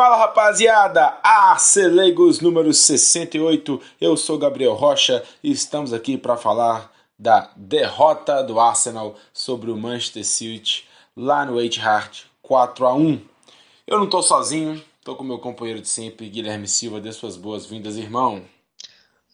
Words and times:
Fala 0.00 0.16
rapaziada, 0.16 1.18
Arcelegos 1.22 2.40
número 2.40 2.72
68, 2.72 3.78
eu 4.00 4.16
sou 4.16 4.38
Gabriel 4.38 4.72
Rocha 4.72 5.22
e 5.44 5.50
estamos 5.52 5.92
aqui 5.92 6.16
para 6.16 6.38
falar 6.38 6.90
da 7.18 7.50
derrota 7.54 8.42
do 8.42 8.58
Arsenal 8.58 9.14
sobre 9.30 9.70
o 9.70 9.76
Manchester 9.76 10.24
City 10.24 10.88
lá 11.14 11.44
no 11.44 11.60
Etihad 11.60 12.22
4 12.40 12.86
a 12.86 12.94
1. 12.94 13.20
Eu 13.86 13.98
não 13.98 14.06
estou 14.06 14.22
sozinho, 14.22 14.82
estou 14.98 15.16
com 15.16 15.22
meu 15.22 15.38
companheiro 15.38 15.82
de 15.82 15.88
sempre, 15.88 16.30
Guilherme 16.30 16.66
Silva, 16.66 16.98
dê 16.98 17.12
suas 17.12 17.36
boas-vindas, 17.36 17.98
irmão. 17.98 18.42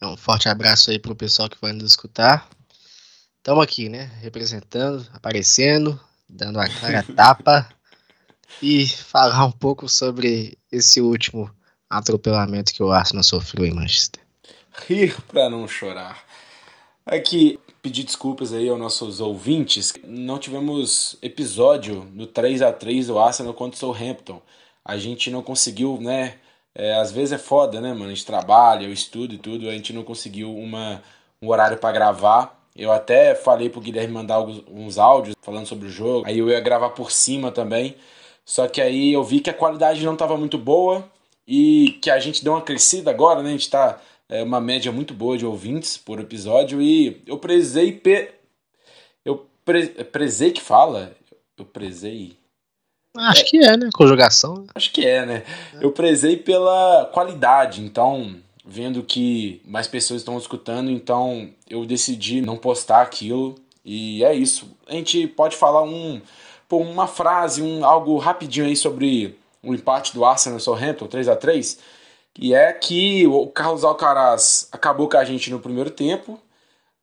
Um 0.01 0.17
forte 0.17 0.49
abraço 0.49 0.91
aí 0.91 0.99
pro 0.99 1.15
pessoal 1.15 1.49
que 1.49 1.61
vai 1.61 1.71
nos 1.71 1.91
escutar. 1.91 2.45
Estamos 3.37 3.63
aqui, 3.63 3.87
né, 3.87 4.11
representando, 4.19 5.07
aparecendo, 5.13 5.97
dando 6.27 6.59
a 6.59 6.67
cara 6.67 7.05
tapa 7.15 7.76
e 8.61 8.87
falar 8.87 9.45
um 9.45 9.51
pouco 9.51 9.87
sobre 9.87 10.57
esse 10.71 11.01
último 11.01 11.49
atropelamento 11.89 12.73
que 12.73 12.83
o 12.83 12.91
Arsenal 12.91 13.23
sofreu 13.23 13.65
em 13.65 13.73
Manchester. 13.73 14.21
Rir 14.87 15.15
para 15.27 15.49
não 15.49 15.67
chorar. 15.67 16.23
Aqui, 17.05 17.59
pedir 17.81 18.03
desculpas 18.03 18.53
aí 18.53 18.67
aos 18.67 18.79
nossos 18.79 19.21
ouvintes. 19.21 19.93
Não 20.03 20.37
tivemos 20.37 21.15
episódio 21.21 22.05
no 22.13 22.27
3 22.27 22.61
a 22.61 22.71
3 22.71 23.07
do 23.07 23.17
Arsenal 23.17 23.53
contra 23.53 23.77
o 23.77 23.79
Southampton. 23.79 24.41
A 24.83 24.97
gente 24.97 25.31
não 25.31 25.41
conseguiu, 25.41 25.97
né? 26.01 26.35
É, 26.75 26.95
às 26.95 27.11
vezes 27.11 27.31
é 27.31 27.37
foda, 27.37 27.81
né, 27.81 27.93
mano? 27.93 28.05
A 28.05 28.09
gente 28.09 28.25
trabalha, 28.25 28.85
eu 28.85 28.93
estudo 28.93 29.33
e 29.33 29.37
tudo, 29.37 29.67
a 29.67 29.71
gente 29.71 29.93
não 29.93 30.03
conseguiu 30.03 30.53
uma, 30.53 31.01
um 31.41 31.49
horário 31.49 31.77
para 31.77 31.91
gravar. 31.91 32.57
Eu 32.75 32.91
até 32.91 33.33
falei 33.33 33.69
pro 33.69 33.81
Guilherme 33.81 34.13
mandar 34.13 34.35
alguns, 34.35 34.63
uns 34.69 34.97
áudios 34.97 35.35
falando 35.41 35.65
sobre 35.65 35.87
o 35.87 35.91
jogo. 35.91 36.27
Aí 36.27 36.37
eu 36.37 36.49
ia 36.49 36.59
gravar 36.59 36.89
por 36.89 37.09
cima 37.09 37.51
também. 37.51 37.95
Só 38.47 38.65
que 38.65 38.79
aí 38.79 39.11
eu 39.11 39.25
vi 39.25 39.41
que 39.41 39.49
a 39.49 39.53
qualidade 39.53 40.05
não 40.05 40.13
estava 40.13 40.37
muito 40.37 40.57
boa 40.57 41.05
e 41.45 41.99
que 42.01 42.09
a 42.09 42.17
gente 42.17 42.41
deu 42.41 42.53
uma 42.53 42.61
crescida 42.61 43.11
agora, 43.11 43.43
né? 43.43 43.49
A 43.49 43.51
gente 43.51 43.63
está 43.63 43.99
é, 44.29 44.41
uma 44.41 44.61
média 44.61 44.89
muito 44.89 45.13
boa 45.13 45.37
de 45.37 45.45
ouvintes 45.45 45.97
por 45.97 46.17
episódio 46.17 46.81
e 46.81 47.21
eu 47.27 47.37
prezei 47.37 47.91
pe... 47.91 48.29
eu 49.25 49.45
pre... 49.65 49.87
prezei 50.05 50.53
que 50.53 50.61
fala, 50.61 51.11
eu 51.57 51.65
prezei 51.65 52.37
Acho 53.17 53.41
é, 53.41 53.43
que 53.43 53.57
é, 53.57 53.75
né? 53.75 53.89
Conjugação. 53.93 54.65
Acho 54.73 54.93
que 54.93 55.05
é, 55.05 55.25
né? 55.25 55.43
É. 55.73 55.83
Eu 55.83 55.91
prezei 55.91 56.37
pela 56.37 57.09
qualidade, 57.11 57.81
então, 57.81 58.33
vendo 58.65 59.03
que 59.03 59.61
mais 59.65 59.87
pessoas 59.87 60.21
estão 60.21 60.37
escutando, 60.37 60.89
então 60.89 61.49
eu 61.69 61.85
decidi 61.85 62.39
não 62.39 62.55
postar 62.55 63.01
aquilo. 63.01 63.55
E 63.83 64.23
é 64.23 64.33
isso. 64.33 64.69
A 64.87 64.93
gente 64.93 65.27
pode 65.27 65.57
falar 65.57 65.83
um 65.83 66.21
pô, 66.67 66.77
uma 66.77 67.07
frase, 67.07 67.61
um, 67.61 67.85
algo 67.85 68.17
rapidinho 68.17 68.65
aí 68.65 68.75
sobre 68.75 69.37
o 69.63 69.73
empate 69.73 70.13
do 70.13 70.23
Arsenal 70.23 70.57
e 70.57 70.61
Southampton, 70.61 71.07
3 71.07 71.27
a 71.27 71.35
3 71.35 71.79
que 72.37 72.53
é 72.53 72.71
que 72.71 73.25
o 73.25 73.47
Carlos 73.47 73.83
Alcaraz 73.83 74.69
acabou 74.71 75.09
com 75.09 75.17
a 75.17 75.25
gente 75.25 75.49
no 75.49 75.59
primeiro 75.59 75.89
tempo. 75.89 76.39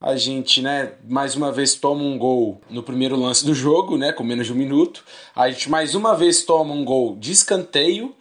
A 0.01 0.15
gente, 0.15 0.63
né, 0.63 0.93
mais 1.09 1.35
uma 1.35 1.51
vez 1.51 1.75
toma 1.75 2.05
um 2.05 2.17
gol 2.17 2.61
no 2.71 2.85
primeiro 2.85 3.17
lance 3.17 3.45
do 3.45 3.53
jogo, 3.53 3.99
né, 3.99 4.13
com 4.13 4.23
menos 4.23 4.47
de 4.47 4.53
um 4.53 4.57
minuto. 4.57 5.03
A 5.35 5.51
gente 5.51 5.69
mais 5.69 5.97
uma 5.97 6.15
vez 6.15 6.45
toma 6.45 6.73
um 6.73 6.85
gol 6.85 7.17
de 7.17 7.33
escanteio. 7.33 8.15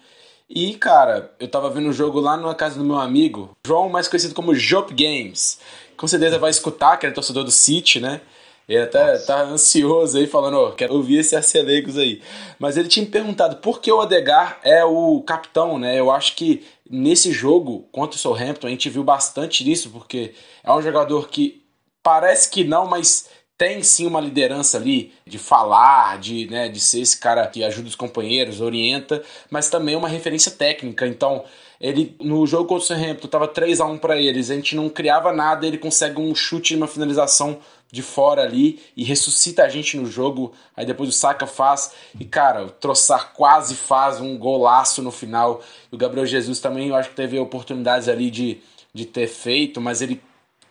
E, 0.50 0.74
cara, 0.74 1.32
eu 1.40 1.48
tava 1.48 1.70
vendo 1.70 1.90
o 1.90 1.94
jogo 1.94 2.20
lá 2.20 2.36
na 2.36 2.56
casa 2.56 2.80
do 2.80 2.84
meu 2.84 2.98
amigo, 2.98 3.52
João, 3.66 3.90
mais 3.90 4.08
conhecido 4.08 4.34
como 4.34 4.56
Jop 4.56 4.92
Games. 4.94 5.60
Com 5.96 6.08
certeza 6.08 6.40
vai 6.40 6.50
escutar, 6.50 6.98
que 6.98 7.06
é 7.06 7.12
torcedor 7.12 7.44
do 7.44 7.52
City, 7.52 8.00
né? 8.00 8.22
Ele 8.68 8.82
até 8.82 9.14
Nossa. 9.14 9.26
tá 9.26 9.42
ansioso 9.44 10.18
aí, 10.18 10.26
falando, 10.26 10.58
ó, 10.58 10.72
quero 10.72 10.94
ouvir 10.94 11.20
esse 11.20 11.36
Arcelegos 11.36 11.98
aí. 11.98 12.22
Mas 12.58 12.78
ele 12.78 12.88
tinha 12.88 13.06
me 13.06 13.12
perguntado 13.12 13.58
por 13.58 13.82
que 13.82 13.92
o 13.92 14.00
Odegar 14.00 14.60
é 14.64 14.84
o 14.86 15.22
capitão, 15.22 15.78
né? 15.78 16.00
Eu 16.00 16.10
acho 16.10 16.36
que 16.36 16.64
nesse 16.90 17.32
jogo 17.32 17.88
contra 17.92 18.16
o 18.16 18.20
Southampton 18.20 18.68
a 18.68 18.70
gente 18.70 18.90
viu 18.90 19.04
bastante 19.04 19.64
disso, 19.64 19.90
porque 19.90 20.34
é 20.64 20.72
um 20.72 20.82
jogador 20.82 21.28
que 21.28 21.62
parece 22.02 22.50
que 22.50 22.64
não, 22.64 22.88
mas 22.88 23.30
tem 23.58 23.84
sim 23.84 24.06
uma 24.06 24.20
liderança 24.20 24.78
ali 24.78 25.14
de 25.26 25.38
falar, 25.38 26.18
de, 26.20 26.48
né, 26.50 26.68
de 26.68 26.80
ser 26.80 27.02
esse 27.02 27.18
cara 27.20 27.48
que 27.48 27.64
ajuda 27.64 27.88
os 27.88 27.96
companheiros, 27.96 28.62
orienta, 28.62 29.24
mas 29.50 29.70
também 29.70 29.96
uma 29.96 30.08
referência 30.08 30.52
técnica. 30.52 31.08
Então, 31.08 31.46
ele 31.80 32.16
no 32.20 32.46
jogo 32.48 32.66
contra 32.66 32.84
o 32.84 32.88
Southampton 32.88 33.28
tava 33.28 33.48
3 33.48 33.80
a 33.80 33.86
1 33.86 33.98
para 33.98 34.18
eles, 34.18 34.50
a 34.50 34.56
gente 34.56 34.76
não 34.76 34.90
criava 34.90 35.32
nada, 35.32 35.68
ele 35.68 35.78
consegue 35.78 36.20
um 36.20 36.34
chute 36.34 36.74
e 36.74 36.78
uma 36.78 36.88
finalização 36.88 37.60
de 37.94 38.02
fora 38.02 38.42
ali 38.42 38.82
e 38.98 39.04
ressuscita 39.04 39.64
a 39.64 39.70
gente 39.70 39.96
no 39.98 40.08
jogo. 40.08 40.52
Aí 40.76 40.84
depois 40.84 41.08
o 41.08 41.12
Saka 41.12 41.46
faz 41.46 41.92
e 42.20 42.26
cara, 42.26 42.66
o 42.66 42.70
Troçar 42.72 43.34
quase 43.34 43.76
faz 43.76 44.20
um 44.20 44.36
golaço 44.36 45.04
no 45.04 45.12
final. 45.12 45.62
O 45.92 45.96
Gabriel 45.96 46.26
Jesus 46.26 46.60
também, 46.60 46.88
eu 46.88 46.96
acho 46.96 47.10
que 47.10 47.16
teve 47.16 47.38
oportunidades 47.38 48.10
ali 48.10 48.32
de, 48.32 48.62
de 48.92 49.06
ter 49.06 49.28
feito, 49.28 49.80
mas 49.80 50.02
ele 50.02 50.20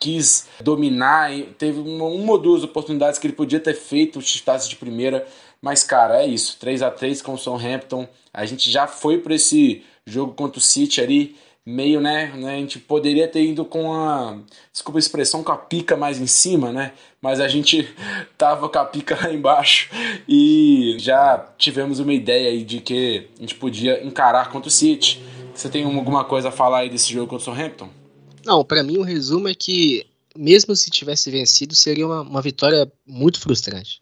quis 0.00 0.49
dominar 0.60 1.31
teve 1.56 1.78
uma, 1.78 2.06
uma 2.06 2.33
ou 2.33 2.38
duas 2.38 2.65
oportunidades 2.65 3.21
que 3.21 3.27
ele 3.28 3.34
podia 3.34 3.60
ter 3.60 3.75
feito, 3.75 4.21
chutasse 4.21 4.69
de 4.69 4.75
primeira. 4.75 5.25
Mas 5.60 5.84
cara, 5.84 6.25
é 6.25 6.27
isso. 6.27 6.56
3 6.59 6.83
a 6.83 6.91
3 6.91 7.22
com 7.22 7.34
o 7.34 7.39
Southampton. 7.39 8.09
A 8.34 8.44
gente 8.44 8.69
já 8.69 8.89
foi 8.89 9.19
para 9.19 9.37
esse 9.37 9.84
jogo 10.04 10.34
contra 10.34 10.59
o 10.59 10.60
City 10.60 11.00
ali 11.00 11.37
meio, 11.65 12.00
né, 12.00 12.33
né, 12.37 12.56
a 12.56 12.59
gente 12.59 12.78
poderia 12.78 13.28
ter 13.28 13.45
ido 13.45 13.65
com 13.65 13.93
a, 13.93 14.39
desculpa 14.73 14.99
a 14.99 15.00
expressão, 15.00 15.45
com 15.45 15.53
a 15.53 15.56
pica 15.56 15.97
mais 15.97 16.21
em 16.21 16.27
cima, 16.27 16.73
né, 16.73 16.93
mas 17.21 17.39
a 17.39 17.47
gente 17.47 17.89
tava 18.37 18.69
com 18.69 18.78
a 18.78 18.84
pica 18.84 19.17
lá 19.17 19.33
embaixo 19.33 19.89
e 20.28 20.97
já 20.99 21.39
tivemos 21.56 22.01
uma 22.01 22.12
ideia 22.12 22.51
aí 22.51 22.65
de 22.65 22.81
que 22.81 23.28
a 23.39 23.41
gente 23.41 23.55
podia 23.55 24.05
encarar 24.05 24.51
contra 24.51 24.69
o 24.69 24.72
City. 24.72 25.22
Você 25.55 25.69
tem 25.69 25.84
alguma 25.84 26.25
coisa 26.25 26.49
a 26.49 26.53
falar 26.53 26.78
aí 26.78 26.91
desse 26.91 27.12
jogo 27.12 27.28
contra 27.28 27.43
o 27.43 27.55
Southampton? 27.55 27.89
Não, 28.45 28.65
para 28.65 28.83
mim 28.83 28.99
o 28.99 29.03
resumo 29.03 29.49
é 29.49 29.55
que 29.55 30.06
mesmo 30.37 30.75
se 30.75 30.91
tivesse 30.91 31.31
vencido, 31.31 31.75
seria 31.75 32.06
uma, 32.06 32.22
uma 32.22 32.43
vitória 32.43 32.91
muito 33.06 33.39
frustrante. 33.39 34.01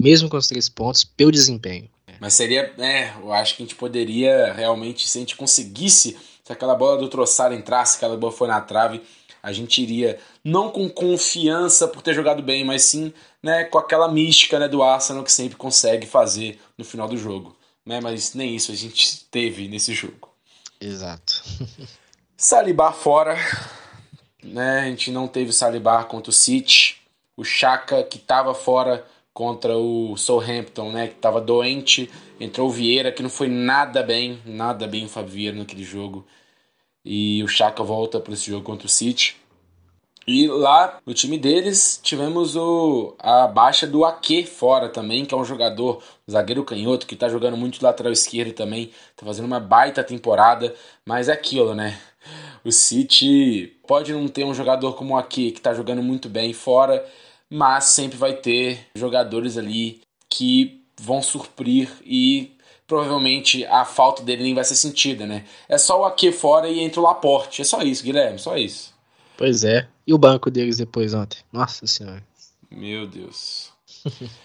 Mesmo 0.00 0.28
com 0.28 0.36
os 0.36 0.46
três 0.46 0.68
pontos, 0.68 1.04
pelo 1.04 1.30
desempenho. 1.30 1.88
Mas 2.20 2.34
seria, 2.34 2.72
é, 2.78 3.12
eu 3.20 3.32
acho 3.32 3.56
que 3.56 3.62
a 3.62 3.66
gente 3.66 3.74
poderia 3.74 4.52
realmente, 4.52 5.08
se 5.08 5.18
a 5.18 5.20
gente 5.20 5.36
conseguisse 5.36 6.16
se 6.44 6.52
aquela 6.52 6.74
bola 6.74 6.98
do 6.98 7.08
Troçar 7.08 7.52
entrasse, 7.52 7.96
aquela 7.96 8.16
bola 8.16 8.32
foi 8.32 8.46
na 8.46 8.60
trave, 8.60 9.02
a 9.42 9.52
gente 9.52 9.82
iria 9.82 10.18
não 10.44 10.70
com 10.70 10.88
confiança 10.88 11.88
por 11.88 12.02
ter 12.02 12.14
jogado 12.14 12.42
bem, 12.42 12.64
mas 12.64 12.82
sim 12.82 13.12
né, 13.42 13.64
com 13.64 13.78
aquela 13.78 14.08
mística 14.08 14.58
né, 14.58 14.68
do 14.68 14.82
Arsenal 14.82 15.24
que 15.24 15.32
sempre 15.32 15.56
consegue 15.56 16.06
fazer 16.06 16.58
no 16.76 16.84
final 16.84 17.08
do 17.08 17.16
jogo. 17.16 17.56
Né? 17.84 18.00
Mas 18.00 18.34
nem 18.34 18.54
isso 18.54 18.72
a 18.72 18.74
gente 18.74 19.24
teve 19.26 19.68
nesse 19.68 19.92
jogo. 19.92 20.30
Exato. 20.80 21.42
Salibar 22.36 22.94
fora. 22.94 23.36
Né? 24.42 24.80
A 24.80 24.84
gente 24.86 25.10
não 25.10 25.26
teve 25.26 25.52
Salibar 25.52 26.06
contra 26.06 26.30
o 26.30 26.32
City. 26.32 27.02
O 27.36 27.44
Chaka, 27.44 28.02
que 28.02 28.16
estava 28.16 28.54
fora 28.54 29.06
contra 29.34 29.76
o 29.76 30.16
Southampton, 30.16 30.92
né, 30.92 31.08
que 31.08 31.14
estava 31.14 31.40
doente. 31.40 32.08
Entrou 32.40 32.68
o 32.68 32.70
Vieira, 32.70 33.12
que 33.12 33.22
não 33.22 33.28
foi 33.28 33.48
nada 33.48 34.02
bem, 34.02 34.40
nada 34.46 34.86
bem 34.86 35.04
o 35.04 35.08
Fábio 35.08 35.32
Vieira 35.32 35.58
naquele 35.58 35.82
jogo. 35.82 36.24
E 37.04 37.42
o 37.42 37.48
Chaka 37.48 37.82
volta 37.82 38.20
para 38.20 38.32
esse 38.32 38.50
jogo 38.50 38.64
contra 38.64 38.86
o 38.86 38.90
City. 38.90 39.36
E 40.26 40.48
lá 40.48 41.00
no 41.04 41.12
time 41.12 41.36
deles 41.36 42.00
tivemos 42.02 42.56
o, 42.56 43.14
a 43.18 43.46
baixa 43.46 43.86
do 43.86 44.06
Ake 44.06 44.46
fora 44.46 44.88
também, 44.88 45.24
que 45.26 45.34
é 45.34 45.36
um 45.36 45.44
jogador, 45.44 46.02
um 46.26 46.32
zagueiro 46.32 46.64
canhoto, 46.64 47.06
que 47.06 47.12
está 47.12 47.28
jogando 47.28 47.58
muito 47.58 47.82
lateral 47.82 48.10
esquerdo 48.10 48.54
também, 48.54 48.90
está 49.10 49.26
fazendo 49.26 49.44
uma 49.44 49.60
baita 49.60 50.02
temporada, 50.02 50.74
mas 51.04 51.28
é 51.28 51.32
aquilo, 51.32 51.74
né? 51.74 52.00
O 52.64 52.72
City 52.72 53.76
pode 53.86 54.14
não 54.14 54.26
ter 54.26 54.44
um 54.44 54.54
jogador 54.54 54.94
como 54.94 55.12
o 55.12 55.18
Ake, 55.18 55.50
que 55.50 55.58
está 55.58 55.74
jogando 55.74 56.02
muito 56.02 56.30
bem 56.30 56.54
fora, 56.54 57.04
mas 57.50 57.84
sempre 57.86 58.16
vai 58.16 58.34
ter 58.34 58.86
jogadores 58.94 59.56
ali 59.56 60.02
que 60.28 60.82
vão 61.00 61.22
suprir 61.22 61.90
e 62.04 62.56
provavelmente 62.86 63.64
a 63.66 63.84
falta 63.84 64.22
dele 64.22 64.42
nem 64.42 64.54
vai 64.54 64.64
ser 64.64 64.76
sentida, 64.76 65.26
né? 65.26 65.44
É 65.68 65.78
só 65.78 66.00
o 66.00 66.04
aqui 66.04 66.30
fora 66.30 66.68
e 66.68 66.80
entra 66.80 67.00
o 67.00 67.04
Laporte. 67.04 67.62
É 67.62 67.64
só 67.64 67.82
isso, 67.82 68.04
Guilherme, 68.04 68.38
só 68.38 68.56
isso. 68.56 68.92
Pois 69.36 69.64
é. 69.64 69.88
E 70.06 70.12
o 70.12 70.18
banco 70.18 70.50
deles 70.50 70.76
depois 70.76 71.14
ontem? 71.14 71.38
Nossa 71.52 71.86
senhora. 71.86 72.22
Meu 72.70 73.06
Deus. 73.06 73.72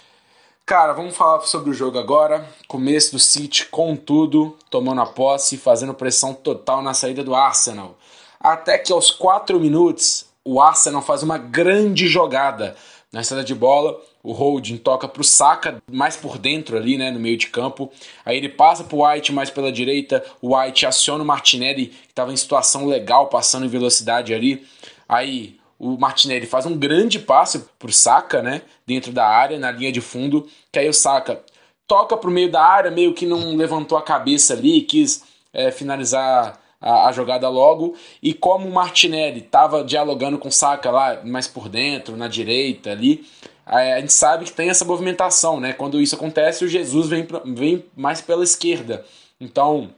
Cara, 0.65 0.93
vamos 0.93 1.17
falar 1.17 1.41
sobre 1.41 1.71
o 1.71 1.73
jogo 1.73 1.97
agora. 1.97 2.47
Começo 2.67 3.13
do 3.13 3.19
City 3.19 3.65
com 3.65 3.95
tudo, 3.95 4.55
tomando 4.69 5.01
a 5.01 5.05
posse, 5.05 5.57
fazendo 5.57 5.95
pressão 5.95 6.33
total 6.33 6.83
na 6.83 6.93
saída 6.93 7.23
do 7.23 7.33
Arsenal. 7.33 7.97
Até 8.39 8.77
que 8.77 8.93
aos 8.93 9.09
4 9.09 9.59
minutos, 9.59 10.28
o 10.45 10.61
Arsenal 10.61 11.01
faz 11.01 11.23
uma 11.23 11.37
grande 11.37 12.07
jogada 12.07 12.75
na 13.11 13.23
saída 13.23 13.43
de 13.43 13.55
bola. 13.55 13.99
O 14.21 14.31
Holding 14.31 14.77
toca 14.77 15.07
para 15.07 15.21
o 15.21 15.23
Saka, 15.23 15.81
mais 15.91 16.15
por 16.17 16.37
dentro 16.37 16.77
ali, 16.77 16.97
né, 16.97 17.09
no 17.09 17.19
meio 17.19 17.37
de 17.37 17.47
campo. 17.47 17.91
Aí 18.25 18.37
ele 18.37 18.49
passa 18.49 18.83
para 18.83 18.95
o 18.95 19.07
White 19.07 19.31
mais 19.31 19.49
pela 19.49 19.71
direita. 19.71 20.23
O 20.41 20.55
White 20.55 20.85
aciona 20.85 21.23
o 21.23 21.27
Martinelli, 21.27 21.87
que 21.87 22.07
estava 22.09 22.31
em 22.31 22.37
situação 22.37 22.85
legal, 22.85 23.27
passando 23.27 23.65
em 23.65 23.69
velocidade 23.69 24.33
ali. 24.33 24.65
Aí 25.07 25.57
o 25.77 25.97
Martinelli 25.97 26.45
faz 26.45 26.65
um 26.65 26.77
grande 26.77 27.17
passe 27.17 27.59
para 27.79 27.89
o 27.89 27.93
Saka, 27.93 28.41
né, 28.41 28.61
dentro 28.85 29.11
da 29.11 29.25
área, 29.25 29.57
na 29.57 29.71
linha 29.71 29.91
de 29.91 30.01
fundo. 30.01 30.47
Que 30.71 30.79
aí 30.79 30.89
o 30.89 30.93
Saka 30.93 31.41
toca 31.87 32.15
para 32.17 32.29
o 32.29 32.33
meio 32.33 32.51
da 32.51 32.63
área, 32.63 32.91
meio 32.91 33.13
que 33.13 33.25
não 33.25 33.55
levantou 33.55 33.97
a 33.97 34.01
cabeça 34.01 34.53
ali, 34.53 34.81
quis 34.81 35.23
é, 35.53 35.71
finalizar 35.71 36.59
a, 36.81 37.07
a, 37.07 37.11
jogada 37.11 37.47
logo. 37.49 37.95
E 38.21 38.33
como 38.33 38.67
o 38.67 38.73
Martinelli 38.73 39.39
estava 39.39 39.83
dialogando 39.83 40.37
com 40.37 40.47
o 40.47 40.51
Saka 40.51 40.91
lá 40.91 41.21
mais 41.23 41.47
por 41.47 41.69
dentro, 41.69 42.15
na 42.15 42.27
direita 42.27 42.91
ali, 42.91 43.25
a 43.65 43.99
gente 43.99 44.13
sabe 44.13 44.45
que 44.45 44.51
tem 44.51 44.69
essa 44.69 44.83
movimentação, 44.83 45.59
né? 45.59 45.73
Quando 45.73 46.01
isso 46.01 46.15
acontece, 46.15 46.65
o 46.65 46.67
Jesus 46.67 47.07
vem, 47.07 47.27
vem 47.45 47.85
mais 47.95 48.19
pela 48.19 48.43
esquerda. 48.43 49.05
Então, 49.39 49.91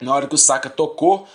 na 0.00 0.14
hora 0.14 0.28
que 0.28 0.34
o 0.36 0.38
Saka 0.38 0.70
tocou, 0.70 1.26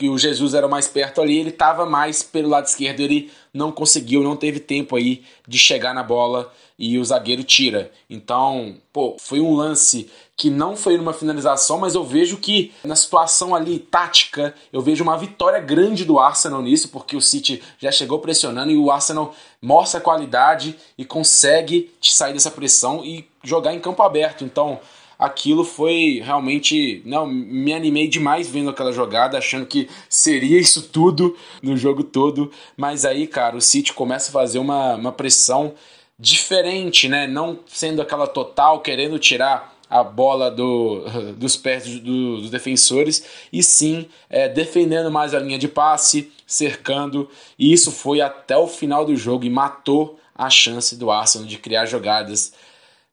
que 0.00 0.08
o 0.08 0.16
Jesus 0.16 0.54
era 0.54 0.66
mais 0.66 0.88
perto 0.88 1.20
ali, 1.20 1.38
ele 1.38 1.50
estava 1.50 1.84
mais 1.84 2.22
pelo 2.22 2.48
lado 2.48 2.64
esquerdo, 2.64 3.00
ele 3.00 3.30
não 3.52 3.70
conseguiu, 3.70 4.22
não 4.22 4.34
teve 4.34 4.58
tempo 4.58 4.96
aí 4.96 5.22
de 5.46 5.58
chegar 5.58 5.92
na 5.92 6.02
bola 6.02 6.50
e 6.78 6.98
o 6.98 7.04
zagueiro 7.04 7.44
tira. 7.44 7.92
Então, 8.08 8.76
pô, 8.94 9.18
foi 9.20 9.40
um 9.40 9.54
lance 9.54 10.10
que 10.38 10.48
não 10.48 10.74
foi 10.74 10.96
numa 10.96 11.12
finalização, 11.12 11.76
mas 11.76 11.94
eu 11.94 12.02
vejo 12.02 12.38
que 12.38 12.72
na 12.82 12.96
situação 12.96 13.54
ali 13.54 13.78
tática, 13.78 14.54
eu 14.72 14.80
vejo 14.80 15.04
uma 15.04 15.18
vitória 15.18 15.60
grande 15.60 16.02
do 16.02 16.18
Arsenal 16.18 16.62
nisso, 16.62 16.88
porque 16.88 17.14
o 17.14 17.20
City 17.20 17.62
já 17.78 17.92
chegou 17.92 18.20
pressionando 18.20 18.72
e 18.72 18.78
o 18.78 18.90
Arsenal 18.90 19.34
mostra 19.60 20.00
qualidade 20.00 20.76
e 20.96 21.04
consegue 21.04 21.92
sair 22.00 22.32
dessa 22.32 22.50
pressão 22.50 23.04
e 23.04 23.28
jogar 23.44 23.74
em 23.74 23.80
campo 23.80 24.02
aberto. 24.02 24.44
Então, 24.44 24.80
aquilo 25.20 25.62
foi 25.62 26.22
realmente. 26.24 27.02
Não, 27.04 27.26
me 27.26 27.74
animei 27.74 28.08
demais 28.08 28.48
vendo 28.48 28.70
aquela 28.70 28.90
jogada, 28.90 29.36
achando 29.36 29.66
que 29.66 29.88
seria 30.08 30.58
isso 30.58 30.88
tudo 30.88 31.36
no 31.62 31.76
jogo 31.76 32.02
todo. 32.02 32.50
Mas 32.76 33.04
aí, 33.04 33.26
cara, 33.26 33.56
o 33.56 33.60
City 33.60 33.92
começa 33.92 34.30
a 34.30 34.32
fazer 34.32 34.58
uma, 34.58 34.94
uma 34.94 35.12
pressão 35.12 35.74
diferente, 36.18 37.06
né? 37.08 37.26
Não 37.26 37.60
sendo 37.66 38.00
aquela 38.00 38.26
total, 38.26 38.80
querendo 38.80 39.18
tirar 39.18 39.76
a 39.90 40.02
bola 40.02 40.50
do, 40.50 41.04
dos 41.36 41.56
pés 41.56 41.84
do, 42.00 42.40
dos 42.40 42.50
defensores, 42.50 43.24
e 43.52 43.62
sim 43.62 44.08
é, 44.30 44.48
defendendo 44.48 45.10
mais 45.10 45.34
a 45.34 45.40
linha 45.40 45.58
de 45.58 45.68
passe, 45.68 46.32
cercando, 46.46 47.28
e 47.58 47.72
isso 47.72 47.90
foi 47.90 48.20
até 48.20 48.56
o 48.56 48.68
final 48.68 49.04
do 49.04 49.16
jogo 49.16 49.44
e 49.44 49.50
matou 49.50 50.18
a 50.34 50.48
chance 50.48 50.96
do 50.96 51.10
Arsenal 51.10 51.46
de 51.46 51.58
criar 51.58 51.86
jogadas 51.86 52.52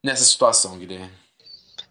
nessa 0.03 0.23
situação, 0.23 0.77
Guilherme. 0.77 1.26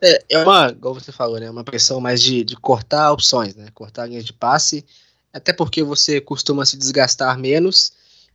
É, 0.00 0.24
é 0.30 0.38
uma, 0.38 0.68
igual 0.68 0.94
você 0.94 1.10
falou, 1.10 1.40
né? 1.40 1.50
Uma 1.50 1.64
pressão 1.64 2.00
mais 2.00 2.20
de, 2.22 2.44
de 2.44 2.56
cortar 2.56 3.12
opções, 3.12 3.54
né? 3.54 3.68
Cortar 3.72 4.02
a 4.02 4.06
linha 4.06 4.22
de 4.22 4.32
passe, 4.32 4.84
até 5.32 5.52
porque 5.52 5.82
você 5.82 6.20
costuma 6.20 6.66
se 6.66 6.76
desgastar 6.76 7.38
menos 7.38 7.92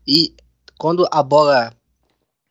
e 0.08 0.34
quando 0.78 1.08
a 1.12 1.22
bola 1.22 1.74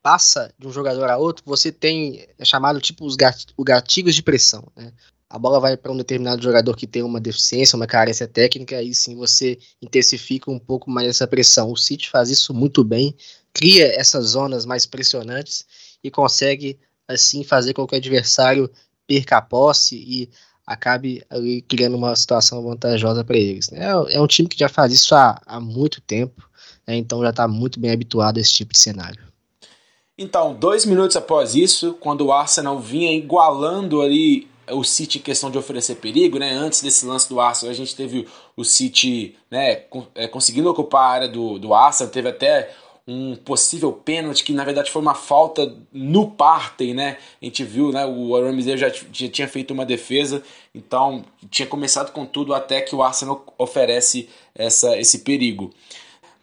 passa 0.02 0.52
de 0.58 0.66
um 0.66 0.72
jogador 0.72 1.10
a 1.10 1.16
outro, 1.16 1.42
você 1.44 1.70
tem 1.70 2.26
é 2.38 2.44
chamado 2.44 2.80
tipo 2.80 3.04
os 3.04 3.16
gatilhos 3.16 4.14
de 4.14 4.22
pressão, 4.22 4.64
né? 4.76 4.92
A 5.28 5.38
bola 5.38 5.60
vai 5.60 5.76
para 5.76 5.92
um 5.92 5.96
determinado 5.96 6.42
jogador 6.42 6.76
que 6.76 6.88
tem 6.88 7.04
uma 7.04 7.20
deficiência, 7.20 7.76
uma 7.76 7.86
carência 7.86 8.26
técnica, 8.26 8.76
aí 8.76 8.92
sim 8.92 9.14
você 9.14 9.58
intensifica 9.80 10.50
um 10.50 10.58
pouco 10.58 10.90
mais 10.90 11.08
essa 11.08 11.26
pressão. 11.26 11.70
O 11.70 11.76
City 11.76 12.10
faz 12.10 12.30
isso 12.30 12.52
muito 12.52 12.82
bem, 12.82 13.14
cria 13.52 13.86
essas 13.94 14.30
zonas 14.30 14.66
mais 14.66 14.86
pressionantes 14.86 15.64
e 16.02 16.10
consegue 16.10 16.80
assim 17.06 17.44
fazer 17.44 17.74
com 17.74 17.86
que 17.86 17.94
o 17.94 17.98
adversário 17.98 18.68
perca 19.10 19.38
a 19.38 19.42
posse 19.42 19.96
e 19.96 20.30
acabe 20.64 21.20
ali 21.28 21.62
criando 21.62 21.96
uma 21.96 22.14
situação 22.14 22.62
vantajosa 22.62 23.24
para 23.24 23.36
eles. 23.36 23.68
Né? 23.70 23.80
É, 23.84 24.14
é, 24.14 24.20
um 24.20 24.26
time 24.28 24.48
que 24.48 24.56
já 24.56 24.68
faz 24.68 24.92
isso 24.92 25.16
há, 25.16 25.42
há 25.44 25.58
muito 25.58 26.00
tempo, 26.00 26.48
né? 26.86 26.94
então 26.94 27.20
já 27.22 27.30
está 27.30 27.48
muito 27.48 27.80
bem 27.80 27.90
habituado 27.90 28.38
a 28.38 28.40
esse 28.40 28.52
tipo 28.52 28.72
de 28.72 28.78
cenário. 28.78 29.20
Então, 30.16 30.54
dois 30.54 30.84
minutos 30.84 31.16
após 31.16 31.56
isso, 31.56 31.94
quando 31.94 32.26
o 32.26 32.32
Arsenal 32.32 32.78
vinha 32.78 33.12
igualando 33.12 34.00
ali 34.00 34.48
o 34.70 34.84
City 34.84 35.18
em 35.18 35.22
questão 35.22 35.50
de 35.50 35.58
oferecer 35.58 35.96
perigo, 35.96 36.38
né? 36.38 36.52
Antes 36.52 36.80
desse 36.82 37.04
lance 37.04 37.28
do 37.28 37.40
Arsenal, 37.40 37.72
a 37.72 37.76
gente 37.76 37.96
teve 37.96 38.28
o 38.56 38.62
City 38.62 39.34
né, 39.50 39.82
é, 40.14 40.28
conseguindo 40.28 40.70
ocupar 40.70 41.02
a 41.02 41.10
área 41.10 41.28
do, 41.28 41.58
do 41.58 41.74
Arsenal, 41.74 42.12
teve 42.12 42.28
até 42.28 42.70
um 43.10 43.34
possível 43.34 43.92
pênalti 43.92 44.44
que 44.44 44.52
na 44.52 44.64
verdade 44.64 44.90
foi 44.90 45.02
uma 45.02 45.14
falta 45.14 45.76
no 45.92 46.30
Partey, 46.30 46.94
né? 46.94 47.18
A 47.42 47.44
gente 47.44 47.64
viu, 47.64 47.90
né? 47.90 48.06
O 48.06 48.40
Ramsey 48.40 48.76
já, 48.76 48.88
já 48.88 49.28
tinha 49.28 49.48
feito 49.48 49.72
uma 49.72 49.84
defesa, 49.84 50.42
então 50.74 51.24
tinha 51.50 51.66
começado 51.66 52.12
com 52.12 52.24
tudo 52.24 52.54
até 52.54 52.80
que 52.80 52.94
o 52.94 53.02
Arsenal 53.02 53.44
oferece 53.58 54.28
essa, 54.54 54.96
esse 54.98 55.20
perigo. 55.20 55.72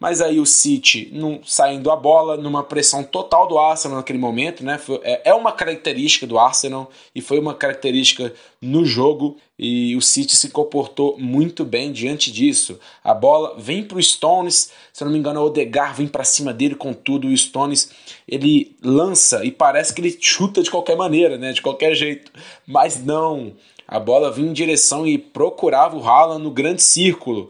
Mas 0.00 0.20
aí 0.20 0.38
o 0.38 0.46
City 0.46 1.10
não, 1.12 1.40
saindo 1.44 1.90
a 1.90 1.96
bola, 1.96 2.36
numa 2.36 2.62
pressão 2.62 3.02
total 3.02 3.48
do 3.48 3.58
Arsenal 3.58 3.96
naquele 3.96 4.18
momento, 4.18 4.64
né? 4.64 4.78
Foi, 4.78 5.00
é, 5.02 5.30
é 5.30 5.34
uma 5.34 5.50
característica 5.50 6.26
do 6.26 6.38
Arsenal 6.38 6.90
e 7.14 7.20
foi 7.20 7.38
uma 7.38 7.52
característica 7.52 8.32
no 8.62 8.84
jogo 8.84 9.36
e 9.58 9.96
o 9.96 10.00
City 10.00 10.36
se 10.36 10.50
comportou 10.50 11.18
muito 11.18 11.64
bem 11.64 11.90
diante 11.90 12.30
disso. 12.30 12.78
A 13.02 13.12
bola 13.12 13.56
vem 13.58 13.82
para 13.82 13.98
o 13.98 14.02
Stones, 14.02 14.70
se 14.92 15.02
eu 15.02 15.06
não 15.06 15.12
me 15.12 15.18
engano, 15.18 15.40
o 15.40 15.46
Odegar 15.46 15.96
vem 15.96 16.06
para 16.06 16.22
cima 16.22 16.52
dele 16.52 16.76
com 16.76 16.92
tudo. 16.92 17.26
O 17.26 17.36
Stones 17.36 17.90
ele 18.28 18.76
lança 18.80 19.44
e 19.44 19.50
parece 19.50 19.92
que 19.92 20.00
ele 20.00 20.16
chuta 20.20 20.62
de 20.62 20.70
qualquer 20.70 20.96
maneira, 20.96 21.36
né? 21.36 21.52
De 21.52 21.60
qualquer 21.60 21.94
jeito, 21.94 22.30
mas 22.64 23.04
não. 23.04 23.52
A 23.86 23.98
bola 23.98 24.30
vinha 24.30 24.50
em 24.50 24.52
direção 24.52 25.06
e 25.06 25.18
procurava 25.18 25.96
o 25.96 26.06
Haaland 26.06 26.44
no 26.44 26.50
grande 26.52 26.82
círculo. 26.82 27.48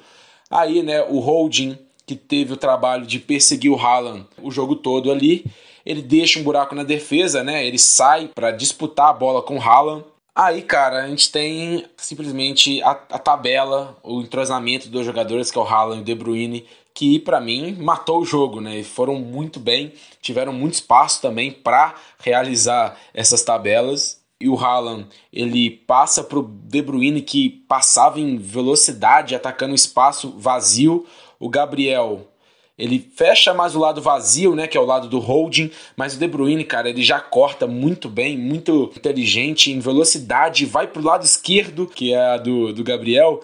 Aí, 0.50 0.82
né, 0.82 1.02
o 1.02 1.18
Holding 1.18 1.76
que 2.08 2.16
teve 2.16 2.54
o 2.54 2.56
trabalho 2.56 3.04
de 3.04 3.18
perseguir 3.18 3.70
o 3.70 3.78
Haaland 3.78 4.26
o 4.42 4.50
jogo 4.50 4.74
todo 4.74 5.12
ali. 5.12 5.44
Ele 5.84 6.00
deixa 6.00 6.40
um 6.40 6.42
buraco 6.42 6.74
na 6.74 6.82
defesa, 6.82 7.44
né? 7.44 7.66
Ele 7.66 7.78
sai 7.78 8.28
para 8.34 8.50
disputar 8.50 9.10
a 9.10 9.12
bola 9.12 9.42
com 9.42 9.58
o 9.58 9.62
Haaland. 9.62 10.04
Aí, 10.34 10.62
cara, 10.62 11.04
a 11.04 11.08
gente 11.08 11.30
tem 11.30 11.84
simplesmente 11.98 12.82
a, 12.82 12.92
a 12.92 13.18
tabela, 13.18 13.98
o 14.02 14.22
entrosamento 14.22 14.88
dos 14.88 15.04
jogadores, 15.04 15.50
que 15.50 15.58
é 15.58 15.60
o 15.60 15.64
Haaland 15.64 15.98
e 15.98 16.02
o 16.02 16.04
De 16.04 16.14
Bruyne, 16.14 16.64
que 16.94 17.18
para 17.18 17.40
mim 17.40 17.76
matou 17.78 18.22
o 18.22 18.24
jogo, 18.24 18.60
né? 18.60 18.82
Foram 18.82 19.16
muito 19.16 19.60
bem, 19.60 19.92
tiveram 20.22 20.52
muito 20.52 20.74
espaço 20.74 21.20
também 21.20 21.50
para 21.50 21.94
realizar 22.20 22.96
essas 23.12 23.42
tabelas. 23.42 24.18
E 24.40 24.48
o 24.48 24.56
Haaland, 24.56 25.06
ele 25.32 25.68
passa 25.68 26.22
pro 26.22 26.42
De 26.42 26.80
Bruyne 26.80 27.20
que 27.20 27.50
passava 27.68 28.20
em 28.20 28.38
velocidade, 28.38 29.34
atacando 29.34 29.72
o 29.72 29.76
espaço 29.76 30.34
vazio 30.38 31.04
o 31.38 31.48
Gabriel 31.48 32.26
ele 32.78 32.98
fecha 33.16 33.52
mais 33.52 33.74
o 33.74 33.80
lado 33.80 34.00
vazio, 34.00 34.54
né, 34.54 34.68
que 34.68 34.78
é 34.78 34.80
o 34.80 34.84
lado 34.84 35.08
do 35.08 35.18
holding, 35.18 35.70
mas 35.96 36.14
o 36.14 36.18
De 36.18 36.28
Bruyne, 36.28 36.62
cara, 36.62 36.88
ele 36.88 37.02
já 37.02 37.18
corta 37.18 37.66
muito 37.66 38.08
bem, 38.08 38.38
muito 38.38 38.92
inteligente, 38.96 39.72
em 39.72 39.80
velocidade, 39.80 40.64
vai 40.64 40.86
pro 40.86 41.02
lado 41.02 41.24
esquerdo, 41.24 41.88
que 41.88 42.14
é 42.14 42.34
a 42.34 42.36
do, 42.36 42.72
do 42.72 42.84
Gabriel, 42.84 43.42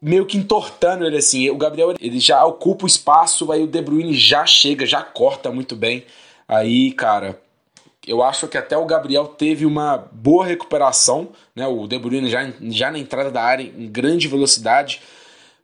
meio 0.00 0.24
que 0.24 0.38
entortando 0.38 1.04
ele 1.04 1.16
assim. 1.16 1.50
O 1.50 1.56
Gabriel, 1.56 1.92
ele 2.00 2.20
já 2.20 2.44
ocupa 2.44 2.84
o 2.84 2.86
espaço, 2.86 3.50
aí 3.50 3.64
o 3.64 3.66
De 3.66 3.82
Bruyne 3.82 4.14
já 4.14 4.46
chega, 4.46 4.86
já 4.86 5.02
corta 5.02 5.50
muito 5.50 5.74
bem. 5.74 6.04
Aí, 6.46 6.92
cara, 6.92 7.36
eu 8.06 8.22
acho 8.22 8.46
que 8.46 8.56
até 8.56 8.76
o 8.76 8.86
Gabriel 8.86 9.26
teve 9.26 9.66
uma 9.66 9.96
boa 10.12 10.46
recuperação, 10.46 11.28
né? 11.54 11.66
O 11.66 11.86
De 11.88 11.98
Bruyne 11.98 12.30
já, 12.30 12.48
já 12.70 12.90
na 12.92 12.98
entrada 12.98 13.30
da 13.30 13.42
área 13.42 13.64
em 13.64 13.88
grande 13.88 14.28
velocidade, 14.28 15.00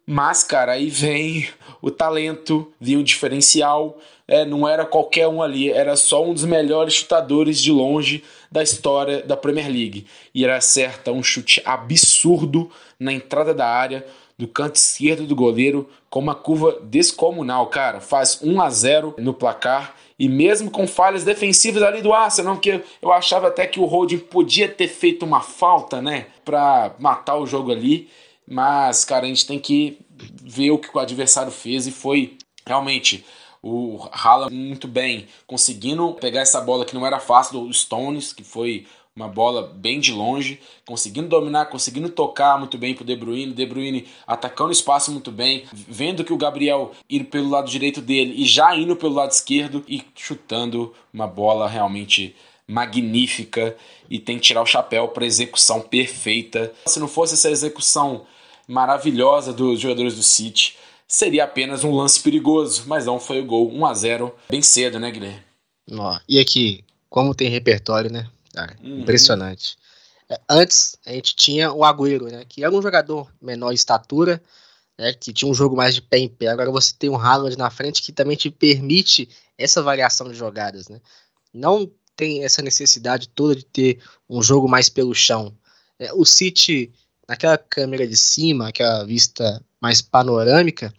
mas, 0.06 0.42
cara, 0.42 0.73
aí 0.73 0.90
vem 0.90 1.49
o 1.80 1.90
talento, 1.90 2.70
vinha 2.80 2.99
o 2.99 3.04
diferencial. 3.04 3.99
É, 4.26 4.44
não 4.44 4.66
era 4.66 4.87
qualquer 4.87 5.28
um 5.28 5.42
ali, 5.42 5.70
era 5.70 5.96
só 5.96 6.25
um 6.25 6.32
dos 6.32 6.44
melhores 6.44 6.94
chutadores 6.94 7.61
de 7.61 7.70
longe 7.70 8.25
da 8.50 8.62
história 8.62 9.23
da 9.23 9.37
Premier 9.37 9.66
League. 9.66 10.06
E 10.34 10.44
era 10.44 10.56
acerta 10.56 11.12
um 11.12 11.23
chute 11.23 11.62
absurdo 11.64 12.70
na 12.99 13.12
entrada 13.12 13.52
da 13.52 13.66
área, 13.66 14.04
do 14.38 14.49
canto 14.49 14.76
esquerdo 14.76 15.26
do 15.26 15.37
goleiro, 15.37 15.88
com 16.11 16.20
uma 16.20 16.34
curva 16.34 16.78
descomunal, 16.82 17.66
cara. 17.68 18.00
Faz 18.00 18.40
1 18.42 18.61
a 18.61 18.70
0 18.70 19.14
no 19.18 19.34
placar. 19.34 19.94
E 20.18 20.28
mesmo 20.28 20.70
com 20.70 20.87
falhas 20.87 21.25
defensivas 21.25 21.82
ali 21.82 22.00
do 22.00 22.12
Arsenal, 22.12 22.56
que 22.58 22.80
eu 23.02 23.12
achava 23.12 23.49
até 23.49 23.66
que 23.66 23.80
o 23.80 23.84
Holding 23.84 24.18
podia 24.18 24.68
ter 24.68 24.88
feito 24.88 25.25
uma 25.25 25.40
falta, 25.40 26.00
né, 26.00 26.26
para 26.44 26.94
matar 26.99 27.37
o 27.37 27.46
jogo 27.46 27.73
ali. 27.73 28.08
Mas, 28.46 29.04
cara, 29.04 29.24
a 29.24 29.28
gente 29.28 29.46
tem 29.46 29.58
que 29.58 29.98
ver 30.42 30.70
o 30.70 30.78
que 30.78 30.88
o 30.94 30.98
adversário 30.98 31.50
fez 31.50 31.86
e 31.86 31.90
foi 31.90 32.36
realmente 32.66 33.24
o 33.62 33.98
Haaland 34.12 34.54
muito 34.54 34.86
bem, 34.86 35.26
conseguindo 35.46 36.12
pegar 36.14 36.40
essa 36.40 36.60
bola 36.60 36.84
que 36.84 36.94
não 36.94 37.06
era 37.06 37.18
fácil 37.18 37.60
do 37.60 37.72
Stones, 37.72 38.32
que 38.32 38.44
foi 38.44 38.86
uma 39.16 39.28
bola 39.28 39.72
bem 39.74 40.00
de 40.00 40.12
longe, 40.12 40.60
conseguindo 40.84 41.28
dominar, 41.28 41.66
conseguindo 41.66 42.08
tocar 42.08 42.58
muito 42.58 42.76
bem 42.76 42.94
pro 42.94 43.04
De 43.04 43.14
Bruyne, 43.14 43.54
De 43.54 43.64
Bruyne 43.64 44.06
atacando 44.26 44.70
o 44.70 44.72
espaço 44.72 45.12
muito 45.12 45.30
bem, 45.30 45.64
vendo 45.72 46.24
que 46.24 46.32
o 46.32 46.36
Gabriel 46.36 46.90
ir 47.08 47.24
pelo 47.24 47.48
lado 47.48 47.70
direito 47.70 48.02
dele 48.02 48.34
e 48.36 48.44
já 48.44 48.76
indo 48.76 48.96
pelo 48.96 49.14
lado 49.14 49.30
esquerdo 49.30 49.84
e 49.88 50.02
chutando 50.16 50.92
uma 51.12 51.28
bola 51.28 51.68
realmente 51.68 52.34
magnífica 52.66 53.76
e 54.10 54.18
tem 54.18 54.36
que 54.36 54.42
tirar 54.42 54.62
o 54.62 54.66
chapéu 54.66 55.08
para 55.08 55.26
execução 55.26 55.80
perfeita. 55.80 56.72
Se 56.86 56.98
não 56.98 57.08
fosse 57.08 57.34
essa 57.34 57.50
execução 57.50 58.26
maravilhosa 58.66 59.52
dos 59.52 59.80
jogadores 59.80 60.14
do 60.14 60.23
City, 60.23 60.76
seria 61.06 61.44
apenas 61.44 61.85
um 61.85 61.94
lance 61.94 62.21
perigoso, 62.21 62.85
mas 62.87 63.06
não 63.06 63.21
foi 63.21 63.40
o 63.40 63.47
gol 63.47 63.71
1 63.73 63.87
a 63.87 63.94
0 63.94 64.35
bem 64.49 64.62
cedo, 64.62 64.99
né, 64.99 65.11
Guilherme? 65.11 65.42
Ó, 65.92 66.18
e 66.28 66.38
aqui, 66.38 66.85
como 67.09 67.35
tem 67.35 67.49
repertório, 67.49 68.11
né? 68.11 68.28
Ah, 68.56 68.75
uhum. 68.83 69.00
Impressionante. 69.00 69.76
É, 70.28 70.40
antes 70.49 70.97
a 71.06 71.12
gente 71.12 71.37
tinha 71.37 71.73
o 71.73 71.85
Agüero, 71.85 72.26
né, 72.26 72.44
que 72.49 72.64
era 72.64 72.75
um 72.75 72.83
jogador 72.83 73.30
menor 73.40 73.73
estatura, 73.73 74.42
né, 74.99 75.12
que 75.12 75.33
tinha 75.33 75.50
um 75.50 75.54
jogo 75.54 75.76
mais 75.76 75.94
de 75.94 76.02
pé 76.02 76.18
em 76.18 76.28
pé. 76.28 76.49
Agora 76.49 76.71
você 76.71 76.94
tem 76.99 77.11
um 77.11 77.18
Haaland 77.18 77.59
na 77.59 77.71
frente 77.71 78.02
que 78.02 78.12
também 78.12 78.37
te 78.37 78.50
permite 78.50 79.28
essa 79.59 79.83
variação 79.83 80.28
de 80.28 80.35
jogadas, 80.35 80.88
né? 80.88 81.00
Não 81.52 81.90
tem 82.16 82.44
essa 82.44 82.62
necessidade 82.62 83.28
toda 83.28 83.56
de 83.56 83.64
ter 83.64 84.00
um 84.28 84.42
jogo 84.42 84.68
mais 84.68 84.88
pelo 84.88 85.14
chão. 85.14 85.56
É, 85.99 86.12
o 86.12 86.25
City, 86.25 86.92
naquela 87.28 87.56
câmera 87.56 88.06
de 88.06 88.16
cima, 88.16 88.68
aquela 88.68 89.04
vista 89.04 89.62
mais 89.80 90.00
panorâmica, 90.00 90.92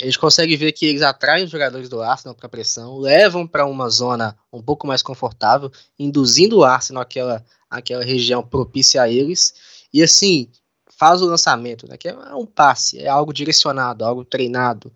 a 0.00 0.04
gente 0.04 0.18
consegue 0.18 0.56
ver 0.56 0.72
que 0.72 0.86
eles 0.86 1.02
atraem 1.02 1.44
os 1.44 1.50
jogadores 1.50 1.88
do 1.88 2.00
Arsenal 2.00 2.34
para 2.34 2.48
pressão, 2.48 2.98
levam 2.98 3.46
para 3.46 3.66
uma 3.66 3.88
zona 3.88 4.36
um 4.52 4.62
pouco 4.62 4.86
mais 4.86 5.02
confortável, 5.02 5.70
induzindo 5.98 6.58
o 6.58 6.64
Arsenal 6.64 7.02
àquela, 7.02 7.44
àquela 7.68 8.04
região 8.04 8.42
propícia 8.42 9.02
a 9.02 9.08
eles. 9.08 9.54
E 9.92 10.02
assim, 10.02 10.48
faz 10.88 11.20
o 11.20 11.26
lançamento, 11.26 11.88
né, 11.88 11.96
que 11.96 12.08
é 12.08 12.34
um 12.34 12.46
passe, 12.46 12.98
é 12.98 13.08
algo 13.08 13.32
direcionado, 13.32 14.04
algo 14.04 14.24
treinado. 14.24 14.92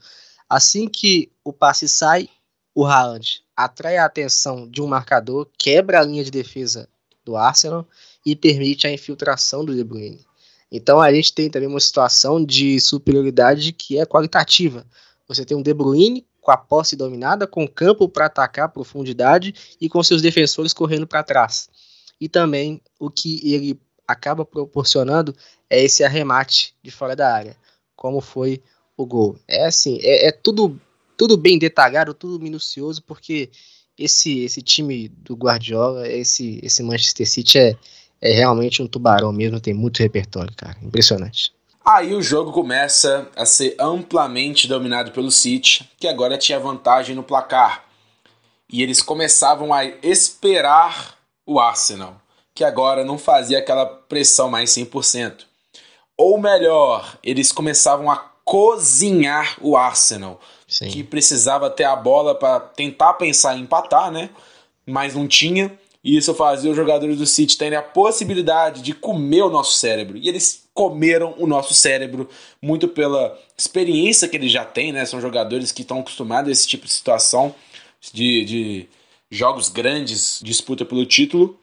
Assim 0.48 0.88
que 0.88 1.32
o 1.44 1.52
passe 1.52 1.88
sai, 1.88 2.28
o 2.74 2.84
Haaland 2.84 3.42
atrai 3.56 3.96
a 3.96 4.04
atenção 4.04 4.68
de 4.68 4.80
um 4.80 4.86
marcador, 4.86 5.48
quebra 5.58 6.00
a 6.00 6.04
linha 6.04 6.24
de 6.24 6.30
defesa 6.30 6.88
do 7.24 7.36
Arsenal 7.36 7.86
e 8.24 8.34
permite 8.34 8.86
a 8.86 8.92
infiltração 8.92 9.64
do 9.64 9.74
De 9.74 9.84
Bruyne. 9.84 10.24
Então 10.72 11.02
a 11.02 11.12
gente 11.12 11.34
tem 11.34 11.50
também 11.50 11.68
uma 11.68 11.78
situação 11.78 12.42
de 12.42 12.80
superioridade 12.80 13.72
que 13.72 13.98
é 13.98 14.06
qualitativa. 14.06 14.86
Você 15.28 15.44
tem 15.44 15.54
um 15.54 15.62
De 15.62 15.74
Bruyne 15.74 16.26
com 16.40 16.50
a 16.50 16.56
posse 16.56 16.96
dominada, 16.96 17.46
com 17.46 17.68
campo 17.68 18.08
para 18.08 18.26
atacar 18.26 18.64
a 18.64 18.68
profundidade 18.68 19.54
e 19.78 19.88
com 19.88 20.02
seus 20.02 20.22
defensores 20.22 20.72
correndo 20.72 21.06
para 21.06 21.22
trás. 21.22 21.68
E 22.18 22.26
também 22.26 22.80
o 22.98 23.10
que 23.10 23.40
ele 23.52 23.78
acaba 24.08 24.46
proporcionando 24.46 25.36
é 25.68 25.84
esse 25.84 26.02
arremate 26.02 26.74
de 26.82 26.90
fora 26.90 27.14
da 27.14 27.32
área, 27.32 27.56
como 27.94 28.22
foi 28.22 28.62
o 28.96 29.04
gol. 29.04 29.38
É 29.46 29.66
assim, 29.66 29.98
é, 30.02 30.28
é 30.28 30.32
tudo 30.32 30.80
tudo 31.18 31.36
bem 31.36 31.58
detalhado, 31.58 32.14
tudo 32.14 32.42
minucioso, 32.42 33.02
porque 33.02 33.50
esse 33.98 34.40
esse 34.40 34.62
time 34.62 35.08
do 35.08 35.36
Guardiola, 35.36 36.08
esse 36.08 36.58
esse 36.62 36.82
Manchester 36.82 37.28
City 37.28 37.58
é, 37.58 37.76
é 38.22 38.32
realmente 38.32 38.80
um 38.80 38.86
tubarão 38.86 39.32
mesmo, 39.32 39.60
tem 39.60 39.74
muito 39.74 39.98
repertório, 39.98 40.54
cara, 40.56 40.76
impressionante. 40.80 41.52
Aí 41.84 42.14
o 42.14 42.22
jogo 42.22 42.52
começa 42.52 43.28
a 43.36 43.44
ser 43.44 43.74
amplamente 43.80 44.68
dominado 44.68 45.10
pelo 45.10 45.32
City, 45.32 45.90
que 45.98 46.06
agora 46.06 46.38
tinha 46.38 46.60
vantagem 46.60 47.16
no 47.16 47.24
placar. 47.24 47.84
E 48.72 48.82
eles 48.82 49.02
começavam 49.02 49.74
a 49.74 49.84
esperar 49.84 51.16
o 51.44 51.58
Arsenal, 51.58 52.16
que 52.54 52.62
agora 52.62 53.04
não 53.04 53.18
fazia 53.18 53.58
aquela 53.58 53.84
pressão 53.84 54.48
mais 54.48 54.70
100%. 54.70 55.44
Ou 56.16 56.40
melhor, 56.40 57.18
eles 57.24 57.50
começavam 57.50 58.08
a 58.08 58.16
cozinhar 58.44 59.56
o 59.60 59.76
Arsenal, 59.76 60.40
Sim. 60.68 60.88
que 60.88 61.02
precisava 61.02 61.68
ter 61.68 61.84
a 61.84 61.96
bola 61.96 62.34
para 62.36 62.60
tentar 62.60 63.14
pensar 63.14 63.56
em 63.56 63.62
empatar, 63.62 64.12
né? 64.12 64.30
Mas 64.86 65.16
não 65.16 65.26
tinha. 65.26 65.76
E 66.04 66.16
isso 66.16 66.34
fazia 66.34 66.70
os 66.70 66.76
jogadores 66.76 67.16
do 67.16 67.26
City 67.26 67.56
terem 67.56 67.78
a 67.78 67.82
possibilidade 67.82 68.82
de 68.82 68.92
comer 68.92 69.42
o 69.42 69.50
nosso 69.50 69.74
cérebro. 69.74 70.16
E 70.16 70.28
eles 70.28 70.68
comeram 70.74 71.34
o 71.38 71.46
nosso 71.46 71.74
cérebro 71.74 72.28
muito 72.60 72.88
pela 72.88 73.38
experiência 73.56 74.28
que 74.28 74.36
eles 74.36 74.50
já 74.50 74.64
têm, 74.64 74.92
né? 74.92 75.06
São 75.06 75.20
jogadores 75.20 75.70
que 75.70 75.82
estão 75.82 76.00
acostumados 76.00 76.48
a 76.48 76.52
esse 76.52 76.66
tipo 76.66 76.86
de 76.86 76.92
situação 76.92 77.54
de, 78.12 78.44
de 78.44 78.88
jogos 79.30 79.68
grandes, 79.68 80.40
disputa 80.42 80.84
pelo 80.84 81.06
título. 81.06 81.56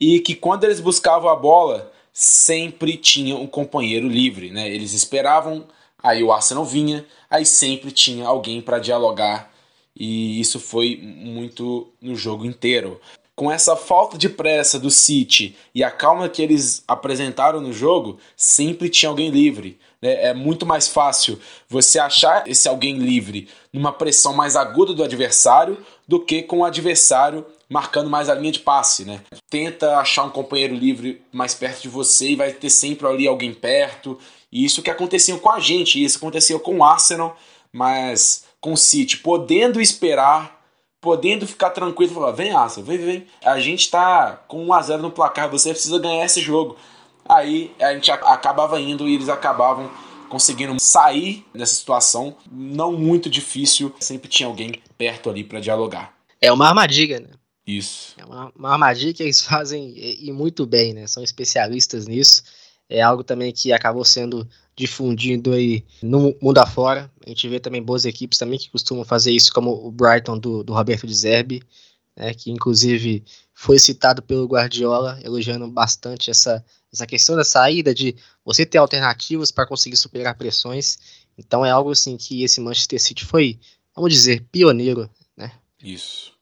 E 0.00 0.20
que 0.20 0.34
quando 0.34 0.64
eles 0.64 0.80
buscavam 0.80 1.28
a 1.28 1.36
bola, 1.36 1.92
sempre 2.12 2.96
tinha 2.96 3.36
um 3.36 3.46
companheiro 3.46 4.08
livre, 4.08 4.50
né? 4.50 4.70
Eles 4.70 4.94
esperavam, 4.94 5.66
aí 6.02 6.22
o 6.22 6.32
Arsenal 6.32 6.64
vinha, 6.64 7.04
aí 7.28 7.44
sempre 7.44 7.90
tinha 7.90 8.26
alguém 8.26 8.62
para 8.62 8.78
dialogar 8.78 9.52
e 9.98 10.40
isso 10.40 10.60
foi 10.60 10.96
muito 11.02 11.88
no 12.00 12.14
jogo 12.14 12.46
inteiro. 12.46 13.00
Com 13.34 13.50
essa 13.50 13.76
falta 13.76 14.16
de 14.16 14.28
pressa 14.28 14.78
do 14.78 14.90
City 14.90 15.56
e 15.74 15.82
a 15.82 15.90
calma 15.90 16.28
que 16.28 16.42
eles 16.42 16.82
apresentaram 16.86 17.60
no 17.60 17.72
jogo, 17.72 18.18
sempre 18.36 18.88
tinha 18.88 19.08
alguém 19.08 19.30
livre. 19.30 19.78
Né? 20.00 20.26
É 20.26 20.34
muito 20.34 20.64
mais 20.64 20.88
fácil 20.88 21.38
você 21.68 21.98
achar 21.98 22.46
esse 22.48 22.68
alguém 22.68 22.98
livre 22.98 23.48
numa 23.72 23.92
pressão 23.92 24.34
mais 24.34 24.56
aguda 24.56 24.92
do 24.92 25.04
adversário 25.04 25.78
do 26.06 26.18
que 26.18 26.42
com 26.42 26.58
o 26.58 26.64
adversário 26.64 27.44
marcando 27.68 28.08
mais 28.08 28.28
a 28.28 28.34
linha 28.34 28.52
de 28.52 28.60
passe, 28.60 29.04
né? 29.04 29.20
Tenta 29.50 29.98
achar 29.98 30.24
um 30.24 30.30
companheiro 30.30 30.74
livre 30.74 31.20
mais 31.30 31.54
perto 31.54 31.82
de 31.82 31.88
você 31.88 32.30
e 32.30 32.36
vai 32.36 32.50
ter 32.52 32.70
sempre 32.70 33.06
ali 33.06 33.28
alguém 33.28 33.52
perto. 33.52 34.18
E 34.50 34.64
isso 34.64 34.82
que 34.82 34.90
acontecia 34.90 35.36
com 35.38 35.50
a 35.50 35.60
gente, 35.60 36.02
isso 36.02 36.16
acontecia 36.16 36.58
com 36.58 36.78
o 36.78 36.84
Arsenal, 36.84 37.36
mas 37.70 38.47
com 38.60 38.72
o 38.72 38.76
City 38.76 39.18
podendo 39.18 39.80
esperar, 39.80 40.60
podendo 41.00 41.46
ficar 41.46 41.70
tranquilo, 41.70 42.14
falar: 42.14 42.32
"Vem, 42.32 42.52
Arsenal, 42.52 42.86
vem, 42.86 42.98
vem. 42.98 43.26
A 43.44 43.58
gente 43.60 43.90
tá 43.90 44.42
com 44.48 44.64
1 44.66 44.72
a 44.72 44.82
0 44.82 45.02
no 45.02 45.10
placar, 45.10 45.50
você 45.50 45.70
precisa 45.70 45.98
ganhar 45.98 46.24
esse 46.24 46.40
jogo". 46.40 46.76
Aí 47.28 47.70
a 47.78 47.92
gente 47.92 48.10
acabava 48.10 48.80
indo 48.80 49.06
e 49.08 49.14
eles 49.14 49.28
acabavam 49.28 49.90
conseguindo 50.28 50.78
sair 50.78 51.44
dessa 51.54 51.74
situação 51.74 52.36
não 52.50 52.92
muito 52.92 53.28
difícil, 53.28 53.94
sempre 53.98 54.28
tinha 54.28 54.46
alguém 54.46 54.80
perto 54.96 55.28
ali 55.28 55.42
para 55.42 55.60
dialogar. 55.60 56.14
É 56.40 56.52
uma 56.52 56.68
armadilha, 56.68 57.20
né? 57.20 57.28
Isso. 57.66 58.14
É 58.16 58.24
uma, 58.24 58.52
uma 58.56 58.72
armadilha 58.72 59.12
que 59.12 59.22
eles 59.22 59.40
fazem 59.44 59.92
e, 59.96 60.28
e, 60.28 60.32
muito 60.32 60.64
bem, 60.66 60.94
né? 60.94 61.06
São 61.06 61.22
especialistas 61.22 62.06
nisso. 62.06 62.42
É 62.88 63.02
algo 63.02 63.22
também 63.22 63.52
que 63.52 63.72
acabou 63.72 64.04
sendo 64.04 64.48
difundido 64.78 65.52
aí 65.52 65.84
no 66.00 66.36
mundo 66.40 66.58
afora. 66.58 67.10
A 67.26 67.28
gente 67.28 67.48
vê 67.48 67.58
também 67.58 67.82
boas 67.82 68.04
equipes 68.04 68.38
também 68.38 68.58
que 68.58 68.70
costumam 68.70 69.04
fazer 69.04 69.32
isso, 69.32 69.52
como 69.52 69.72
o 69.72 69.90
Brighton 69.90 70.38
do, 70.38 70.62
do 70.62 70.72
Roberto 70.72 71.04
de 71.04 71.14
Zerbi, 71.14 71.62
né, 72.16 72.32
que 72.32 72.52
inclusive 72.52 73.24
foi 73.52 73.76
citado 73.80 74.22
pelo 74.22 74.46
Guardiola, 74.46 75.18
elogiando 75.24 75.66
bastante 75.66 76.30
essa, 76.30 76.64
essa 76.92 77.06
questão 77.08 77.34
da 77.34 77.42
saída, 77.42 77.92
de 77.92 78.14
você 78.44 78.64
ter 78.64 78.78
alternativas 78.78 79.50
para 79.50 79.66
conseguir 79.66 79.96
superar 79.96 80.38
pressões. 80.38 80.96
Então 81.36 81.66
é 81.66 81.70
algo 81.70 81.90
assim 81.90 82.16
que 82.16 82.44
esse 82.44 82.60
Manchester 82.60 83.02
City 83.02 83.24
foi, 83.24 83.58
vamos 83.96 84.12
dizer, 84.12 84.46
pioneiro, 84.52 85.10
né? 85.36 85.50
Isso. 85.82 86.32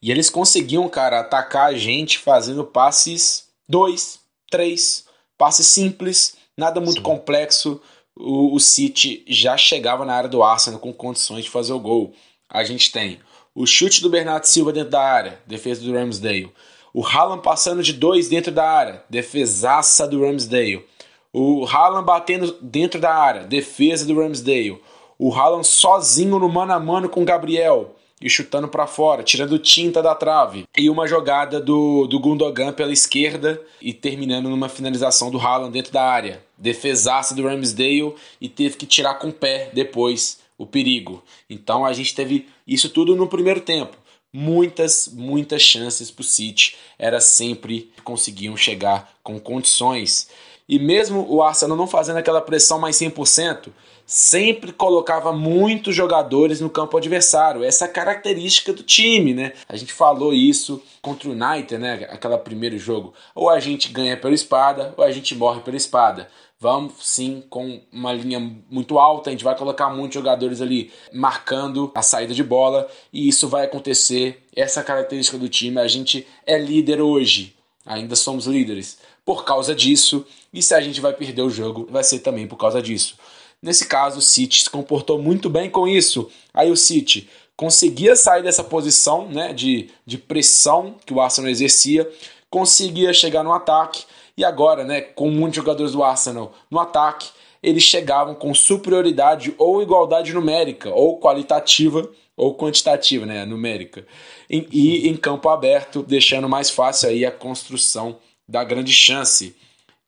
E 0.00 0.10
eles 0.10 0.30
conseguiam, 0.30 0.88
cara, 0.88 1.20
atacar 1.20 1.66
a 1.66 1.76
gente 1.76 2.18
fazendo 2.18 2.64
passes 2.64 3.48
dois, 3.68 4.20
três, 4.50 5.04
passes 5.36 5.66
simples, 5.66 6.37
nada 6.58 6.80
muito 6.80 6.98
Sim. 6.98 7.02
complexo. 7.02 7.80
O, 8.14 8.54
o 8.54 8.60
City 8.60 9.24
já 9.28 9.56
chegava 9.56 10.04
na 10.04 10.14
área 10.14 10.28
do 10.28 10.42
Arsenal 10.42 10.80
com 10.80 10.92
condições 10.92 11.44
de 11.44 11.50
fazer 11.50 11.72
o 11.72 11.78
gol. 11.78 12.12
A 12.50 12.64
gente 12.64 12.90
tem 12.90 13.20
o 13.54 13.64
chute 13.64 14.02
do 14.02 14.10
Bernardo 14.10 14.44
Silva 14.44 14.72
dentro 14.72 14.90
da 14.90 15.02
área, 15.02 15.40
defesa 15.46 15.80
do 15.82 15.92
Ramsdale. 15.92 16.52
O 16.92 17.06
Haaland 17.06 17.42
passando 17.42 17.82
de 17.82 17.92
dois 17.92 18.28
dentro 18.28 18.50
da 18.50 18.68
área, 18.68 19.04
defesaça 19.08 20.06
do 20.06 20.20
Ramsdale. 20.20 20.84
O 21.32 21.64
Haaland 21.64 22.04
batendo 22.04 22.56
dentro 22.60 23.00
da 23.00 23.14
área, 23.14 23.44
defesa 23.44 24.04
do 24.04 24.20
Ramsdale. 24.20 24.80
O 25.18 25.32
Haaland 25.32 25.66
sozinho 25.66 26.38
no 26.38 26.48
mano 26.48 26.72
a 26.72 26.80
mano 26.80 27.08
com 27.08 27.22
o 27.22 27.24
Gabriel, 27.24 27.94
e 28.20 28.28
chutando 28.28 28.68
para 28.68 28.86
fora, 28.86 29.22
tirando 29.22 29.58
tinta 29.58 30.02
da 30.02 30.14
trave. 30.14 30.64
E 30.76 30.90
uma 30.90 31.06
jogada 31.06 31.60
do, 31.60 32.06
do 32.06 32.18
Gundogan 32.18 32.72
pela 32.72 32.92
esquerda 32.92 33.60
e 33.80 33.92
terminando 33.92 34.48
numa 34.48 34.68
finalização 34.68 35.30
do 35.30 35.38
Haaland 35.38 35.72
dentro 35.72 35.92
da 35.92 36.02
área. 36.02 36.42
Defesaça 36.56 37.34
do 37.34 37.46
Ramsdale 37.46 38.14
e 38.40 38.48
teve 38.48 38.76
que 38.76 38.86
tirar 38.86 39.14
com 39.14 39.28
o 39.28 39.32
pé 39.32 39.70
depois 39.72 40.38
o 40.56 40.66
perigo. 40.66 41.22
Então 41.48 41.86
a 41.86 41.92
gente 41.92 42.14
teve 42.14 42.48
isso 42.66 42.88
tudo 42.90 43.14
no 43.14 43.28
primeiro 43.28 43.60
tempo. 43.60 43.96
Muitas, 44.32 45.08
muitas 45.12 45.62
chances 45.62 46.10
para 46.10 46.22
o 46.22 46.24
City. 46.24 46.76
Era 46.98 47.20
sempre 47.20 47.90
conseguiam 48.04 48.56
chegar 48.56 49.14
com 49.22 49.38
condições. 49.40 50.28
E 50.68 50.78
mesmo 50.78 51.26
o 51.26 51.42
Arsenal 51.42 51.76
não 51.76 51.86
fazendo 51.86 52.18
aquela 52.18 52.42
pressão 52.42 52.78
mais 52.78 52.96
100%, 52.96 53.70
sempre 54.04 54.70
colocava 54.70 55.32
muitos 55.32 55.94
jogadores 55.94 56.60
no 56.60 56.68
campo 56.68 56.98
adversário. 56.98 57.64
Essa 57.64 57.86
é 57.86 57.88
característica 57.88 58.72
do 58.72 58.82
time, 58.82 59.32
né? 59.32 59.54
A 59.66 59.76
gente 59.76 59.94
falou 59.94 60.34
isso 60.34 60.82
contra 61.00 61.28
o 61.28 61.32
United, 61.32 61.78
né? 61.78 62.06
Aquela 62.10 62.36
primeiro 62.36 62.78
jogo. 62.78 63.14
Ou 63.34 63.48
a 63.48 63.58
gente 63.60 63.90
ganha 63.90 64.16
pela 64.16 64.34
espada, 64.34 64.92
ou 64.94 65.02
a 65.02 65.10
gente 65.10 65.34
morre 65.34 65.60
pela 65.60 65.76
espada. 65.76 66.28
Vamos 66.60 66.94
sim 67.00 67.42
com 67.48 67.80
uma 67.92 68.12
linha 68.12 68.40
muito 68.68 68.98
alta, 68.98 69.30
a 69.30 69.32
gente 69.32 69.44
vai 69.44 69.56
colocar 69.56 69.88
muitos 69.90 70.14
jogadores 70.14 70.60
ali 70.60 70.90
marcando 71.12 71.90
a 71.94 72.02
saída 72.02 72.34
de 72.34 72.42
bola 72.42 72.88
e 73.12 73.28
isso 73.28 73.46
vai 73.46 73.64
acontecer. 73.64 74.44
Essa 74.56 74.80
é 74.80 74.82
característica 74.82 75.38
do 75.38 75.48
time, 75.48 75.78
a 75.78 75.86
gente 75.86 76.26
é 76.44 76.58
líder 76.58 77.00
hoje, 77.00 77.54
ainda 77.86 78.16
somos 78.16 78.46
líderes 78.46 78.98
por 79.28 79.44
causa 79.44 79.74
disso, 79.74 80.24
e 80.54 80.62
se 80.62 80.74
a 80.74 80.80
gente 80.80 81.02
vai 81.02 81.12
perder 81.12 81.42
o 81.42 81.50
jogo, 81.50 81.86
vai 81.90 82.02
ser 82.02 82.20
também 82.20 82.46
por 82.46 82.56
causa 82.56 82.80
disso. 82.80 83.14
Nesse 83.60 83.86
caso, 83.86 84.20
o 84.20 84.22
City 84.22 84.62
se 84.62 84.70
comportou 84.70 85.20
muito 85.20 85.50
bem 85.50 85.68
com 85.68 85.86
isso. 85.86 86.30
Aí 86.54 86.70
o 86.70 86.76
City 86.78 87.28
conseguia 87.54 88.16
sair 88.16 88.42
dessa 88.42 88.64
posição 88.64 89.28
né, 89.28 89.52
de, 89.52 89.90
de 90.06 90.16
pressão 90.16 90.94
que 91.04 91.12
o 91.12 91.20
Arsenal 91.20 91.50
exercia, 91.50 92.10
conseguia 92.48 93.12
chegar 93.12 93.44
no 93.44 93.52
ataque. 93.52 94.06
E 94.34 94.46
agora, 94.46 94.82
né, 94.82 95.02
com 95.02 95.30
muitos 95.30 95.56
jogadores 95.56 95.92
do 95.92 96.02
Arsenal 96.02 96.54
no 96.70 96.80
ataque, 96.80 97.28
eles 97.62 97.82
chegavam 97.82 98.34
com 98.34 98.54
superioridade 98.54 99.54
ou 99.58 99.82
igualdade 99.82 100.32
numérica, 100.32 100.88
ou 100.88 101.20
qualitativa, 101.20 102.10
ou 102.34 102.56
quantitativa, 102.56 103.26
né, 103.26 103.44
numérica, 103.44 104.06
e, 104.48 104.66
e 104.72 105.06
em 105.06 105.16
campo 105.18 105.50
aberto, 105.50 106.02
deixando 106.02 106.48
mais 106.48 106.70
fácil 106.70 107.10
aí 107.10 107.26
a 107.26 107.30
construção 107.30 108.16
da 108.48 108.64
grande 108.64 108.92
chance. 108.92 109.54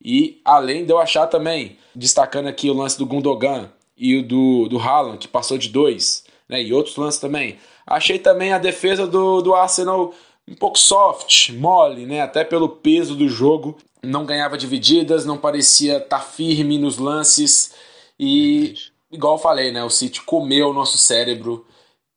E 0.03 0.41
além 0.45 0.85
de 0.87 0.93
eu 0.93 0.99
achar 0.99 1.27
também, 1.27 1.77
destacando 1.95 2.49
aqui 2.49 2.71
o 2.71 2.75
lance 2.75 2.99
do 2.99 3.05
Gundogan 3.05 3.71
e 3.97 4.17
o 4.17 4.27
do, 4.27 4.69
do 4.69 4.79
Haaland, 4.79 5.19
que 5.19 5.29
passou 5.29 5.59
de 5.59 5.69
dois, 5.69 6.25
né, 6.49 6.63
e 6.63 6.73
outros 6.73 6.97
lances 6.97 7.21
também, 7.21 7.59
achei 7.87 8.19
também 8.19 8.53
a 8.53 8.59
defesa 8.59 9.07
do, 9.07 9.43
do 9.43 9.55
Arsenal 9.55 10.15
um 10.49 10.55
pouco 10.55 10.79
soft, 10.79 11.51
mole, 11.51 12.07
né, 12.07 12.23
até 12.23 12.43
pelo 12.43 12.69
peso 12.69 13.15
do 13.15 13.29
jogo. 13.29 13.77
Não 14.03 14.25
ganhava 14.25 14.57
divididas, 14.57 15.27
não 15.27 15.37
parecia 15.37 15.99
estar 15.99 16.19
tá 16.19 16.21
firme 16.21 16.79
nos 16.79 16.97
lances. 16.97 17.75
E, 18.19 18.75
igual 19.13 19.35
eu 19.35 19.39
falei, 19.39 19.71
né, 19.71 19.85
o 19.85 19.91
City 19.91 20.23
comeu 20.23 20.71
o 20.71 20.73
nosso 20.73 20.97
cérebro 20.97 21.67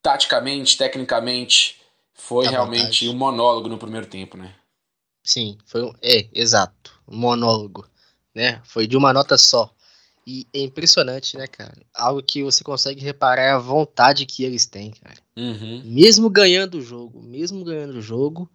taticamente, 0.02 0.78
tecnicamente. 0.78 1.82
Foi 2.14 2.48
realmente 2.48 3.06
vontade. 3.06 3.10
um 3.10 3.14
monólogo 3.18 3.68
no 3.68 3.78
primeiro 3.78 4.08
tempo, 4.08 4.38
né? 4.38 4.54
Sim, 5.24 5.58
foi 5.66 5.84
um. 5.84 5.94
É, 6.02 6.28
exato. 6.34 7.00
Um 7.08 7.18
monólogo. 7.18 7.88
Né? 8.36 8.62
Foi 8.66 8.88
de 8.88 8.98
uma 8.98 9.14
nota 9.14 9.38
só. 9.38 9.74
E 10.26 10.48
é 10.54 10.60
impressionante, 10.62 11.38
né, 11.38 11.48
cara? 11.48 11.76
Algo 11.94 12.24
que 12.24 12.44
você 12.44 12.64
consegue 12.64 13.02
reparar 13.02 13.42
é 13.42 13.52
a 13.52 13.58
vontade 13.58 14.26
que 14.26 14.44
eles 14.44 14.66
têm, 14.66 14.92
cara. 14.92 15.20
Uhum. 15.36 15.82
Mesmo 15.86 16.30
ganhando 16.30 16.78
o 16.78 16.82
jogo, 16.82 17.22
mesmo 17.22 17.64
ganhando 17.64 17.98
o 17.98 18.02
jogo, 18.02 18.50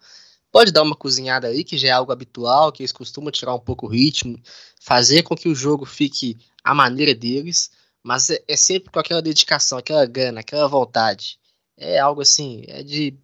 pode 0.51 0.73
dar 0.73 0.83
uma 0.83 0.97
cozinhada 0.97 1.49
aí, 1.49 1.63
que 1.63 1.77
já 1.77 1.89
é 1.89 1.91
algo 1.91 2.11
habitual, 2.11 2.73
que 2.73 2.83
eles 2.83 2.93
costumam 2.93 3.31
tirar 3.31 3.55
um 3.55 3.61
pouco 3.61 3.87
o 3.87 3.91
ritmo, 3.91 4.41
fazer 4.81 5.23
com 5.23 5.37
que 5.37 5.49
o 5.49 5.55
jogo 5.55 5.85
fique 5.85 6.39
à 6.65 6.75
maneira 6.75 7.15
deles, 7.15 7.71
mas 8.03 8.31
é, 8.31 8.43
é 8.49 8.57
sempre 8.57 8.91
com 8.91 8.99
aquela 8.99 9.21
dedicação, 9.21 9.77
aquela 9.77 10.07
gana, 10.07 10.41
aquela 10.41 10.67
vontade. 10.67 11.39
É 11.77 11.99
algo 11.99 12.23
assim, 12.23 12.65
é 12.67 12.83
de, 12.83 13.15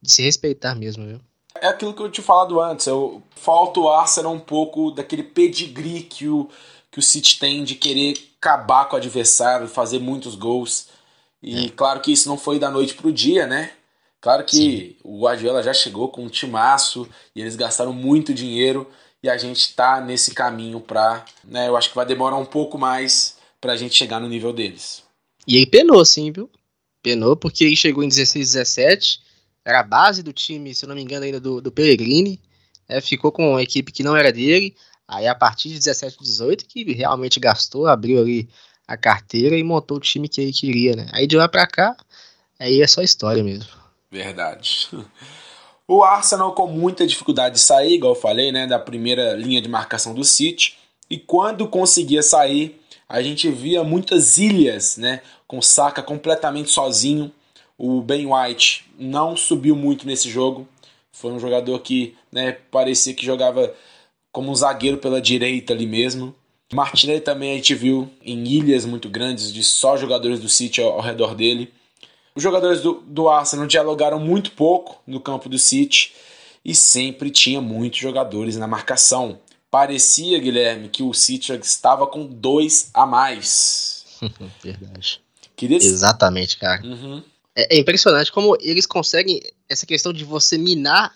de 0.00 0.10
se 0.10 0.22
respeitar 0.22 0.74
mesmo, 0.74 1.06
viu? 1.06 1.20
É 1.62 1.68
aquilo 1.68 1.94
que 1.94 2.02
eu 2.02 2.10
tinha 2.10 2.24
falado 2.24 2.60
antes, 2.60 2.88
eu, 2.88 3.22
falta 3.36 3.78
o 3.78 3.88
Arsenal 3.88 4.32
um 4.32 4.40
pouco 4.40 4.90
daquele 4.90 5.22
pedigree 5.22 6.02
que 6.02 6.26
o, 6.26 6.50
que 6.90 6.98
o 6.98 7.02
City 7.02 7.38
tem 7.38 7.62
de 7.62 7.76
querer 7.76 8.14
acabar 8.40 8.86
com 8.86 8.96
o 8.96 8.98
adversário, 8.98 9.68
fazer 9.68 10.00
muitos 10.00 10.34
gols. 10.34 10.88
E 11.40 11.66
é. 11.66 11.68
claro 11.68 12.00
que 12.00 12.10
isso 12.10 12.28
não 12.28 12.36
foi 12.36 12.58
da 12.58 12.68
noite 12.68 12.94
pro 12.94 13.12
dia, 13.12 13.46
né? 13.46 13.70
Claro 14.20 14.44
que 14.44 14.56
Sim. 14.56 14.96
o 15.04 15.20
Guardiola 15.20 15.62
já 15.62 15.72
chegou 15.72 16.08
com 16.08 16.24
um 16.24 16.28
timaço 16.28 17.08
e 17.32 17.40
eles 17.40 17.54
gastaram 17.54 17.92
muito 17.92 18.34
dinheiro 18.34 18.90
e 19.22 19.30
a 19.30 19.36
gente 19.36 19.72
tá 19.76 20.00
nesse 20.00 20.34
caminho 20.34 20.80
pra. 20.80 21.24
Né, 21.44 21.68
eu 21.68 21.76
acho 21.76 21.90
que 21.90 21.94
vai 21.94 22.04
demorar 22.04 22.38
um 22.38 22.44
pouco 22.44 22.76
mais 22.76 23.36
pra 23.60 23.76
gente 23.76 23.94
chegar 23.94 24.18
no 24.18 24.28
nível 24.28 24.52
deles. 24.52 25.04
E 25.46 25.56
ele 25.56 25.66
penou, 25.66 26.04
sim, 26.04 26.32
viu? 26.32 26.50
Penou 27.00 27.36
porque 27.36 27.62
ele 27.62 27.76
chegou 27.76 28.02
em 28.02 28.08
16, 28.08 28.52
17, 28.52 29.20
era 29.64 29.80
a 29.80 29.84
base 29.84 30.22
do 30.22 30.32
time, 30.32 30.74
se 30.74 30.86
não 30.86 30.94
me 30.94 31.02
engano, 31.02 31.24
ainda 31.24 31.40
do, 31.40 31.60
do 31.60 31.72
Pellegrini. 31.72 32.40
É, 32.88 33.00
ficou 33.00 33.30
com 33.30 33.52
uma 33.52 33.62
equipe 33.62 33.92
que 33.92 34.02
não 34.02 34.16
era 34.16 34.32
dele. 34.32 34.74
Aí 35.06 35.26
a 35.26 35.34
partir 35.34 35.68
de 35.68 35.74
17, 35.74 36.18
18 36.20 36.64
que 36.66 36.92
realmente 36.92 37.38
gastou, 37.38 37.86
abriu 37.86 38.20
ali 38.20 38.48
a 38.86 38.96
carteira 38.96 39.56
e 39.56 39.62
montou 39.62 39.96
o 39.96 40.00
time 40.00 40.28
que 40.28 40.40
ele 40.40 40.52
queria, 40.52 40.96
né? 40.96 41.08
Aí 41.12 41.26
de 41.26 41.36
lá 41.36 41.48
para 41.48 41.66
cá, 41.66 41.96
aí 42.58 42.80
é 42.80 42.86
só 42.86 43.02
história 43.02 43.42
mesmo. 43.42 43.68
Verdade. 44.10 44.88
O 45.86 46.02
Arsenal 46.02 46.54
com 46.54 46.66
muita 46.66 47.06
dificuldade 47.06 47.56
de 47.56 47.60
sair, 47.60 47.94
igual 47.94 48.14
eu 48.14 48.20
falei, 48.20 48.52
né, 48.52 48.66
da 48.66 48.78
primeira 48.78 49.34
linha 49.34 49.60
de 49.60 49.68
marcação 49.68 50.14
do 50.14 50.24
City, 50.24 50.78
e 51.10 51.18
quando 51.18 51.68
conseguia 51.68 52.22
sair, 52.22 52.80
a 53.08 53.20
gente 53.20 53.50
via 53.50 53.82
muitas 53.84 54.38
ilhas, 54.38 54.96
né, 54.96 55.20
com 55.46 55.60
Saka 55.60 56.02
completamente 56.02 56.70
sozinho. 56.70 57.30
O 57.84 58.00
Ben 58.00 58.28
White 58.32 58.84
não 58.96 59.36
subiu 59.36 59.74
muito 59.74 60.06
nesse 60.06 60.30
jogo. 60.30 60.68
Foi 61.10 61.32
um 61.32 61.40
jogador 61.40 61.80
que, 61.80 62.14
né, 62.30 62.52
parecia 62.70 63.12
que 63.12 63.26
jogava 63.26 63.74
como 64.30 64.52
um 64.52 64.54
zagueiro 64.54 64.98
pela 64.98 65.20
direita 65.20 65.72
ali 65.72 65.84
mesmo. 65.84 66.32
Martinelli 66.72 67.20
também 67.20 67.50
a 67.50 67.56
gente 67.56 67.74
viu 67.74 68.08
em 68.24 68.46
ilhas 68.46 68.84
muito 68.84 69.08
grandes 69.08 69.52
de 69.52 69.64
só 69.64 69.96
jogadores 69.96 70.38
do 70.38 70.48
City 70.48 70.80
ao, 70.80 70.92
ao 70.92 71.00
redor 71.00 71.34
dele. 71.34 71.72
Os 72.36 72.42
jogadores 72.44 72.80
do, 72.80 73.02
do 73.04 73.28
Arsenal 73.28 73.66
dialogaram 73.66 74.20
muito 74.20 74.52
pouco 74.52 75.02
no 75.04 75.18
campo 75.18 75.48
do 75.48 75.58
City 75.58 76.12
e 76.64 76.76
sempre 76.76 77.32
tinha 77.32 77.60
muitos 77.60 77.98
jogadores 77.98 78.56
na 78.56 78.68
marcação. 78.68 79.40
Parecia, 79.68 80.38
Guilherme, 80.38 80.88
que 80.88 81.02
o 81.02 81.12
City 81.12 81.52
estava 81.54 82.06
com 82.06 82.26
dois 82.26 82.90
a 82.94 83.04
mais. 83.04 84.04
Verdade. 84.62 85.20
Queria... 85.56 85.78
Exatamente, 85.78 86.56
cara. 86.56 86.80
Uhum. 86.86 87.24
É, 87.54 87.76
é 87.76 87.78
impressionante 87.78 88.32
como 88.32 88.56
eles 88.60 88.86
conseguem 88.86 89.40
essa 89.68 89.86
questão 89.86 90.12
de 90.12 90.24
você 90.24 90.56
minar 90.58 91.14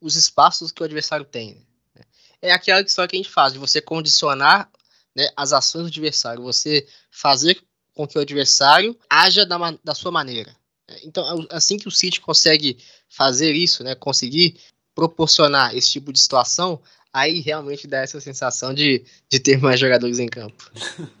os 0.00 0.16
espaços 0.16 0.72
que 0.72 0.82
o 0.82 0.84
adversário 0.84 1.24
tem 1.24 1.64
é 2.42 2.52
aquela 2.52 2.80
história 2.80 3.08
que 3.08 3.16
a 3.16 3.22
gente 3.22 3.30
faz, 3.30 3.52
de 3.52 3.58
você 3.58 3.80
condicionar 3.80 4.68
né, 5.14 5.28
as 5.36 5.52
ações 5.52 5.84
do 5.84 5.88
adversário, 5.88 6.42
você 6.42 6.86
fazer 7.10 7.62
com 7.94 8.06
que 8.06 8.18
o 8.18 8.20
adversário 8.20 8.98
haja 9.08 9.46
da, 9.46 9.56
da 9.82 9.94
sua 9.94 10.10
maneira. 10.10 10.54
Então, 11.04 11.46
assim 11.50 11.78
que 11.78 11.86
o 11.86 11.90
City 11.90 12.20
consegue 12.20 12.76
fazer 13.08 13.52
isso, 13.52 13.84
né, 13.84 13.94
conseguir 13.94 14.56
proporcionar 14.94 15.74
esse 15.74 15.90
tipo 15.90 16.12
de 16.12 16.18
situação, 16.18 16.80
aí 17.12 17.40
realmente 17.40 17.86
dá 17.86 17.98
essa 17.98 18.20
sensação 18.20 18.74
de, 18.74 19.04
de 19.30 19.38
ter 19.38 19.58
mais 19.58 19.78
jogadores 19.78 20.18
em 20.18 20.26
campo. 20.26 20.70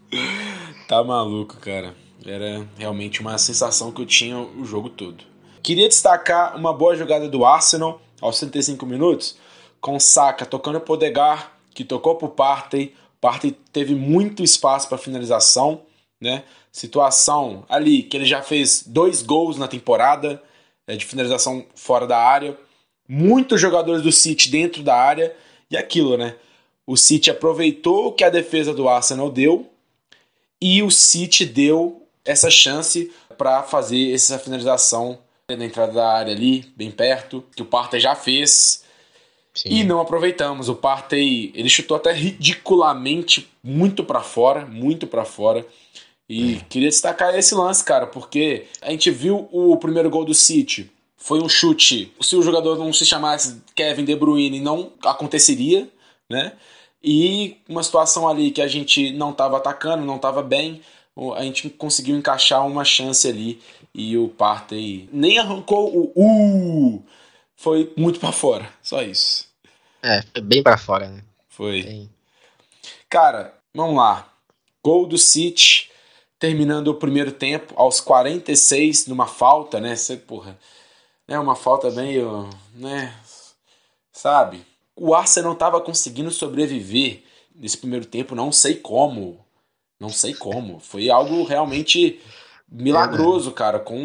tá 0.88 1.04
maluco, 1.04 1.56
cara. 1.58 1.94
Era 2.24 2.66
realmente 2.76 3.20
uma 3.20 3.36
sensação 3.38 3.90
que 3.90 4.00
eu 4.00 4.06
tinha 4.06 4.38
o 4.38 4.64
jogo 4.64 4.88
todo. 4.88 5.24
Queria 5.62 5.88
destacar 5.88 6.56
uma 6.56 6.72
boa 6.72 6.96
jogada 6.96 7.28
do 7.28 7.44
Arsenal 7.44 8.00
aos 8.20 8.38
35 8.38 8.84
minutos, 8.86 9.36
com 9.80 9.98
Saka 9.98 10.46
tocando 10.46 10.80
pro 10.80 10.94
Odegar, 10.94 11.52
que 11.74 11.84
tocou 11.84 12.16
pro 12.16 12.28
Partey. 12.28 12.94
Partey 13.20 13.56
teve 13.72 13.94
muito 13.94 14.42
espaço 14.42 14.88
para 14.88 14.98
finalização, 14.98 15.82
né? 16.20 16.44
Situação 16.70 17.64
ali 17.68 18.02
que 18.02 18.16
ele 18.16 18.24
já 18.24 18.42
fez 18.42 18.84
dois 18.86 19.22
gols 19.22 19.58
na 19.58 19.68
temporada 19.68 20.42
é, 20.86 20.96
de 20.96 21.04
finalização 21.04 21.66
fora 21.74 22.06
da 22.06 22.18
área. 22.18 22.56
Muitos 23.08 23.60
jogadores 23.60 24.02
do 24.02 24.12
City 24.12 24.50
dentro 24.50 24.82
da 24.82 24.96
área 24.96 25.34
e 25.70 25.76
aquilo, 25.76 26.16
né? 26.16 26.36
O 26.86 26.96
City 26.96 27.30
aproveitou 27.30 28.06
o 28.06 28.12
que 28.12 28.24
a 28.24 28.30
defesa 28.30 28.72
do 28.74 28.88
Arsenal 28.88 29.30
deu 29.30 29.70
e 30.60 30.82
o 30.82 30.90
City 30.90 31.44
deu 31.44 32.01
essa 32.24 32.50
chance 32.50 33.12
para 33.36 33.62
fazer 33.62 34.12
essa 34.12 34.38
finalização 34.38 35.18
na 35.48 35.64
entrada 35.64 35.92
da 35.92 36.08
área 36.08 36.32
ali, 36.32 36.72
bem 36.76 36.90
perto, 36.90 37.44
que 37.54 37.62
o 37.62 37.66
Partey 37.66 38.00
já 38.00 38.14
fez. 38.14 38.84
Sim. 39.54 39.68
E 39.68 39.84
não 39.84 40.00
aproveitamos. 40.00 40.68
O 40.68 40.74
Partey, 40.74 41.52
ele 41.54 41.68
chutou 41.68 41.96
até 41.96 42.12
ridiculamente 42.12 43.50
muito 43.62 44.02
para 44.02 44.20
fora, 44.20 44.64
muito 44.64 45.06
para 45.06 45.24
fora. 45.24 45.66
E 46.28 46.54
é. 46.54 46.60
queria 46.68 46.88
destacar 46.88 47.36
esse 47.38 47.54
lance, 47.54 47.84
cara, 47.84 48.06
porque 48.06 48.66
a 48.80 48.90
gente 48.90 49.10
viu 49.10 49.48
o 49.52 49.76
primeiro 49.76 50.08
gol 50.08 50.24
do 50.24 50.32
City. 50.32 50.90
Foi 51.16 51.40
um 51.40 51.48
chute. 51.48 52.12
Se 52.20 52.34
o 52.34 52.42
jogador 52.42 52.78
não 52.78 52.92
se 52.92 53.04
chamasse 53.04 53.60
Kevin 53.74 54.04
De 54.04 54.16
Bruyne, 54.16 54.58
não 54.58 54.92
aconteceria, 55.04 55.88
né? 56.28 56.52
E 57.04 57.58
uma 57.68 57.82
situação 57.82 58.28
ali 58.28 58.50
que 58.50 58.62
a 58.62 58.66
gente 58.66 59.12
não 59.12 59.30
estava 59.30 59.56
atacando, 59.56 60.04
não 60.04 60.16
estava 60.16 60.42
bem, 60.42 60.80
a 61.36 61.42
gente 61.42 61.68
conseguiu 61.70 62.16
encaixar 62.16 62.66
uma 62.66 62.84
chance 62.84 63.28
ali 63.28 63.60
e 63.94 64.16
o 64.16 64.28
Partey 64.28 65.08
nem 65.12 65.38
arrancou 65.38 65.94
o 65.94 66.12
uh, 66.16 67.04
foi 67.62 67.92
muito 67.96 68.18
para 68.18 68.32
fora. 68.32 68.68
Só 68.82 69.02
isso. 69.02 69.46
É, 70.02 70.20
foi 70.32 70.42
bem 70.42 70.62
para 70.62 70.76
fora, 70.76 71.08
né? 71.08 71.22
Foi. 71.48 71.82
Bem... 71.82 72.10
Cara, 73.08 73.54
vamos 73.72 73.96
lá. 73.96 74.28
Gol 74.82 75.06
do 75.06 75.16
City, 75.16 75.88
terminando 76.40 76.88
o 76.88 76.94
primeiro 76.94 77.30
tempo, 77.30 77.72
aos 77.76 78.00
46, 78.00 79.06
numa 79.06 79.28
falta, 79.28 79.78
né? 79.78 79.94
Você, 79.94 80.16
porra. 80.16 80.58
É 81.28 81.38
uma 81.38 81.54
falta 81.54 81.88
meio. 81.90 82.50
né? 82.74 83.14
Sabe? 84.12 84.66
O 84.96 85.14
Arsenal 85.14 85.50
não 85.50 85.56
tava 85.56 85.80
conseguindo 85.80 86.32
sobreviver 86.32 87.22
nesse 87.54 87.78
primeiro 87.78 88.06
tempo, 88.06 88.34
não 88.34 88.50
sei 88.50 88.74
como. 88.74 89.38
Não 90.02 90.08
sei 90.08 90.34
como. 90.34 90.80
Foi 90.80 91.08
algo 91.08 91.44
realmente 91.44 92.20
milagroso, 92.68 93.50
é, 93.50 93.52
cara, 93.52 93.78
com 93.78 93.96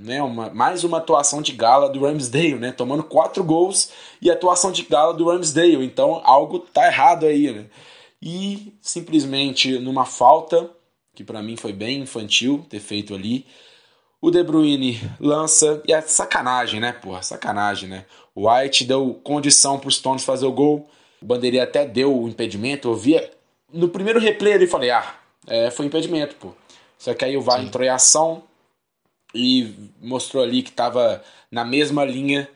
né, 0.00 0.22
uma, 0.22 0.48
mais 0.48 0.84
uma 0.84 0.96
atuação 0.96 1.42
de 1.42 1.52
gala 1.52 1.90
do 1.90 2.00
Ramsdale, 2.00 2.54
né? 2.54 2.72
Tomando 2.72 3.04
quatro 3.04 3.44
gols 3.44 3.90
e 4.22 4.30
atuação 4.30 4.72
de 4.72 4.84
gala 4.84 5.12
do 5.12 5.28
Ramsdale. 5.28 5.84
Então 5.84 6.22
algo 6.24 6.60
tá 6.60 6.86
errado 6.86 7.26
aí, 7.26 7.52
né? 7.52 7.66
E 8.22 8.72
simplesmente 8.80 9.78
numa 9.78 10.06
falta, 10.06 10.70
que 11.14 11.22
para 11.22 11.42
mim 11.42 11.58
foi 11.58 11.74
bem 11.74 12.00
infantil 12.00 12.64
ter 12.70 12.80
feito 12.80 13.14
ali, 13.14 13.44
O 14.22 14.30
De 14.30 14.42
Bruyne 14.42 14.98
lança 15.20 15.82
e 15.86 15.92
é 15.92 16.00
sacanagem, 16.00 16.80
né, 16.80 16.92
porra? 16.92 17.20
Sacanagem, 17.20 17.86
né? 17.90 18.06
O 18.34 18.48
White 18.48 18.86
deu 18.86 19.20
condição 19.22 19.78
para 19.78 19.88
os 19.88 19.96
Stones 19.96 20.24
fazer 20.24 20.46
o 20.46 20.52
gol. 20.52 20.88
O 21.20 21.26
bandeirinha 21.26 21.64
até 21.64 21.84
deu 21.84 22.18
o 22.18 22.28
impedimento. 22.30 22.88
Eu 22.88 22.94
via 22.94 23.30
no 23.70 23.88
primeiro 23.88 24.20
replay 24.20 24.54
ali 24.54 24.66
falei, 24.66 24.90
ah, 24.90 25.14
é, 25.46 25.70
foi 25.70 25.86
impedimento, 25.86 26.36
pô. 26.36 26.52
Só 26.98 27.12
que 27.14 27.24
aí 27.24 27.36
o 27.36 27.42
VAR 27.42 27.60
Sim. 27.60 27.66
entrou 27.66 27.84
em 27.84 27.90
ação 27.90 28.42
e 29.34 29.74
mostrou 30.00 30.42
ali 30.42 30.62
que 30.62 30.72
tava 30.72 31.22
na 31.50 31.64
mesma 31.64 32.04
linha. 32.04 32.48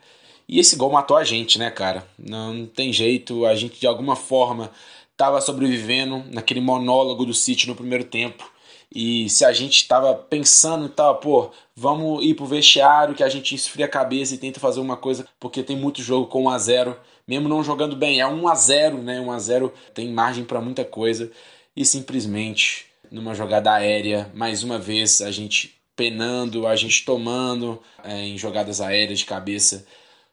E 0.48 0.58
esse 0.58 0.76
gol 0.76 0.90
matou 0.90 1.16
a 1.16 1.24
gente, 1.24 1.58
né, 1.58 1.70
cara? 1.70 2.06
Não, 2.18 2.54
não 2.54 2.66
tem 2.66 2.92
jeito. 2.92 3.44
A 3.44 3.54
gente 3.54 3.78
de 3.78 3.86
alguma 3.86 4.16
forma 4.16 4.70
tava 5.16 5.40
sobrevivendo 5.40 6.24
naquele 6.30 6.60
monólogo 6.60 7.26
do 7.26 7.34
City 7.34 7.68
no 7.68 7.74
primeiro 7.74 8.04
tempo. 8.04 8.50
E 8.94 9.28
se 9.28 9.44
a 9.44 9.52
gente 9.52 9.86
tava 9.86 10.14
pensando 10.14 10.86
e 10.86 10.88
tal, 10.88 11.16
pô, 11.16 11.50
vamos 11.76 12.24
ir 12.24 12.34
pro 12.34 12.46
vestiário 12.46 13.14
que 13.14 13.22
a 13.22 13.28
gente 13.28 13.54
esfria 13.54 13.84
a 13.84 13.88
cabeça 13.88 14.34
e 14.34 14.38
tenta 14.38 14.58
fazer 14.58 14.80
uma 14.80 14.96
coisa, 14.96 15.26
porque 15.38 15.62
tem 15.62 15.76
muito 15.76 16.00
jogo 16.02 16.26
com 16.26 16.44
1 16.44 16.48
a 16.48 16.58
0 16.58 16.96
mesmo 17.26 17.46
não 17.46 17.62
jogando 17.62 17.94
bem. 17.94 18.20
É 18.20 18.26
1 18.26 18.48
a 18.48 18.54
0 18.54 19.02
né? 19.02 19.20
1 19.20 19.30
a 19.30 19.38
0 19.38 19.72
tem 19.92 20.08
margem 20.10 20.44
para 20.44 20.62
muita 20.62 20.84
coisa. 20.84 21.30
E 21.78 21.84
simplesmente, 21.84 22.86
numa 23.08 23.36
jogada 23.36 23.72
aérea, 23.72 24.28
mais 24.34 24.64
uma 24.64 24.80
vez, 24.80 25.22
a 25.22 25.30
gente 25.30 25.80
penando, 25.94 26.66
a 26.66 26.74
gente 26.74 27.04
tomando 27.04 27.80
é, 28.02 28.20
em 28.20 28.36
jogadas 28.36 28.80
aéreas 28.80 29.20
de 29.20 29.24
cabeça. 29.24 29.86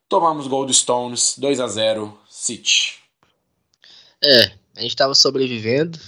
Tomamos 0.10 0.48
gol 0.48 0.66
do 0.66 0.74
Stones, 0.74 1.36
2 1.38 1.60
a 1.60 1.68
0 1.68 2.20
City. 2.28 2.96
É, 4.24 4.54
a 4.76 4.82
gente 4.82 4.90
estava 4.90 5.14
sobrevivendo, 5.14 6.00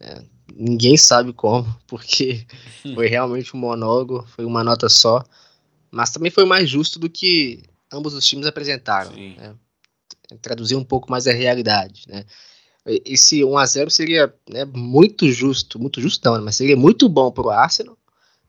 né? 0.00 0.24
ninguém 0.54 0.96
sabe 0.96 1.34
como, 1.34 1.66
porque 1.86 2.46
foi 2.94 3.06
realmente 3.06 3.54
um 3.54 3.60
monólogo, 3.60 4.26
foi 4.34 4.46
uma 4.46 4.64
nota 4.64 4.88
só, 4.88 5.22
mas 5.90 6.08
também 6.08 6.30
foi 6.30 6.46
mais 6.46 6.70
justo 6.70 6.98
do 6.98 7.10
que 7.10 7.64
ambos 7.92 8.14
os 8.14 8.26
times 8.26 8.46
apresentaram. 8.46 9.12
Né? 9.12 9.54
Traduzir 10.40 10.74
um 10.74 10.84
pouco 10.84 11.10
mais 11.10 11.26
a 11.26 11.32
realidade. 11.32 12.04
Né? 12.08 12.24
Esse 12.86 13.42
1 13.42 13.58
a 13.58 13.66
0 13.66 13.90
seria 13.90 14.32
né, 14.48 14.64
muito 14.64 15.28
justo, 15.30 15.78
muito 15.78 16.00
justo 16.00 16.24
não, 16.24 16.42
mas 16.44 16.56
seria 16.56 16.76
muito 16.76 17.08
bom 17.08 17.32
para 17.32 17.46
o 17.46 17.50
Arsenal, 17.50 17.98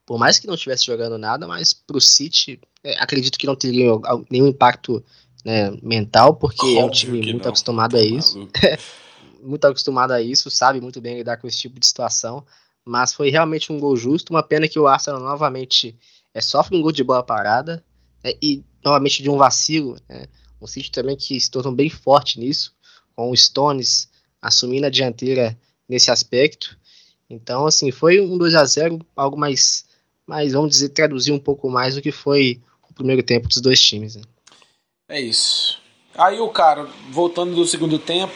por 0.05 0.19
mais 0.19 0.37
que 0.37 0.47
não 0.47 0.53
estivesse 0.53 0.85
jogando 0.85 1.17
nada, 1.17 1.47
mas 1.47 1.73
para 1.73 1.97
o 1.97 2.01
City, 2.01 2.59
é, 2.83 3.01
acredito 3.01 3.37
que 3.37 3.47
não 3.47 3.55
teria 3.55 3.91
nenhum 4.29 4.47
impacto 4.47 5.03
né, 5.43 5.71
mental, 5.81 6.35
porque 6.35 6.65
Óbvio 6.65 6.79
é 6.79 6.85
um 6.85 6.89
time 6.89 7.17
muito 7.17 7.43
não. 7.43 7.49
acostumado 7.49 7.97
a 7.97 7.99
tá 7.99 8.05
isso. 8.05 8.47
muito 9.41 9.65
acostumado 9.65 10.11
a 10.11 10.21
isso, 10.21 10.49
sabe 10.49 10.79
muito 10.81 11.01
bem 11.01 11.17
lidar 11.17 11.37
com 11.37 11.47
esse 11.47 11.57
tipo 11.57 11.79
de 11.79 11.87
situação, 11.87 12.45
mas 12.85 13.13
foi 13.13 13.29
realmente 13.29 13.71
um 13.71 13.79
gol 13.79 13.95
justo. 13.97 14.29
Uma 14.31 14.43
pena 14.43 14.67
que 14.67 14.79
o 14.79 14.87
Arsenal 14.87 15.19
novamente 15.19 15.97
é, 16.33 16.41
sofre 16.41 16.77
um 16.77 16.81
gol 16.81 16.91
de 16.91 17.03
bola 17.03 17.23
parada 17.23 17.83
é, 18.23 18.37
e 18.41 18.63
novamente 18.83 19.21
de 19.21 19.29
um 19.29 19.37
vacilo. 19.37 19.97
Né? 20.07 20.25
Um 20.61 20.67
City 20.67 20.91
também 20.91 21.15
que 21.15 21.39
se 21.39 21.51
tornou 21.51 21.73
bem 21.73 21.89
forte 21.89 22.39
nisso, 22.39 22.73
com 23.15 23.31
o 23.31 23.35
Stones 23.35 24.09
assumindo 24.41 24.85
a 24.85 24.89
dianteira 24.89 25.57
nesse 25.87 26.11
aspecto. 26.11 26.77
Então, 27.29 27.65
assim, 27.65 27.91
foi 27.91 28.19
um 28.19 28.37
2 28.37 28.55
a 28.55 28.65
0 28.65 29.05
algo 29.15 29.37
mais, 29.37 29.85
mais, 30.25 30.53
vamos 30.53 30.71
dizer, 30.71 30.89
traduzir 30.89 31.31
um 31.31 31.39
pouco 31.39 31.69
mais 31.69 31.95
do 31.95 32.01
que 32.01 32.11
foi 32.11 32.61
o 32.89 32.93
primeiro 32.93 33.23
tempo 33.23 33.47
dos 33.47 33.61
dois 33.61 33.81
times. 33.81 34.15
Né? 34.15 34.21
É 35.09 35.19
isso. 35.19 35.79
Aí 36.15 36.39
o 36.39 36.49
cara, 36.49 36.87
voltando 37.11 37.53
do 37.53 37.65
segundo 37.65 37.99
tempo, 37.99 38.33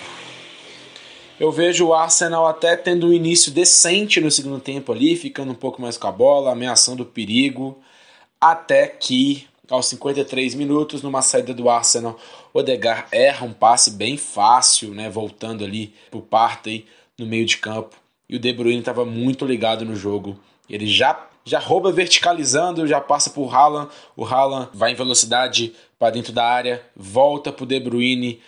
eu 1.39 1.51
vejo 1.51 1.87
o 1.87 1.93
Arsenal 1.93 2.45
até 2.45 2.75
tendo 2.75 3.07
um 3.07 3.13
início 3.13 3.51
decente 3.51 4.21
no 4.21 4.29
segundo 4.29 4.59
tempo 4.59 4.91
ali, 4.91 5.15
ficando 5.15 5.51
um 5.51 5.55
pouco 5.55 5.81
mais 5.81 5.97
com 5.97 6.07
a 6.07 6.11
bola, 6.11 6.51
ameaçando 6.51 7.01
o 7.01 7.05
perigo, 7.05 7.81
até 8.39 8.87
que 8.87 9.47
aos 9.71 9.87
53 9.87 10.53
minutos, 10.53 11.01
numa 11.01 11.21
saída 11.21 11.53
do 11.53 11.69
Arsenal, 11.69 12.19
Odegar 12.53 13.07
erra 13.11 13.45
um 13.45 13.53
passe 13.53 13.91
bem 13.91 14.17
fácil, 14.17 14.93
né, 14.93 15.09
voltando 15.09 15.63
ali 15.63 15.93
pro 16.11 16.21
Partey 16.21 16.85
no 17.17 17.25
meio 17.25 17.45
de 17.45 17.57
campo, 17.57 17.95
e 18.29 18.35
o 18.35 18.39
De 18.39 18.51
Bruyne 18.51 18.79
estava 18.79 19.05
muito 19.05 19.45
ligado 19.45 19.85
no 19.85 19.95
jogo. 19.95 20.37
Ele 20.69 20.85
já 20.85 21.27
já 21.43 21.57
rouba 21.57 21.91
verticalizando, 21.91 22.85
já 22.85 23.01
passa 23.01 23.31
por 23.31 23.51
Haaland, 23.51 23.89
o 24.15 24.23
Haaland 24.23 24.69
vai 24.75 24.91
em 24.91 24.95
velocidade 24.95 25.73
para 25.97 26.11
dentro 26.11 26.31
da 26.31 26.45
área, 26.45 26.83
volta 26.95 27.51
pro 27.51 27.65
De 27.65 27.79
Bruyne, 27.79 28.39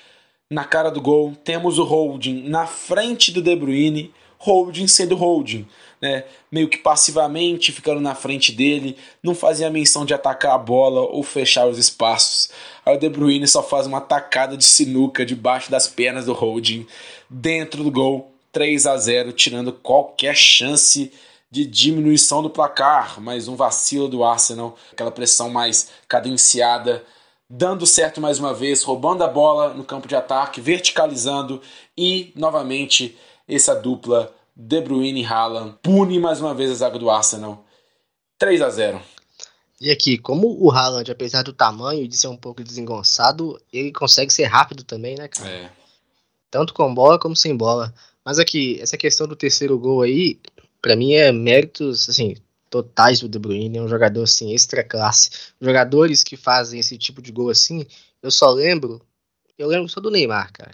na 0.47 0.63
cara 0.63 0.91
do 0.91 1.01
gol, 1.01 1.33
temos 1.43 1.79
o 1.79 1.83
holding 1.83 2.43
na 2.43 2.67
frente 2.67 3.31
do 3.31 3.41
De 3.41 3.55
Bruyne, 3.55 4.13
holding 4.43 4.87
sendo 4.87 5.15
holding, 5.15 5.65
né? 6.01 6.25
meio 6.51 6.67
que 6.67 6.77
passivamente 6.77 7.71
ficando 7.71 8.01
na 8.01 8.13
frente 8.13 8.51
dele, 8.51 8.97
não 9.23 9.33
fazia 9.33 9.69
menção 9.69 10.05
de 10.05 10.13
atacar 10.13 10.51
a 10.51 10.57
bola 10.57 11.01
ou 11.01 11.23
fechar 11.23 11.65
os 11.65 11.77
espaços. 11.77 12.49
Aí 12.85 12.95
o 12.95 12.99
De 12.99 13.07
Bruyne 13.07 13.47
só 13.47 13.63
faz 13.63 13.87
uma 13.87 14.01
tacada 14.01 14.57
de 14.57 14.65
sinuca 14.65 15.25
debaixo 15.25 15.71
das 15.71 15.87
pernas 15.87 16.25
do 16.25 16.33
holding, 16.33 16.85
dentro 17.29 17.83
do 17.83 17.91
gol, 17.91 18.33
3 18.51 18.85
a 18.85 18.97
0, 18.97 19.31
tirando 19.31 19.71
qualquer 19.71 20.35
chance 20.35 21.09
de 21.49 21.65
diminuição 21.65 22.43
do 22.43 22.49
placar, 22.49 23.21
mais 23.21 23.47
um 23.47 23.55
vacilo 23.55 24.09
do 24.09 24.25
Arsenal, 24.25 24.75
aquela 24.91 25.11
pressão 25.11 25.49
mais 25.49 25.89
cadenciada 26.07 27.01
dando 27.49 27.85
certo 27.85 28.19
mais 28.19 28.39
uma 28.39 28.51
vez, 28.51 28.81
roubando 28.81 29.23
a 29.23 29.27
bola 29.27 29.75
no 29.75 29.83
campo 29.83 30.07
de 30.07 30.15
ataque, 30.15 30.59
verticalizando 30.59 31.61
e 31.95 32.33
novamente 32.35 33.15
essa 33.47 33.75
dupla 33.75 34.33
De 34.55 34.81
Bruyne 34.81 35.21
e 35.21 35.25
Haaland 35.25 35.77
pune 35.81 36.19
mais 36.19 36.39
uma 36.39 36.53
vez 36.53 36.71
a 36.71 36.75
zaga 36.75 36.99
do 36.99 37.09
Arsenal. 37.09 37.65
3 38.37 38.61
a 38.61 38.69
0. 38.69 39.01
E 39.79 39.91
aqui, 39.91 40.17
como 40.17 40.57
o 40.63 40.71
Haaland, 40.71 41.11
apesar 41.11 41.43
do 41.43 41.53
tamanho 41.53 42.03
e 42.03 42.07
de 42.07 42.17
ser 42.17 42.27
um 42.27 42.37
pouco 42.37 42.63
desengonçado, 42.63 43.59
ele 43.71 43.91
consegue 43.91 44.31
ser 44.31 44.45
rápido 44.45 44.83
também, 44.83 45.15
né, 45.15 45.27
cara? 45.27 45.49
É. 45.49 45.71
Tanto 46.49 46.73
com 46.73 46.93
bola 46.93 47.19
como 47.19 47.35
sem 47.35 47.55
bola. 47.55 47.93
Mas 48.23 48.39
aqui, 48.39 48.79
essa 48.79 48.97
questão 48.97 49.27
do 49.27 49.35
terceiro 49.35 49.77
gol 49.77 50.01
aí, 50.01 50.39
para 50.81 50.95
mim 50.95 51.13
é 51.13 51.31
méritos, 51.31 52.07
assim, 52.07 52.35
totais 52.69 53.19
do 53.19 53.29
De 53.29 53.37
Bruyne, 53.37 53.77
é 53.77 53.81
um 53.81 53.87
jogador 53.87 54.23
assim, 54.23 54.53
extra 54.53 54.83
classe. 54.83 55.29
Jogadores 55.61 56.23
que 56.23 56.35
fazem 56.35 56.79
esse 56.79 56.97
tipo 56.97 57.21
de 57.21 57.31
gol 57.31 57.49
assim, 57.49 57.85
eu 58.21 58.31
só 58.31 58.49
lembro, 58.49 58.99
eu 59.57 59.67
lembro 59.67 59.87
só 59.87 60.01
do 60.01 60.09
Neymar, 60.09 60.51
cara, 60.51 60.71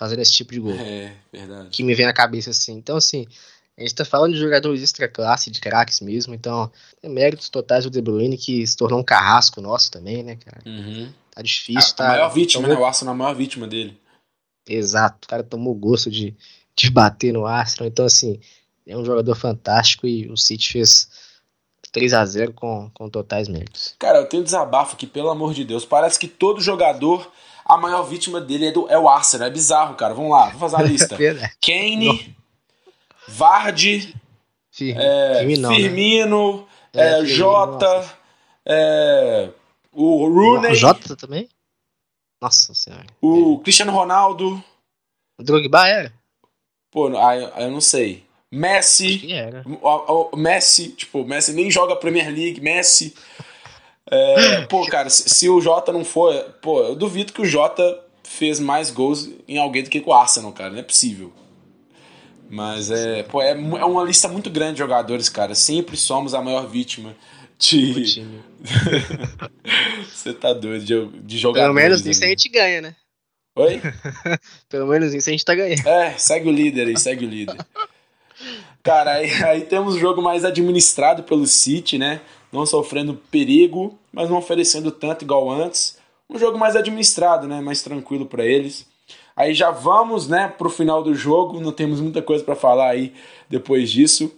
fazendo 0.00 0.20
esse 0.20 0.32
tipo 0.32 0.54
de 0.54 0.60
gol. 0.60 0.72
É, 0.72 1.12
verdade. 1.30 1.68
Que 1.68 1.82
me 1.82 1.94
vem 1.94 2.06
na 2.06 2.12
cabeça 2.14 2.48
assim. 2.48 2.72
Então, 2.72 2.96
assim, 2.96 3.26
a 3.76 3.82
gente 3.82 3.94
tá 3.94 4.02
falando 4.02 4.32
de 4.32 4.38
jogadores 4.38 4.82
extra 4.82 5.06
classe, 5.06 5.50
de 5.50 5.60
craques 5.60 6.00
mesmo, 6.00 6.34
então, 6.34 6.72
é 7.02 7.08
méritos 7.08 7.50
totais 7.50 7.84
do 7.84 7.90
De 7.90 8.00
Bruyne, 8.00 8.38
que 8.38 8.66
se 8.66 8.74
tornou 8.74 8.98
um 8.98 9.04
carrasco 9.04 9.60
nosso 9.60 9.90
também, 9.90 10.22
né, 10.22 10.36
cara? 10.36 10.62
Uhum. 10.64 11.12
Tá 11.30 11.42
difícil, 11.42 11.90
a, 11.92 11.96
tá? 11.96 12.04
A 12.06 12.08
maior 12.12 12.30
vítima, 12.30 12.62
tomou... 12.62 12.76
né? 12.76 12.82
O 12.82 12.86
Arsenal 12.86 13.12
é 13.12 13.14
a 13.14 13.18
maior 13.18 13.34
vítima 13.34 13.66
dele. 13.66 14.00
Exato, 14.66 15.26
o 15.26 15.28
cara 15.28 15.42
tomou 15.42 15.74
gosto 15.74 16.10
de, 16.10 16.34
de 16.74 16.90
bater 16.90 17.34
no 17.34 17.44
Arsenal, 17.44 17.86
então, 17.86 18.06
assim, 18.06 18.40
é 18.86 18.96
um 18.96 19.04
jogador 19.04 19.34
fantástico 19.34 20.06
e 20.06 20.26
o 20.30 20.36
City 20.36 20.72
fez 20.72 21.10
3 21.92 22.14
a 22.14 22.24
0 22.24 22.54
com, 22.54 22.90
com 22.94 23.10
totais 23.10 23.48
méritos. 23.48 23.94
Cara, 23.98 24.20
eu 24.20 24.26
tenho 24.26 24.40
um 24.40 24.44
desabafo 24.44 24.94
aqui, 24.94 25.06
pelo 25.06 25.28
amor 25.28 25.52
de 25.52 25.62
Deus. 25.62 25.84
Parece 25.84 26.18
que 26.18 26.26
todo 26.26 26.58
jogador, 26.62 27.30
a 27.70 27.78
maior 27.78 28.02
vítima 28.02 28.40
dele 28.40 28.66
é, 28.66 28.72
do, 28.72 28.88
é 28.88 28.98
o 28.98 29.08
Arsenal. 29.08 29.46
É 29.46 29.50
bizarro, 29.50 29.94
cara. 29.94 30.12
Vamos 30.12 30.30
lá, 30.32 30.46
vamos 30.46 30.60
fazer 30.60 30.76
a 30.76 30.82
lista. 30.86 31.16
Kane, 31.60 32.36
Vardy, 33.28 34.14
Fir 34.70 34.96
é, 34.98 35.44
não, 35.56 35.74
Firmino, 35.74 36.66
né? 36.94 37.18
é, 37.18 37.20
é, 37.20 37.24
Jota, 37.24 38.10
é, 38.66 39.50
o 39.92 40.26
Rooney. 40.26 40.72
O 40.72 40.74
Jota 40.74 41.16
também? 41.16 41.48
Nossa 42.40 42.74
senhora. 42.74 43.06
O 43.20 43.58
é. 43.60 43.62
Cristiano 43.62 43.92
Ronaldo. 43.92 44.62
O 45.38 45.42
Drogba 45.42 45.86
era? 45.86 46.12
Pô, 46.90 47.16
aí 47.16 47.64
eu 47.64 47.70
não 47.70 47.80
sei. 47.80 48.24
Messi. 48.50 49.28
O, 49.80 50.34
o, 50.34 50.36
Messi, 50.36 50.88
tipo, 50.88 51.24
Messi 51.24 51.52
nem 51.52 51.70
joga 51.70 51.94
Premier 51.94 52.28
League, 52.28 52.60
Messi. 52.60 53.14
É, 54.10 54.62
pô, 54.62 54.84
cara, 54.86 55.08
se, 55.08 55.28
se, 55.28 55.48
o 55.48 55.60
Jota 55.60 55.92
não 55.92 56.04
for. 56.04 56.34
Pô, 56.60 56.82
eu 56.82 56.96
duvido 56.96 57.32
que 57.32 57.40
o 57.40 57.46
Jota 57.46 57.98
fez 58.24 58.58
mais 58.58 58.90
gols 58.90 59.28
em 59.46 59.58
alguém 59.58 59.82
do 59.82 59.90
que 59.90 60.00
com 60.00 60.10
o 60.10 60.14
Arsenal, 60.14 60.52
cara. 60.52 60.70
Não 60.70 60.78
é 60.78 60.82
possível. 60.82 61.32
Mas 62.48 62.90
é, 62.90 63.22
pô, 63.22 63.40
é, 63.40 63.50
é 63.50 63.84
uma 63.84 64.02
lista 64.02 64.26
muito 64.26 64.50
grande 64.50 64.72
de 64.72 64.78
jogadores, 64.78 65.28
cara. 65.28 65.54
Sempre 65.54 65.96
somos 65.96 66.34
a 66.34 66.42
maior 66.42 66.66
vítima 66.66 67.14
de. 67.56 68.26
Você 70.12 70.32
tá 70.32 70.52
doido 70.52 70.84
de, 70.84 71.06
de 71.22 71.38
jogadores. 71.38 71.72
Pelo 71.72 71.74
menos 71.74 72.04
isso 72.04 72.24
a 72.24 72.26
gente 72.26 72.48
ganha, 72.48 72.80
né? 72.80 72.96
Oi? 73.54 73.80
Pelo 74.68 74.86
menos 74.88 75.14
isso 75.14 75.28
a 75.28 75.32
gente 75.32 75.44
tá 75.44 75.54
ganhando. 75.54 75.86
É, 75.86 76.18
segue 76.18 76.48
o 76.48 76.52
líder 76.52 76.88
aí, 76.88 76.98
segue 76.98 77.24
o 77.24 77.28
líder. 77.28 77.56
Cara, 78.82 79.12
aí, 79.12 79.30
aí 79.44 79.60
temos 79.62 79.94
o 79.94 79.98
jogo 79.98 80.22
mais 80.22 80.44
administrado 80.44 81.22
pelo 81.22 81.46
City, 81.46 81.98
né? 81.98 82.20
Não 82.52 82.66
sofrendo 82.66 83.20
perigo, 83.30 83.98
mas 84.12 84.28
não 84.28 84.38
oferecendo 84.38 84.90
tanto 84.90 85.24
igual 85.24 85.50
antes. 85.50 85.98
Um 86.28 86.38
jogo 86.38 86.58
mais 86.58 86.76
administrado, 86.76 87.46
né? 87.46 87.60
Mais 87.60 87.82
tranquilo 87.82 88.26
para 88.26 88.44
eles. 88.44 88.86
Aí 89.36 89.54
já 89.54 89.70
vamos, 89.70 90.28
né, 90.28 90.48
pro 90.48 90.68
final 90.68 91.02
do 91.02 91.14
jogo. 91.14 91.60
Não 91.60 91.72
temos 91.72 92.00
muita 92.00 92.20
coisa 92.20 92.44
para 92.44 92.54
falar 92.56 92.90
aí 92.90 93.12
depois 93.48 93.90
disso. 93.90 94.32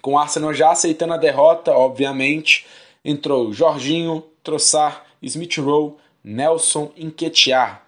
com 0.00 0.12
o 0.12 0.18
Arsenal 0.18 0.54
já 0.54 0.70
aceitando 0.70 1.14
a 1.14 1.16
derrota, 1.16 1.72
obviamente, 1.72 2.64
entrou 3.04 3.52
Jorginho, 3.52 4.22
Trossard, 4.42 5.00
Smith 5.20 5.58
Rowe, 5.58 5.94
Nelson 6.22 6.92
Enquetear. 6.96 7.84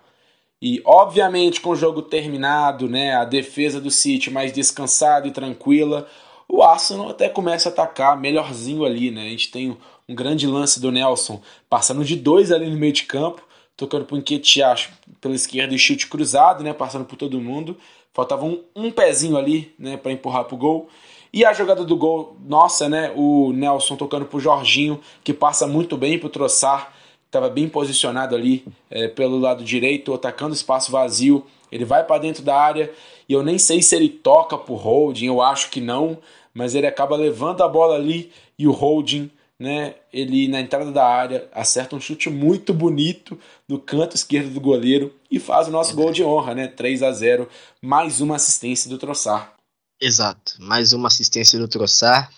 E 0.60 0.82
obviamente 0.84 1.60
com 1.60 1.70
o 1.70 1.76
jogo 1.76 2.02
terminado, 2.02 2.88
né, 2.88 3.14
a 3.14 3.24
defesa 3.24 3.80
do 3.80 3.90
City 3.90 4.30
mais 4.30 4.52
descansada 4.52 5.28
e 5.28 5.30
tranquila, 5.30 6.08
o 6.48 6.62
Arsenal 6.62 7.10
até 7.10 7.28
começa 7.28 7.68
a 7.68 7.72
atacar 7.72 8.18
melhorzinho 8.18 8.84
ali, 8.84 9.10
né? 9.10 9.26
A 9.26 9.28
gente 9.28 9.50
tem 9.50 9.76
um 10.08 10.14
grande 10.14 10.46
lance 10.46 10.80
do 10.80 10.90
Nelson 10.90 11.40
passando 11.68 12.02
de 12.02 12.16
dois 12.16 12.50
ali 12.50 12.68
no 12.70 12.76
meio 12.76 12.92
de 12.92 13.02
campo, 13.02 13.42
tocando 13.76 14.06
para 14.06 14.14
o 14.14 14.18
Enquetear 14.18 14.90
pela 15.20 15.34
esquerda 15.34 15.74
e 15.74 15.78
chute 15.78 16.06
cruzado, 16.06 16.64
né, 16.64 16.72
passando 16.72 17.04
por 17.04 17.16
todo 17.16 17.40
mundo. 17.40 17.76
Faltava 18.14 18.44
um, 18.44 18.62
um 18.74 18.90
pezinho 18.90 19.36
ali, 19.36 19.72
né, 19.78 19.96
para 19.96 20.10
empurrar 20.10 20.44
pro 20.44 20.56
gol. 20.56 20.88
E 21.32 21.44
a 21.44 21.52
jogada 21.52 21.84
do 21.84 21.94
gol, 21.94 22.36
nossa, 22.46 22.88
né? 22.88 23.12
O 23.14 23.52
Nelson 23.52 23.96
tocando 23.96 24.24
pro 24.24 24.40
Jorginho, 24.40 24.98
que 25.22 25.34
passa 25.34 25.66
muito 25.66 25.96
bem 25.96 26.18
pro 26.18 26.30
Troçar, 26.30 26.94
estava 27.26 27.50
bem 27.50 27.68
posicionado 27.68 28.34
ali 28.34 28.64
é, 28.90 29.06
pelo 29.08 29.38
lado 29.38 29.62
direito, 29.62 30.14
atacando 30.14 30.54
espaço 30.54 30.90
vazio. 30.90 31.44
Ele 31.70 31.84
vai 31.84 32.02
para 32.02 32.22
dentro 32.22 32.42
da 32.42 32.58
área 32.58 32.90
e 33.28 33.34
eu 33.34 33.42
nem 33.42 33.58
sei 33.58 33.82
se 33.82 33.94
ele 33.94 34.08
toca 34.08 34.56
pro 34.56 34.74
holding, 34.74 35.26
eu 35.26 35.42
acho 35.42 35.68
que 35.70 35.82
não, 35.82 36.16
mas 36.58 36.74
ele 36.74 36.88
acaba 36.88 37.14
levando 37.14 37.62
a 37.62 37.68
bola 37.68 37.94
ali 37.94 38.32
e 38.58 38.66
o 38.66 38.72
holding, 38.72 39.30
né? 39.56 39.94
Ele 40.12 40.48
na 40.48 40.60
entrada 40.60 40.90
da 40.90 41.06
área 41.06 41.48
acerta 41.52 41.94
um 41.94 42.00
chute 42.00 42.28
muito 42.28 42.74
bonito 42.74 43.38
no 43.68 43.78
canto 43.78 44.16
esquerdo 44.16 44.52
do 44.52 44.60
goleiro 44.60 45.14
e 45.30 45.38
faz 45.38 45.68
o 45.68 45.70
nosso 45.70 45.94
gol 45.94 46.10
de 46.10 46.24
honra, 46.24 46.56
né? 46.56 46.66
3 46.66 47.04
a 47.04 47.12
0, 47.12 47.48
mais 47.80 48.20
uma 48.20 48.34
assistência 48.34 48.90
do 48.90 48.98
Troçar. 48.98 49.54
Exato, 50.00 50.56
mais 50.58 50.92
uma 50.92 51.06
assistência 51.06 51.60
do 51.60 51.68
Troçar. 51.68 52.28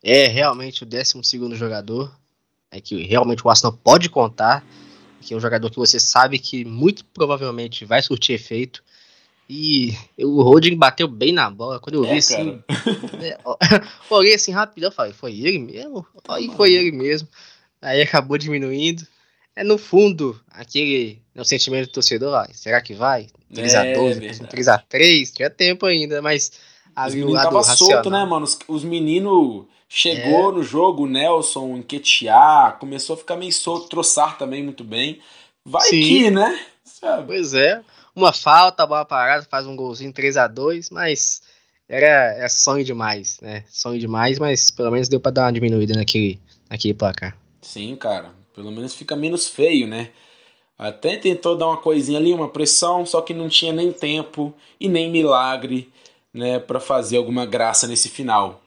É 0.00 0.28
realmente 0.28 0.84
o 0.84 0.86
12 0.86 1.20
jogador. 1.56 2.14
É 2.70 2.80
que 2.80 3.02
realmente 3.02 3.44
o 3.44 3.50
Arsenal 3.50 3.72
pode 3.72 4.08
contar. 4.08 4.64
Que 5.20 5.34
é 5.34 5.36
um 5.36 5.40
jogador 5.40 5.68
que 5.68 5.78
você 5.78 5.98
sabe 5.98 6.38
que 6.38 6.64
muito 6.64 7.04
provavelmente 7.06 7.84
vai 7.84 8.00
surtir 8.00 8.36
efeito. 8.36 8.84
E 9.56 9.96
o 10.18 10.42
Roding 10.42 10.74
bateu 10.74 11.06
bem 11.06 11.30
na 11.32 11.48
bola. 11.48 11.78
Quando 11.78 12.02
eu 12.02 12.04
é, 12.04 12.10
vi 12.14 12.18
assim. 12.18 12.60
É, 13.22 13.38
olhei 14.10 14.34
assim 14.34 14.50
rapidão, 14.50 14.90
falei, 14.90 15.12
foi 15.12 15.38
ele 15.38 15.60
mesmo? 15.60 16.04
Aí 16.26 16.50
foi 16.56 16.72
ele 16.72 16.90
mesmo. 16.90 17.28
Aí 17.80 18.02
acabou 18.02 18.36
diminuindo. 18.36 19.06
É 19.54 19.62
no 19.62 19.78
fundo, 19.78 20.40
aquele 20.50 21.22
no 21.32 21.42
né, 21.42 21.44
sentimento 21.44 21.86
do 21.86 21.92
torcedor, 21.92 22.34
ó, 22.34 22.44
será 22.52 22.80
que 22.80 22.94
vai? 22.94 23.28
3x12, 23.52 24.40
é, 24.42 24.46
3x3, 24.46 25.32
tinha 25.32 25.48
tempo 25.48 25.86
ainda, 25.86 26.20
mas 26.20 26.50
os 27.06 27.14
meninos 27.14 27.40
tava 27.40 27.62
solto, 27.62 28.10
né, 28.10 28.24
mano? 28.24 28.44
Os, 28.44 28.58
os 28.66 28.82
meninos 28.82 29.66
chegou 29.88 30.50
é. 30.50 30.54
no 30.54 30.64
jogo, 30.64 31.04
o 31.04 31.06
Nelson, 31.06 31.76
enquetear, 31.76 32.76
começou 32.80 33.14
a 33.14 33.16
ficar 33.16 33.36
meio 33.36 33.52
solto, 33.52 33.88
troçar 33.88 34.36
também 34.36 34.64
muito 34.64 34.82
bem. 34.82 35.20
Vai 35.64 35.88
Sim. 35.88 36.00
que, 36.00 36.30
né? 36.32 36.60
Sabe? 36.82 37.28
Pois 37.28 37.54
é. 37.54 37.80
Uma 38.14 38.32
falta, 38.32 38.86
bola 38.86 39.04
parada, 39.04 39.46
faz 39.50 39.66
um 39.66 39.74
golzinho 39.74 40.12
3 40.12 40.36
a 40.36 40.46
2 40.46 40.90
mas 40.90 41.42
era, 41.88 42.06
era 42.06 42.48
sonho 42.48 42.84
demais, 42.84 43.38
né? 43.40 43.64
Sonho 43.68 43.98
demais, 43.98 44.38
mas 44.38 44.70
pelo 44.70 44.90
menos 44.90 45.08
deu 45.08 45.20
pra 45.20 45.32
dar 45.32 45.42
uma 45.42 45.52
diminuída 45.52 45.94
naquele, 45.94 46.40
naquele 46.70 46.94
placar. 46.94 47.36
Sim, 47.60 47.94
cara. 47.96 48.30
Pelo 48.54 48.70
menos 48.70 48.94
fica 48.94 49.16
menos 49.16 49.48
feio, 49.48 49.86
né? 49.86 50.10
Até 50.78 51.16
tentou 51.16 51.56
dar 51.56 51.66
uma 51.68 51.76
coisinha 51.76 52.18
ali, 52.18 52.32
uma 52.32 52.48
pressão, 52.48 53.04
só 53.04 53.20
que 53.20 53.34
não 53.34 53.48
tinha 53.48 53.72
nem 53.72 53.92
tempo 53.92 54.54
e 54.78 54.88
nem 54.88 55.10
milagre 55.10 55.92
né, 56.32 56.58
para 56.58 56.80
fazer 56.80 57.16
alguma 57.16 57.46
graça 57.46 57.86
nesse 57.86 58.08
final. 58.08 58.60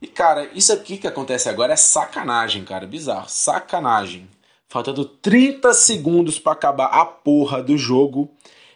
E 0.00 0.06
cara, 0.06 0.50
isso 0.54 0.72
aqui 0.72 0.98
que 0.98 1.06
acontece 1.06 1.48
agora 1.48 1.72
é 1.72 1.76
sacanagem, 1.76 2.64
cara, 2.64 2.86
bizarro, 2.86 3.28
sacanagem. 3.28 4.28
Faltando 4.72 5.04
30 5.04 5.74
segundos 5.74 6.38
para 6.38 6.52
acabar 6.52 6.86
a 6.86 7.04
porra 7.04 7.62
do 7.62 7.76
jogo, 7.76 8.30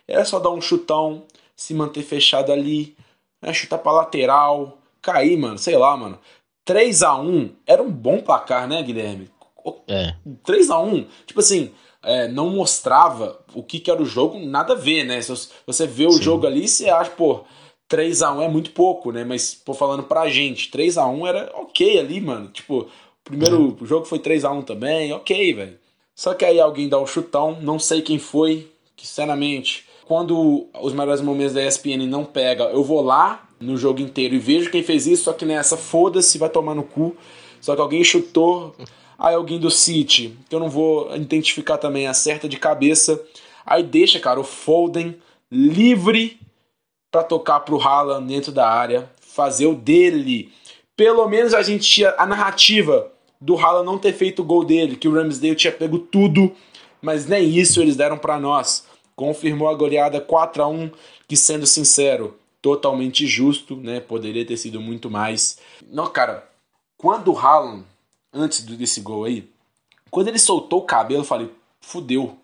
era 0.07 0.27
só 0.27 0.39
dar 0.39 0.51
um 0.51 0.61
chutão, 0.61 1.23
se 1.57 1.73
manter 1.73 2.03
fechado 2.03 2.53
ali, 2.53 2.95
né, 3.41 3.51
chutar 3.55 3.79
para 3.79 3.93
lateral, 3.93 4.77
cair, 5.01 5.39
mano, 5.39 5.57
sei 5.57 5.79
lá, 5.79 5.97
mano. 5.97 6.19
3 6.67 7.03
a 7.03 7.19
1 7.19 7.51
era 7.67 7.83
um 7.83 7.91
bom 7.91 8.21
placar, 8.21 8.69
né, 8.69 8.83
Guilherme? 8.83 9.31
É. 9.89 10.15
3 10.45 10.69
a 10.69 10.79
1 10.81 11.07
tipo 11.25 11.41
assim, 11.41 11.73
é, 12.03 12.29
não 12.29 12.51
mostrava 12.51 13.41
o 13.55 13.63
que, 13.63 13.81
que 13.81 13.91
era 13.91 14.03
o 14.03 14.05
jogo, 14.05 14.39
nada 14.39 14.75
a 14.75 14.77
ver, 14.77 15.03
né? 15.03 15.23
Se 15.23 15.49
você 15.67 15.87
vê 15.87 16.05
o 16.05 16.13
Sim. 16.13 16.23
jogo 16.23 16.47
ali, 16.47 16.69
você 16.69 16.91
acha, 16.91 17.11
pô, 17.13 17.43
3 17.89 18.21
a 18.21 18.35
1 18.35 18.43
é 18.43 18.49
muito 18.49 18.73
pouco, 18.73 19.13
né? 19.13 19.25
Mas, 19.25 19.55
pô, 19.55 19.73
falando 19.73 20.03
pra 20.03 20.29
gente, 20.29 20.71
3 20.71 20.99
a 20.99 21.07
1 21.07 21.27
era 21.27 21.53
ok 21.55 21.99
ali, 21.99 22.21
mano. 22.21 22.49
Tipo, 22.49 22.81
o 22.81 22.89
primeiro 23.25 23.59
uhum. 23.81 23.87
jogo 23.87 24.05
foi 24.05 24.19
3 24.19 24.45
a 24.45 24.51
1 24.51 24.61
também, 24.61 25.11
ok, 25.15 25.55
velho. 25.55 25.86
Só 26.17 26.33
que 26.33 26.47
aí 26.47 26.59
alguém 26.59 26.89
dá 26.89 26.99
um 26.99 27.07
chutão, 27.07 27.59
não 27.61 27.79
sei 27.79 28.01
quem 28.01 28.19
foi, 28.19 28.73
que 28.97 29.07
sinceramente, 29.07 29.85
quando 30.07 30.67
os 30.81 30.95
melhores 30.95 31.21
momentos 31.21 31.53
da 31.53 31.63
ESPN 31.63 32.07
não 32.09 32.25
pega, 32.25 32.65
eu 32.65 32.83
vou 32.83 33.03
lá 33.03 33.47
no 33.61 33.77
jogo 33.77 34.01
inteiro 34.01 34.35
e 34.35 34.39
vejo 34.39 34.71
quem 34.71 34.83
fez 34.83 35.07
isso, 35.07 35.25
só 35.25 35.35
que 35.35 35.45
nessa, 35.45 35.77
foda-se, 35.77 36.39
vai 36.39 36.49
tomar 36.49 36.75
no 36.75 36.83
cu. 36.83 37.15
Só 37.61 37.75
que 37.75 37.83
alguém 37.83 38.03
chutou, 38.03 38.75
aí 39.19 39.35
alguém 39.35 39.61
do 39.61 39.71
City, 39.71 40.35
que 40.49 40.55
eu 40.55 40.61
não 40.61 40.71
vou 40.71 41.15
identificar 41.15 41.77
também, 41.77 42.07
acerta 42.07 42.49
de 42.49 42.57
cabeça. 42.57 43.23
Aí 43.67 43.83
deixa, 43.83 44.19
cara, 44.19 44.41
o 44.41 44.45
Foden 44.45 45.17
livre 45.53 46.41
para 47.11 47.25
tocar 47.25 47.61
para 47.61 47.75
o 47.75 47.81
Haaland 47.81 48.27
dentro 48.27 48.53
da 48.53 48.67
área, 48.67 49.11
fazer 49.21 49.67
o 49.67 49.75
dele. 49.75 50.51
Pelo 50.97 51.29
menos 51.29 51.53
a 51.53 51.61
gente 51.61 51.87
tinha 51.87 52.15
a 52.17 52.25
narrativa 52.25 53.13
do 53.41 53.57
Haaland 53.57 53.87
não 53.87 53.99
ter 53.99 54.13
feito 54.13 54.43
o 54.43 54.45
gol 54.45 54.65
dele, 54.65 54.97
que 54.97 55.09
o 55.09 55.15
Ramsdale 55.15 55.55
tinha 55.55 55.73
pego 55.73 55.99
tudo, 55.99 56.53
mas 57.01 57.27
nem 57.27 57.49
isso 57.49 57.81
eles 57.81 57.97
deram 57.97 58.19
para 58.19 58.39
nós. 58.39 58.87
Confirmou 59.15 59.69
a 59.69 59.75
goleada 59.75 60.21
4 60.21 60.63
a 60.63 60.69
1 60.69 60.91
que 61.29 61.37
sendo 61.37 61.67
sincero, 61.67 62.37
totalmente 62.61 63.27
justo, 63.27 63.77
né? 63.77 64.01
Poderia 64.01 64.45
ter 64.45 64.57
sido 64.57 64.81
muito 64.81 65.11
mais. 65.11 65.59
Não, 65.89 66.07
cara, 66.07 66.49
quando 66.97 67.33
o 67.33 67.39
Haaland, 67.39 67.85
antes 68.33 68.63
desse 68.63 69.01
gol 69.01 69.25
aí, 69.25 69.49
quando 70.11 70.29
ele 70.29 70.39
soltou 70.39 70.81
o 70.81 70.87
cabelo, 70.87 71.21
eu 71.21 71.25
falei, 71.25 71.51
fudeu. 71.81 72.37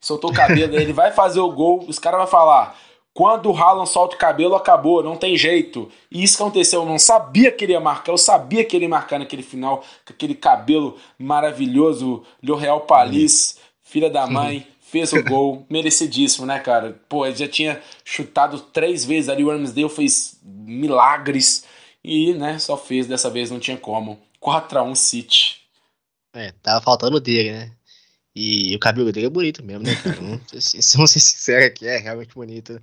Soltou 0.00 0.30
o 0.30 0.34
cabelo, 0.34 0.74
ele 0.76 0.92
vai 0.92 1.12
fazer 1.12 1.40
o 1.40 1.52
gol, 1.52 1.84
os 1.88 1.98
caras 1.98 2.20
vão 2.20 2.26
falar, 2.26 2.78
quando 3.14 3.48
o 3.48 3.56
Haaland 3.56 3.88
solta 3.88 4.16
o 4.16 4.18
cabelo, 4.18 4.56
acabou, 4.56 5.00
não 5.00 5.16
tem 5.16 5.36
jeito. 5.36 5.88
E 6.10 6.24
isso 6.24 6.42
aconteceu, 6.42 6.82
eu 6.82 6.86
não 6.86 6.98
sabia 6.98 7.52
que 7.52 7.64
ele 7.64 7.72
ia 7.72 7.80
marcar, 7.80 8.10
eu 8.10 8.18
sabia 8.18 8.64
que 8.64 8.74
ele 8.74 8.86
ia 8.86 8.88
marcar 8.88 9.20
naquele 9.20 9.42
final, 9.42 9.84
com 10.04 10.12
aquele 10.12 10.34
cabelo 10.34 10.98
maravilhoso, 11.16 12.24
L'Oréal 12.42 12.80
Palis, 12.80 13.56
filha 13.84 14.10
da 14.10 14.26
mãe, 14.26 14.66
fez 14.82 15.12
o 15.12 15.22
gol, 15.22 15.64
merecidíssimo, 15.70 16.44
né, 16.44 16.58
cara? 16.58 17.00
Pô, 17.08 17.24
ele 17.24 17.36
já 17.36 17.46
tinha 17.46 17.80
chutado 18.04 18.58
três 18.58 19.04
vezes 19.04 19.28
ali, 19.28 19.44
o 19.44 19.48
Ramsdale 19.48 19.88
fez 19.88 20.40
milagres 20.42 21.64
e, 22.02 22.34
né, 22.34 22.58
só 22.58 22.76
fez, 22.76 23.06
dessa 23.06 23.30
vez 23.30 23.48
não 23.48 23.60
tinha 23.60 23.76
como. 23.76 24.18
4x1 24.42 24.94
City. 24.96 25.60
É, 26.34 26.52
tava 26.60 26.80
faltando 26.80 27.20
dele, 27.20 27.52
né? 27.52 27.72
E 28.34 28.74
o 28.74 28.80
cabelo 28.80 29.12
dele 29.12 29.26
é 29.26 29.30
bonito 29.30 29.64
mesmo, 29.64 29.84
né, 29.84 29.94
cara? 29.94 30.16
Se 30.60 30.96
vamos 30.96 31.12
ser 31.12 31.20
sinceros 31.20 31.66
aqui, 31.66 31.86
é 31.86 31.98
realmente 31.98 32.34
bonito. 32.34 32.80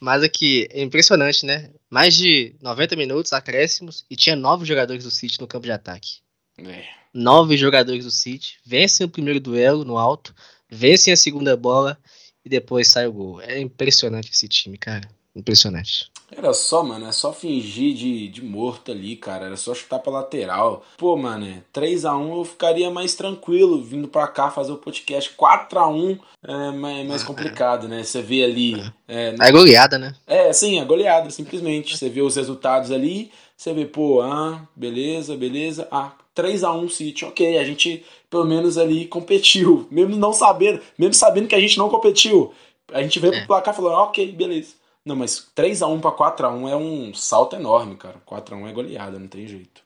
Mas 0.00 0.22
aqui, 0.22 0.66
é 0.70 0.82
impressionante, 0.82 1.44
né? 1.44 1.70
Mais 1.90 2.16
de 2.16 2.54
90 2.62 2.96
minutos, 2.96 3.32
acréscimos, 3.34 4.06
e 4.08 4.16
tinha 4.16 4.34
nove 4.34 4.64
jogadores 4.64 5.04
do 5.04 5.10
City 5.10 5.38
no 5.40 5.46
campo 5.46 5.66
de 5.66 5.72
ataque. 5.72 6.20
É. 6.58 6.84
Nove 7.12 7.56
jogadores 7.58 8.04
do 8.04 8.10
City, 8.10 8.56
vencem 8.64 9.04
o 9.04 9.10
primeiro 9.10 9.40
duelo 9.40 9.84
no 9.84 9.98
alto, 9.98 10.34
vencem 10.70 11.12
a 11.12 11.16
segunda 11.16 11.54
bola 11.54 11.98
e 12.42 12.48
depois 12.48 12.88
sai 12.88 13.06
o 13.06 13.12
gol. 13.12 13.42
É 13.42 13.60
impressionante 13.60 14.30
esse 14.30 14.48
time, 14.48 14.78
cara. 14.78 15.06
Impressionante. 15.36 16.10
Era 16.36 16.52
só, 16.52 16.82
mano, 16.82 17.06
é 17.06 17.12
só 17.12 17.32
fingir 17.32 17.94
de, 17.94 18.28
de 18.28 18.44
morto 18.44 18.90
ali, 18.90 19.16
cara. 19.16 19.46
Era 19.46 19.56
só 19.56 19.74
chutar 19.74 19.98
pra 19.98 20.12
lateral. 20.12 20.84
Pô, 20.96 21.16
mano, 21.16 21.62
3x1 21.72 22.36
eu 22.36 22.44
ficaria 22.44 22.90
mais 22.90 23.14
tranquilo 23.14 23.82
vindo 23.82 24.08
pra 24.08 24.26
cá 24.26 24.50
fazer 24.50 24.72
o 24.72 24.76
podcast. 24.76 25.30
4x1 25.38 26.18
é 26.42 26.70
mais, 26.72 27.06
mais 27.06 27.22
complicado, 27.24 27.88
né? 27.88 28.02
Você 28.02 28.20
vê 28.20 28.44
ali. 28.44 28.74
É, 29.06 29.34
é 29.40 29.52
goleada, 29.52 29.98
né? 29.98 30.14
É, 30.26 30.52
sim, 30.52 30.80
é 30.80 30.84
goleada, 30.84 31.30
simplesmente. 31.30 31.96
Você 31.96 32.08
vê 32.08 32.20
os 32.20 32.36
resultados 32.36 32.90
ali, 32.90 33.30
você 33.56 33.72
vê, 33.72 33.84
pô, 33.84 34.20
ah, 34.20 34.60
beleza, 34.74 35.36
beleza. 35.36 35.86
Ah, 35.90 36.12
3x1 36.36 36.90
City, 36.90 37.24
ok. 37.24 37.58
A 37.58 37.64
gente 37.64 38.04
pelo 38.34 38.44
menos 38.44 38.76
ali 38.76 39.06
competiu. 39.06 39.86
Mesmo 39.88 40.16
não 40.16 40.32
sabendo, 40.32 40.80
mesmo 40.98 41.14
sabendo 41.14 41.46
que 41.46 41.54
a 41.54 41.60
gente 41.60 41.78
não 41.78 41.88
competiu. 41.88 42.52
A 42.92 43.00
gente 43.00 43.20
veio 43.20 43.32
é. 43.32 43.38
pro 43.38 43.46
placar 43.46 43.72
falando, 43.72 43.94
ok, 43.94 44.32
beleza. 44.32 44.74
Não, 45.04 45.14
mas 45.14 45.46
3x1 45.54 46.00
para 46.00 46.12
4x1 46.12 46.68
é 46.70 46.76
um 46.76 47.12
salto 47.12 47.56
enorme, 47.56 47.96
cara. 47.96 48.20
4x1 48.26 48.68
é 48.68 48.72
goleada, 48.72 49.18
não 49.18 49.28
tem 49.28 49.46
jeito. 49.46 49.82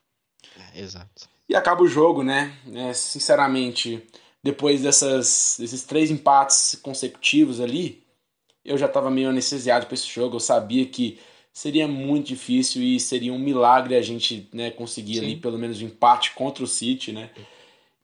É, 0.73 0.79
exato. 0.79 1.27
E 1.47 1.55
acaba 1.55 1.83
o 1.83 1.87
jogo, 1.87 2.23
né? 2.23 2.55
É, 2.73 2.93
sinceramente, 2.93 4.01
depois 4.41 4.81
dessas, 4.81 5.57
desses 5.59 5.83
três 5.83 6.09
empates 6.09 6.79
consecutivos 6.81 7.59
ali, 7.59 8.03
eu 8.63 8.77
já 8.77 8.85
estava 8.85 9.09
meio 9.09 9.29
anestesiado 9.29 9.87
para 9.87 9.95
esse 9.95 10.07
jogo. 10.07 10.37
Eu 10.37 10.39
sabia 10.39 10.85
que 10.85 11.19
seria 11.51 11.87
muito 11.87 12.27
difícil 12.27 12.81
e 12.81 12.99
seria 12.99 13.33
um 13.33 13.39
milagre 13.39 13.95
a 13.95 14.01
gente 14.01 14.47
né, 14.53 14.71
conseguir 14.71 15.15
Sim. 15.15 15.25
ali 15.25 15.35
pelo 15.35 15.57
menos 15.57 15.81
um 15.81 15.85
empate 15.85 16.31
contra 16.31 16.63
o 16.63 16.67
City, 16.67 17.11
né? 17.11 17.31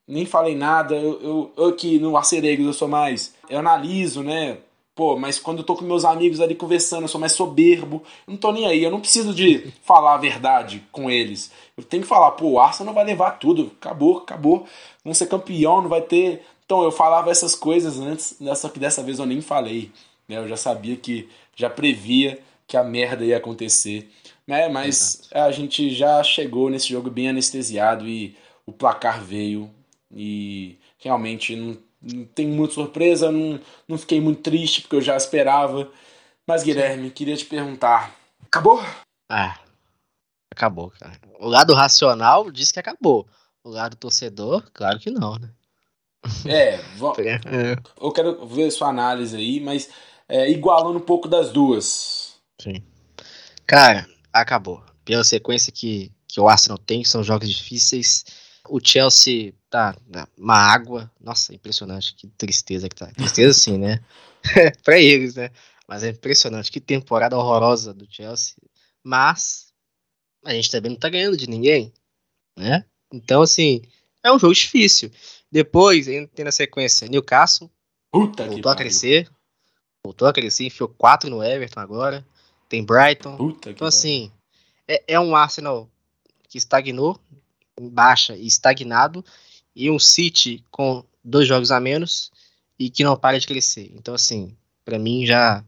Nem 0.08 0.26
falei 0.26 0.56
nada, 0.56 0.96
eu, 0.96 1.22
eu, 1.22 1.54
eu 1.58 1.66
aqui 1.66 1.98
no 1.98 2.16
Arceregos 2.16 2.66
eu 2.66 2.74
sou 2.74 2.88
mais. 2.88 3.34
Eu 3.50 3.60
analiso, 3.60 4.22
né? 4.22 4.58
Pô, 4.96 5.18
mas 5.20 5.38
quando 5.38 5.58
eu 5.58 5.64
tô 5.66 5.76
com 5.76 5.84
meus 5.84 6.06
amigos 6.06 6.40
ali 6.40 6.56
conversando, 6.56 7.02
eu 7.02 7.08
sou 7.10 7.20
mais 7.20 7.34
soberbo. 7.34 8.02
Eu 8.26 8.32
não 8.32 8.38
tô 8.38 8.54
nem 8.54 8.66
aí, 8.66 8.82
eu 8.82 8.90
não 8.90 9.02
preciso 9.02 9.34
de 9.34 9.74
falar 9.84 10.14
a 10.14 10.18
verdade 10.18 10.82
com 10.90 11.12
eles. 11.12 11.52
Eu 11.76 11.84
tenho 11.84 12.04
que 12.04 12.08
falar, 12.08 12.32
pô, 12.32 12.52
o 12.52 12.60
Arsenal 12.60 12.94
vai 12.94 13.04
levar 13.04 13.32
tudo. 13.32 13.74
Acabou, 13.78 14.20
acabou. 14.20 14.66
Vamos 15.04 15.18
ser 15.18 15.28
campeão, 15.28 15.82
não 15.82 15.90
vai 15.90 16.02
ter. 16.02 16.46
Então 16.66 16.82
eu 16.82 16.94
falava 16.94 17.30
essas 17.30 17.54
coisas 17.56 18.00
antes, 18.00 18.38
só 18.56 18.70
que 18.70 18.80
dessa 18.80 19.04
vez 19.04 19.20
eu 19.20 19.26
nem 19.26 19.42
falei. 19.42 19.92
Né? 20.30 20.38
Eu 20.38 20.48
já 20.48 20.56
sabia 20.56 20.96
que, 20.96 21.30
já 21.56 21.70
previa 21.70 22.40
que 22.66 22.78
a 22.78 22.84
merda 22.84 23.26
ia 23.26 23.36
acontecer. 23.36 24.10
Né? 24.48 24.70
Mas 24.70 25.20
Exato. 25.20 25.38
a 25.38 25.52
gente 25.52 25.90
já 25.94 26.24
chegou 26.24 26.70
nesse 26.70 26.88
jogo 26.88 27.10
bem 27.10 27.28
anestesiado 27.28 28.08
e 28.08 28.34
o 28.66 28.72
placar 28.72 29.22
veio. 29.22 29.70
E 30.10 30.78
realmente 30.98 31.54
não, 31.54 31.78
não 32.14 32.26
tem 32.26 32.48
muita 32.48 32.76
surpresa, 32.76 33.32
não, 33.32 33.60
não 33.88 33.98
fiquei 33.98 34.22
muito 34.22 34.42
triste 34.42 34.82
porque 34.82 34.96
eu 34.98 35.02
já 35.02 35.18
esperava. 35.18 35.92
Mas 36.48 36.64
Guilherme, 36.64 37.10
queria 37.10 37.36
te 37.36 37.46
perguntar: 37.46 38.16
acabou? 38.46 38.80
Ah, 39.30 39.58
acabou, 40.52 40.92
cara. 40.92 41.20
O 41.40 41.48
lado 41.48 41.74
racional 41.74 42.52
diz 42.52 42.72
que 42.72 42.80
acabou. 42.80 43.28
O 43.64 43.70
lado 43.70 43.96
torcedor, 43.96 44.64
claro 44.72 45.00
que 45.00 45.10
não, 45.10 45.36
né? 45.40 45.50
É, 46.46 46.76
é, 47.46 47.76
eu 48.00 48.12
quero 48.12 48.46
ver 48.48 48.70
sua 48.72 48.90
análise 48.90 49.36
aí, 49.36 49.60
mas 49.60 49.90
é, 50.30 50.50
igualando 50.50 51.00
um 51.00 51.02
pouco 51.02 51.28
das 51.28 51.52
duas. 51.52 52.36
Sim. 52.62 52.84
Cara, 53.66 54.08
acabou. 54.32 54.84
Pela 55.04 55.24
sequência 55.24 55.72
que, 55.72 56.12
que 56.28 56.40
o 56.40 56.48
Arsenal 56.48 56.78
tem, 56.78 57.04
são 57.04 57.24
jogos 57.24 57.50
difíceis. 57.50 58.26
O 58.68 58.80
Chelsea 58.84 59.54
tá 59.76 60.28
uma 60.38 60.56
água. 60.56 61.12
Nossa, 61.20 61.54
impressionante. 61.54 62.16
Que 62.16 62.28
tristeza 62.28 62.88
que 62.88 62.96
tá. 62.96 63.08
Tristeza 63.08 63.54
sim, 63.54 63.78
né? 63.78 64.04
pra 64.84 65.00
eles, 65.00 65.36
né? 65.36 65.52
Mas 65.88 66.04
é 66.04 66.10
impressionante. 66.10 66.72
Que 66.72 66.80
temporada 66.80 67.38
horrorosa 67.38 67.94
do 67.94 68.08
Chelsea. 68.10 68.56
Mas 69.04 69.74
a 70.44 70.54
gente 70.54 70.72
também 70.72 70.92
não 70.92 71.00
tá 71.00 71.10
ganhando 71.10 71.38
de 71.38 71.48
ninguém, 71.48 71.94
né? 72.58 72.86
Então, 73.12 73.42
assim, 73.42 73.82
é 74.24 74.32
um 74.32 74.40
jogo 74.40 74.54
difícil. 74.54 75.12
Depois, 75.52 76.06
tem 76.06 76.46
na 76.46 76.52
sequência 76.52 77.08
Newcastle. 77.08 77.70
Puta 78.12 78.46
voltou 78.48 78.72
a 78.72 78.76
crescer. 78.76 79.30
Voltou 80.04 80.28
a 80.28 80.34
crescer, 80.34 80.66
enfiou 80.66 80.90
4 80.90 81.30
no 81.30 81.44
Everton 81.44 81.80
agora. 81.80 82.26
Tem 82.70 82.84
Brighton. 82.84 83.38
Puta 83.38 83.72
então, 83.72 83.88
assim, 83.88 84.32
é, 84.88 85.04
é, 85.08 85.20
um 85.20 85.36
Arsenal 85.36 85.90
que 86.48 86.58
estagnou, 86.58 87.20
em 87.80 87.90
baixa 87.90 88.36
e 88.36 88.46
estagnado, 88.46 89.24
e 89.76 89.90
um 89.92 90.00
City 90.00 90.64
com 90.72 91.04
dois 91.24 91.48
jogos 91.48 91.72
a 91.72 91.80
menos 91.80 92.32
e 92.80 92.90
que 92.90 93.04
não 93.04 93.18
para 93.18 93.40
de 93.40 93.48
crescer. 93.48 93.92
Então, 93.96 94.14
assim, 94.14 94.56
para 94.84 94.98
mim 94.98 95.26
já 95.26 95.64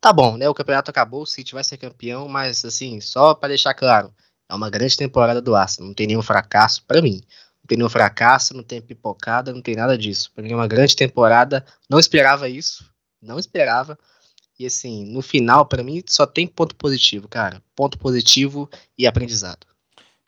tá 0.00 0.12
bom, 0.12 0.36
né? 0.36 0.48
O 0.48 0.54
campeonato 0.54 0.90
acabou, 0.90 1.22
o 1.22 1.26
City 1.26 1.54
vai 1.54 1.64
ser 1.64 1.78
campeão, 1.78 2.28
mas, 2.28 2.64
assim, 2.64 3.00
só 3.00 3.34
para 3.34 3.48
deixar 3.48 3.74
claro, 3.74 4.14
é 4.48 4.54
uma 4.54 4.70
grande 4.70 4.96
temporada 4.96 5.40
do 5.42 5.56
Arsenal, 5.56 5.88
não 5.88 5.94
tem 5.94 6.06
nenhum 6.06 6.22
fracasso 6.22 6.84
para 6.86 7.02
mim. 7.02 7.20
Não 7.62 7.66
tem 7.66 7.78
nenhum 7.78 7.90
fracasso, 7.90 8.54
não 8.54 8.62
tem 8.62 8.80
pipocada, 8.80 9.52
não 9.52 9.60
tem 9.60 9.74
nada 9.74 9.98
disso. 9.98 10.30
Para 10.32 10.44
mim 10.44 10.52
é 10.52 10.54
uma 10.54 10.68
grande 10.68 10.94
temporada. 10.94 11.66
Não 11.90 11.98
esperava 11.98 12.48
isso, 12.48 12.88
não 13.20 13.40
esperava. 13.40 13.98
E 14.56 14.64
assim, 14.64 15.04
no 15.04 15.20
final, 15.20 15.66
para 15.66 15.82
mim, 15.82 16.00
só 16.08 16.24
tem 16.24 16.46
ponto 16.46 16.76
positivo, 16.76 17.26
cara. 17.26 17.60
Ponto 17.74 17.98
positivo 17.98 18.70
e 18.96 19.04
aprendizado. 19.04 19.66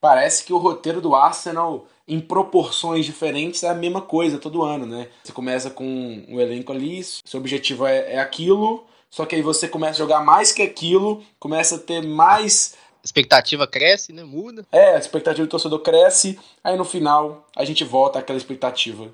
Parece 0.00 0.44
que 0.44 0.52
o 0.52 0.58
roteiro 0.58 1.00
do 1.00 1.14
Arsenal, 1.14 1.87
em 2.09 2.21
proporções 2.21 3.05
diferentes, 3.05 3.62
é 3.62 3.68
a 3.68 3.75
mesma 3.75 4.01
coisa 4.01 4.38
todo 4.38 4.62
ano, 4.62 4.87
né? 4.87 5.09
Você 5.23 5.33
começa 5.33 5.68
com 5.68 5.85
um 6.27 6.40
elenco 6.40 6.73
ali, 6.73 7.05
seu 7.05 7.38
objetivo 7.38 7.87
é, 7.87 8.14
é 8.14 8.18
aquilo, 8.18 8.87
só 9.11 9.27
que 9.27 9.35
aí 9.35 9.42
você 9.42 9.68
começa 9.68 9.92
a 9.92 9.99
jogar 9.99 10.25
mais 10.25 10.51
que 10.51 10.62
aquilo, 10.62 11.23
começa 11.38 11.77
a 11.77 11.79
ter 11.79 12.03
mais 12.03 12.75
expectativa 13.05 13.66
cresce, 13.66 14.12
né? 14.12 14.25
Muda. 14.25 14.66
É, 14.73 14.94
a 14.94 14.99
expectativa 14.99 15.47
do 15.47 15.51
torcedor 15.51 15.81
cresce, 15.81 16.38
aí 16.64 16.77
no 16.77 16.85
final 16.85 17.47
a 17.55 17.64
gente 17.64 17.85
volta 17.85 18.18
àquela 18.18 18.38
expectativa 18.38 19.11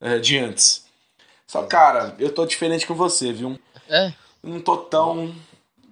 é, 0.00 0.18
de 0.18 0.38
antes. 0.38 0.86
Só, 1.46 1.62
cara, 1.64 2.14
eu 2.18 2.32
tô 2.32 2.44
diferente 2.46 2.86
com 2.86 2.94
você, 2.94 3.32
viu? 3.32 3.58
É. 3.88 4.12
Eu 4.42 4.50
não 4.50 4.60
tô 4.60 4.76
tão. 4.76 5.34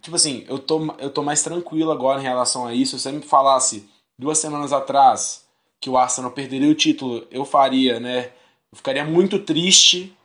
Tipo 0.01 0.17
assim, 0.17 0.45
eu 0.49 0.59
tô, 0.59 0.95
eu 0.99 1.11
tô 1.11 1.23
mais 1.23 1.43
tranquilo 1.43 1.90
agora 1.90 2.21
em 2.21 2.25
relação 2.25 2.67
a 2.67 2.75
isso. 2.75 2.99
Se 2.99 3.05
você 3.05 3.12
me 3.12 3.23
falasse 3.23 3.88
duas 4.19 4.38
semanas 4.38 4.73
atrás 4.73 5.43
que 5.85 5.90
o 5.90 5.99
Arsenal 5.99 6.31
perderia 6.31 6.70
o 6.70 6.75
título, 6.75 7.27
eu 7.31 7.44
faria, 7.44 8.01
né? 8.01 8.33
Eu 8.73 8.77
ficaria 8.79 9.05
muito 9.05 9.38
triste. 9.38 10.16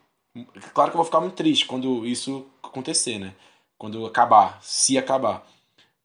Claro 0.73 0.89
que 0.89 0.95
eu 0.95 0.99
vou 0.99 1.03
ficar 1.03 1.19
muito 1.19 1.35
triste 1.35 1.65
quando 1.65 2.07
isso 2.07 2.45
acontecer, 2.63 3.19
né? 3.19 3.35
Quando 3.77 4.05
acabar, 4.05 4.57
se 4.61 4.97
acabar. 4.97 5.45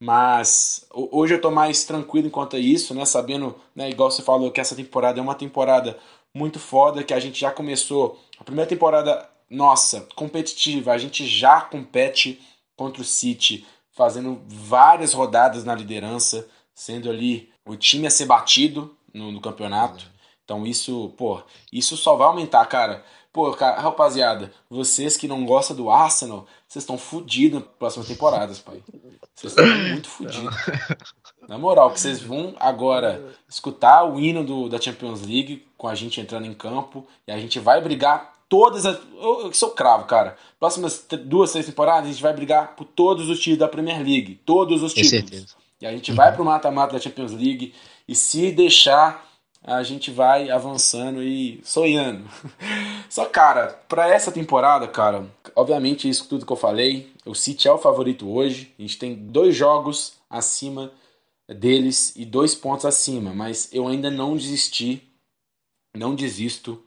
Mas 0.00 0.84
hoje 0.92 1.34
eu 1.34 1.40
tô 1.40 1.52
mais 1.52 1.84
tranquilo 1.84 2.26
enquanto 2.26 2.56
a 2.56 2.58
isso, 2.58 2.96
né? 2.96 3.04
Sabendo, 3.04 3.54
né, 3.76 3.88
igual 3.88 4.10
você 4.10 4.22
falou, 4.22 4.50
que 4.50 4.60
essa 4.60 4.74
temporada 4.74 5.20
é 5.20 5.22
uma 5.22 5.36
temporada 5.36 5.96
muito 6.34 6.58
foda, 6.58 7.04
que 7.04 7.14
a 7.14 7.20
gente 7.20 7.38
já 7.38 7.52
começou. 7.52 8.20
A 8.40 8.42
primeira 8.42 8.68
temporada 8.68 9.30
nossa, 9.48 10.00
competitiva, 10.16 10.90
a 10.90 10.98
gente 10.98 11.24
já 11.28 11.60
compete 11.60 12.42
contra 12.76 13.00
o 13.00 13.04
City, 13.04 13.64
fazendo 13.92 14.42
várias 14.48 15.12
rodadas 15.12 15.62
na 15.62 15.76
liderança, 15.76 16.44
sendo 16.74 17.08
ali 17.08 17.52
o 17.64 17.76
time 17.76 18.08
a 18.08 18.10
ser 18.10 18.26
batido 18.26 18.96
no, 19.14 19.32
no 19.32 19.40
campeonato. 19.40 20.04
Então 20.44 20.66
isso, 20.66 21.14
pô, 21.16 21.40
isso 21.72 21.96
só 21.96 22.16
vai 22.16 22.26
aumentar, 22.26 22.64
cara. 22.66 23.02
Pô, 23.32 23.50
cara, 23.52 23.80
rapaziada, 23.80 24.52
vocês 24.70 25.16
que 25.16 25.26
não 25.26 25.44
gostam 25.44 25.74
do 25.74 25.90
Arsenal, 25.90 26.46
vocês 26.68 26.82
estão 26.82 26.98
fodidos 26.98 27.60
nas 27.60 27.68
próximas 27.78 28.06
temporadas, 28.06 28.58
pai. 28.60 28.82
Vocês 29.34 29.52
estão 29.52 29.66
muito 29.66 30.08
fodidos. 30.08 30.54
Na 31.48 31.58
moral, 31.58 31.90
que 31.90 32.00
vocês 32.00 32.22
vão 32.22 32.54
agora 32.60 33.34
escutar 33.48 34.04
o 34.04 34.20
hino 34.20 34.44
do, 34.44 34.68
da 34.68 34.80
Champions 34.80 35.22
League 35.22 35.66
com 35.76 35.88
a 35.88 35.94
gente 35.94 36.20
entrando 36.20 36.46
em 36.46 36.54
campo 36.54 37.06
e 37.26 37.32
a 37.32 37.38
gente 37.38 37.58
vai 37.58 37.80
brigar 37.80 38.34
todas 38.48 38.86
as. 38.86 38.98
Eu, 39.14 39.46
eu 39.46 39.52
sou 39.52 39.70
cravo, 39.70 40.04
cara. 40.04 40.36
Próximas 40.60 41.04
duas, 41.24 41.50
três 41.50 41.66
temporadas 41.66 42.08
a 42.08 42.12
gente 42.12 42.22
vai 42.22 42.32
brigar 42.32 42.76
por 42.76 42.84
todos 42.84 43.28
os 43.28 43.38
títulos 43.38 43.58
da 43.58 43.68
Premier 43.68 43.98
League. 43.98 44.40
Todos 44.46 44.82
os 44.82 44.94
títulos. 44.94 45.56
E 45.80 45.86
a 45.86 45.90
gente 45.90 46.12
uhum. 46.12 46.16
vai 46.16 46.32
pro 46.32 46.44
mata-mata 46.44 46.94
da 46.94 47.00
Champions 47.00 47.32
League. 47.32 47.74
E 48.06 48.14
se 48.14 48.50
deixar, 48.50 49.26
a 49.62 49.82
gente 49.82 50.10
vai 50.10 50.50
avançando 50.50 51.22
e 51.22 51.60
sonhando. 51.64 52.28
Só, 53.08 53.24
cara, 53.24 53.68
para 53.88 54.08
essa 54.08 54.30
temporada, 54.30 54.86
cara, 54.86 55.26
obviamente 55.56 56.08
isso 56.08 56.28
tudo 56.28 56.44
que 56.44 56.52
eu 56.52 56.56
falei, 56.56 57.10
o 57.24 57.34
City 57.34 57.66
é 57.66 57.72
o 57.72 57.78
favorito 57.78 58.30
hoje. 58.30 58.74
A 58.78 58.82
gente 58.82 58.98
tem 58.98 59.14
dois 59.14 59.56
jogos 59.56 60.14
acima 60.28 60.92
deles 61.48 62.12
e 62.14 62.24
dois 62.24 62.54
pontos 62.54 62.84
acima, 62.84 63.32
mas 63.32 63.72
eu 63.72 63.88
ainda 63.88 64.10
não 64.10 64.36
desisti, 64.36 65.02
não 65.96 66.14
desisto. 66.14 66.82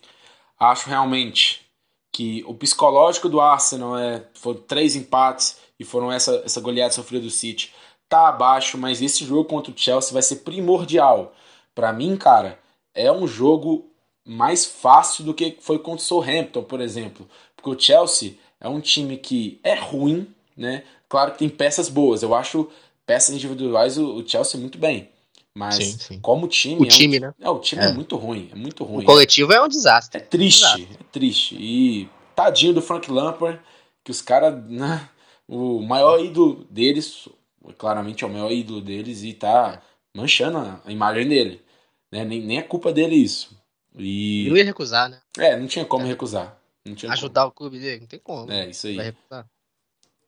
Acho 0.59 0.87
realmente 0.87 1.65
que 2.11 2.43
o 2.47 2.53
psicológico 2.53 3.29
do 3.29 3.41
Arsenal 3.41 3.97
é 3.97 4.23
foram 4.35 4.61
três 4.61 4.95
empates 4.95 5.57
e 5.79 5.83
foram 5.83 6.11
essa 6.11 6.41
essa 6.45 6.61
goleada 6.61 6.93
sofrida 6.93 7.25
do 7.25 7.31
City 7.31 7.73
tá 8.09 8.29
abaixo, 8.29 8.77
mas 8.77 9.01
esse 9.01 9.25
jogo 9.25 9.45
contra 9.45 9.71
o 9.71 9.77
Chelsea 9.77 10.13
vai 10.13 10.21
ser 10.21 10.37
primordial. 10.37 11.33
Para 11.75 11.91
mim, 11.93 12.15
cara, 12.17 12.59
é 12.93 13.11
um 13.11 13.27
jogo 13.27 13.89
mais 14.25 14.65
fácil 14.65 15.23
do 15.23 15.33
que 15.33 15.57
foi 15.61 15.79
contra 15.79 16.03
o 16.03 16.05
Southampton, 16.05 16.63
por 16.63 16.81
exemplo, 16.81 17.27
porque 17.55 17.69
o 17.69 17.79
Chelsea 17.79 18.33
é 18.59 18.67
um 18.67 18.81
time 18.81 19.17
que 19.17 19.59
é 19.63 19.75
ruim, 19.75 20.27
né? 20.55 20.83
Claro 21.07 21.31
que 21.31 21.39
tem 21.39 21.49
peças 21.49 21.87
boas. 21.87 22.23
Eu 22.23 22.35
acho 22.35 22.69
peças 23.05 23.33
individuais 23.33 23.97
o, 23.97 24.27
Chelsea 24.27 24.59
muito 24.59 24.77
bem. 24.77 25.09
Mas 25.53 25.75
sim, 25.75 25.97
sim. 25.97 26.19
como 26.19 26.47
time. 26.47 26.81
O 26.81 26.85
é 26.85 26.89
time, 26.89 27.17
um, 27.17 27.21
né? 27.21 27.33
É, 27.39 27.49
o 27.49 27.59
time 27.59 27.81
é. 27.81 27.87
é. 27.87 27.93
muito 27.93 28.15
ruim. 28.15 28.49
É 28.51 28.55
muito 28.55 28.83
ruim. 28.83 29.03
O 29.03 29.05
coletivo 29.05 29.53
é 29.53 29.63
um 29.63 29.67
desastre. 29.67 30.21
É 30.21 30.23
triste, 30.23 30.83
é 30.83 31.03
triste. 31.11 31.55
E 31.57 32.07
tadinho 32.35 32.73
do 32.73 32.81
Frank 32.81 33.09
Lampard, 33.09 33.59
que 34.03 34.11
os 34.11 34.21
caras. 34.21 34.63
Né, 34.69 35.07
o 35.47 35.81
maior 35.81 36.19
ídolo 36.19 36.65
deles, 36.69 37.29
claramente 37.77 38.23
é 38.23 38.27
o 38.27 38.29
maior 38.29 38.51
ídolo 38.51 38.81
deles, 38.81 39.23
e 39.23 39.33
tá 39.33 39.81
manchando 40.13 40.57
a 40.57 40.91
imagem 40.91 41.27
dele. 41.27 41.61
Né? 42.11 42.23
Nem, 42.23 42.41
nem 42.41 42.57
é 42.57 42.63
culpa 42.63 42.91
dele 42.91 43.15
isso. 43.15 43.55
E... 43.97 44.47
Não 44.49 44.57
ia 44.57 44.63
recusar, 44.63 45.09
né? 45.09 45.19
É, 45.37 45.57
não 45.57 45.67
tinha 45.67 45.85
como 45.85 46.05
é. 46.05 46.07
recusar. 46.07 46.57
Não 46.85 46.95
tinha 46.95 47.11
Ajudar 47.11 47.41
como. 47.41 47.51
o 47.51 47.53
clube 47.53 47.79
dele, 47.79 48.01
não 48.01 48.07
tem 48.07 48.19
como. 48.19 48.51
É, 48.51 48.69
isso 48.69 48.87
aí. 48.87 49.13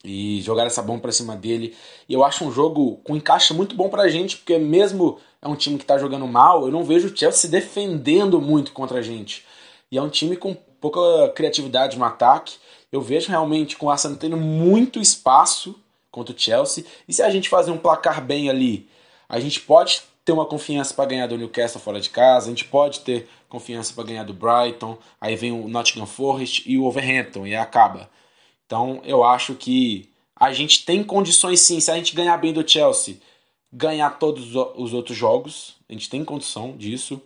E 0.03 0.41
jogar 0.41 0.65
essa 0.65 0.81
bomba 0.81 1.01
para 1.01 1.11
cima 1.11 1.35
dele. 1.35 1.75
E 2.07 2.13
eu 2.13 2.23
acho 2.23 2.45
um 2.45 2.51
jogo 2.51 2.97
com 3.03 3.15
encaixe 3.15 3.53
muito 3.53 3.75
bom 3.75 3.89
pra 3.89 4.07
gente, 4.07 4.37
porque 4.37 4.57
mesmo 4.57 5.19
é 5.41 5.47
um 5.47 5.55
time 5.55 5.77
que 5.77 5.85
tá 5.85 5.97
jogando 5.97 6.27
mal, 6.27 6.65
eu 6.65 6.71
não 6.71 6.83
vejo 6.83 7.07
o 7.07 7.17
Chelsea 7.17 7.41
se 7.41 7.47
defendendo 7.49 8.41
muito 8.41 8.71
contra 8.71 8.99
a 8.99 9.01
gente. 9.01 9.45
E 9.91 9.97
é 9.97 10.01
um 10.01 10.09
time 10.09 10.37
com 10.37 10.53
pouca 10.53 11.29
criatividade 11.35 11.97
no 11.97 12.05
ataque. 12.05 12.57
Eu 12.91 13.01
vejo 13.01 13.29
realmente 13.29 13.75
com 13.75 13.87
o 13.87 13.89
Arsenal 13.89 14.17
tendo 14.17 14.37
muito 14.37 14.99
espaço 14.99 15.79
contra 16.11 16.35
o 16.35 16.39
Chelsea. 16.39 16.85
E 17.07 17.13
se 17.13 17.21
a 17.21 17.29
gente 17.29 17.49
fazer 17.49 17.71
um 17.71 17.77
placar 17.77 18.23
bem 18.23 18.49
ali, 18.49 18.87
a 19.27 19.39
gente 19.39 19.59
pode 19.61 20.01
ter 20.25 20.31
uma 20.31 20.45
confiança 20.45 20.93
para 20.93 21.05
ganhar 21.05 21.27
do 21.27 21.37
Newcastle 21.37 21.81
fora 21.81 21.99
de 21.99 22.09
casa, 22.09 22.47
a 22.47 22.49
gente 22.49 22.65
pode 22.65 22.99
ter 22.99 23.27
confiança 23.47 23.93
para 23.93 24.03
ganhar 24.03 24.23
do 24.23 24.33
Brighton, 24.33 24.97
aí 25.19 25.35
vem 25.35 25.51
o 25.51 25.67
Nottingham 25.67 26.05
Forest 26.05 26.69
e 26.69 26.77
o 26.77 26.85
Overhampton 26.85 27.47
e 27.47 27.55
acaba. 27.55 28.09
Então 28.65 29.01
eu 29.03 29.23
acho 29.23 29.55
que 29.55 30.09
a 30.35 30.53
gente 30.53 30.85
tem 30.85 31.03
condições 31.03 31.61
sim, 31.61 31.79
se 31.79 31.89
a 31.89 31.95
gente 31.95 32.15
ganhar 32.15 32.37
bem 32.37 32.53
do 32.53 32.67
Chelsea, 32.67 33.17
ganhar 33.73 34.11
todos 34.11 34.55
os 34.75 34.93
outros 34.93 35.17
jogos, 35.17 35.75
a 35.89 35.93
gente 35.93 36.09
tem 36.09 36.23
condição 36.23 36.77
disso, 36.77 37.21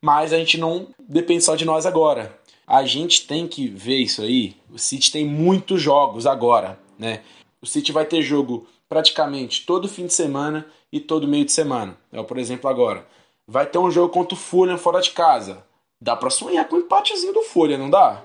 mas 0.00 0.32
a 0.32 0.38
gente 0.38 0.56
não 0.56 0.88
depende 0.98 1.42
só 1.42 1.56
de 1.56 1.64
nós 1.64 1.86
agora. 1.86 2.38
A 2.66 2.84
gente 2.84 3.26
tem 3.26 3.46
que 3.46 3.68
ver 3.68 3.98
isso 3.98 4.22
aí. 4.22 4.56
O 4.70 4.78
City 4.78 5.10
tem 5.10 5.26
muitos 5.26 5.82
jogos 5.82 6.26
agora, 6.26 6.78
né? 6.98 7.20
O 7.64 7.66
City 7.66 7.92
vai 7.92 8.04
ter 8.04 8.20
jogo 8.20 8.66
praticamente 8.90 9.64
todo 9.64 9.88
fim 9.88 10.06
de 10.06 10.12
semana 10.12 10.66
e 10.92 11.00
todo 11.00 11.26
meio 11.26 11.46
de 11.46 11.52
semana. 11.52 11.96
É, 12.12 12.22
por 12.22 12.36
exemplo, 12.36 12.68
agora. 12.68 13.06
Vai 13.48 13.64
ter 13.64 13.78
um 13.78 13.90
jogo 13.90 14.12
contra 14.12 14.34
o 14.34 14.38
Fulham 14.38 14.76
fora 14.76 15.00
de 15.00 15.12
casa. 15.12 15.64
Dá 15.98 16.14
para 16.14 16.28
sonhar 16.28 16.68
com 16.68 16.76
um 16.76 16.80
empatezinho 16.80 17.32
do 17.32 17.40
Fulham, 17.40 17.78
não 17.78 17.88
dá? 17.88 18.22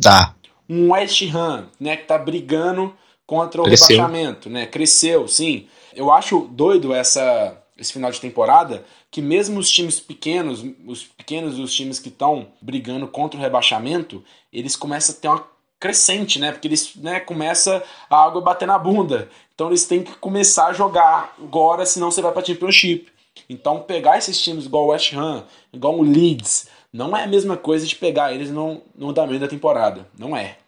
Dá. 0.00 0.32
Um 0.68 0.92
West 0.92 1.22
Ham, 1.34 1.66
né, 1.80 1.96
que 1.96 2.06
tá 2.06 2.16
brigando 2.16 2.94
contra 3.26 3.62
o 3.62 3.64
Cresceu. 3.64 3.96
rebaixamento, 3.96 4.48
né? 4.48 4.64
Cresceu, 4.66 5.26
sim. 5.26 5.66
Eu 5.92 6.12
acho 6.12 6.48
doido 6.52 6.94
essa 6.94 7.56
esse 7.76 7.92
final 7.92 8.12
de 8.12 8.20
temporada 8.20 8.84
que 9.10 9.20
mesmo 9.20 9.58
os 9.58 9.68
times 9.68 9.98
pequenos, 9.98 10.64
os 10.86 11.02
pequenos 11.04 11.58
os 11.58 11.74
times 11.74 11.98
que 11.98 12.10
estão 12.10 12.46
brigando 12.60 13.08
contra 13.08 13.40
o 13.40 13.42
rebaixamento, 13.42 14.22
eles 14.52 14.76
começam 14.76 15.16
a 15.16 15.18
ter 15.18 15.28
uma 15.28 15.48
crescente, 15.80 16.38
né? 16.38 16.52
Porque 16.52 16.68
eles 16.68 16.94
né, 16.96 17.18
começa 17.18 17.82
a 18.08 18.24
água 18.24 18.42
bater 18.42 18.68
na 18.68 18.78
bunda. 18.78 19.30
Então 19.54 19.68
eles 19.68 19.86
têm 19.86 20.04
que 20.04 20.14
começar 20.16 20.66
a 20.66 20.72
jogar 20.74 21.34
agora, 21.42 21.86
senão 21.86 22.10
você 22.10 22.20
vai 22.20 22.30
para 22.30 22.44
Championship. 22.44 23.10
Então 23.48 23.80
pegar 23.80 24.18
esses 24.18 24.40
times 24.40 24.66
igual 24.66 24.84
o 24.84 24.88
West 24.88 25.14
Ham, 25.14 25.44
igual 25.72 25.98
o 25.98 26.02
Leeds, 26.02 26.68
não 26.92 27.16
é 27.16 27.24
a 27.24 27.26
mesma 27.26 27.56
coisa 27.56 27.86
de 27.86 27.96
pegar 27.96 28.32
eles 28.32 28.50
no, 28.50 28.82
no 28.94 29.10
andamento 29.10 29.40
da 29.40 29.48
temporada. 29.48 30.06
Não 30.18 30.36
é. 30.36 30.58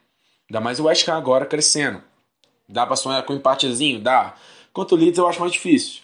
Ainda 0.48 0.60
mais 0.60 0.80
o 0.80 0.84
West 0.84 1.06
Ham 1.06 1.16
agora 1.16 1.46
crescendo. 1.46 2.02
Dá 2.68 2.86
pra 2.86 2.96
sonhar 2.96 3.22
com 3.24 3.34
um 3.34 3.36
empatezinho? 3.36 4.00
Dá. 4.00 4.34
Quanto 4.72 4.94
o 4.94 4.98
Leeds 4.98 5.18
eu 5.18 5.28
acho 5.28 5.40
mais 5.40 5.52
difícil. 5.52 6.00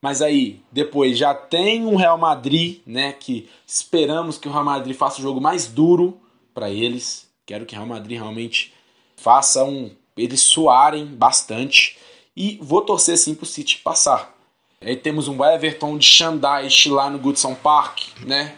Mas 0.00 0.22
aí, 0.22 0.62
depois 0.70 1.18
já 1.18 1.34
tem 1.34 1.84
um 1.84 1.96
Real 1.96 2.16
Madrid, 2.16 2.80
né? 2.86 3.12
Que 3.12 3.48
esperamos 3.66 4.38
que 4.38 4.48
o 4.48 4.52
Real 4.52 4.64
Madrid 4.64 4.96
faça 4.96 5.18
o 5.18 5.22
jogo 5.22 5.40
mais 5.40 5.66
duro 5.66 6.18
para 6.54 6.70
eles. 6.70 7.27
Quero 7.48 7.64
que 7.64 7.74
o 7.74 7.78
Real 7.78 7.88
Madrid 7.88 8.18
realmente 8.18 8.74
faça 9.16 9.64
um, 9.64 9.90
eles 10.14 10.42
suarem 10.42 11.06
bastante. 11.06 11.96
E 12.36 12.58
vou 12.60 12.82
torcer 12.82 13.16
sim 13.16 13.34
pro 13.34 13.46
City 13.46 13.78
passar. 13.78 14.36
Aí 14.82 14.94
temos 14.94 15.28
um 15.28 15.42
Everton 15.42 15.96
de 15.96 16.04
Xandais 16.04 16.84
lá 16.84 17.08
no 17.08 17.18
Goodson 17.18 17.54
Park, 17.54 18.00
né? 18.20 18.54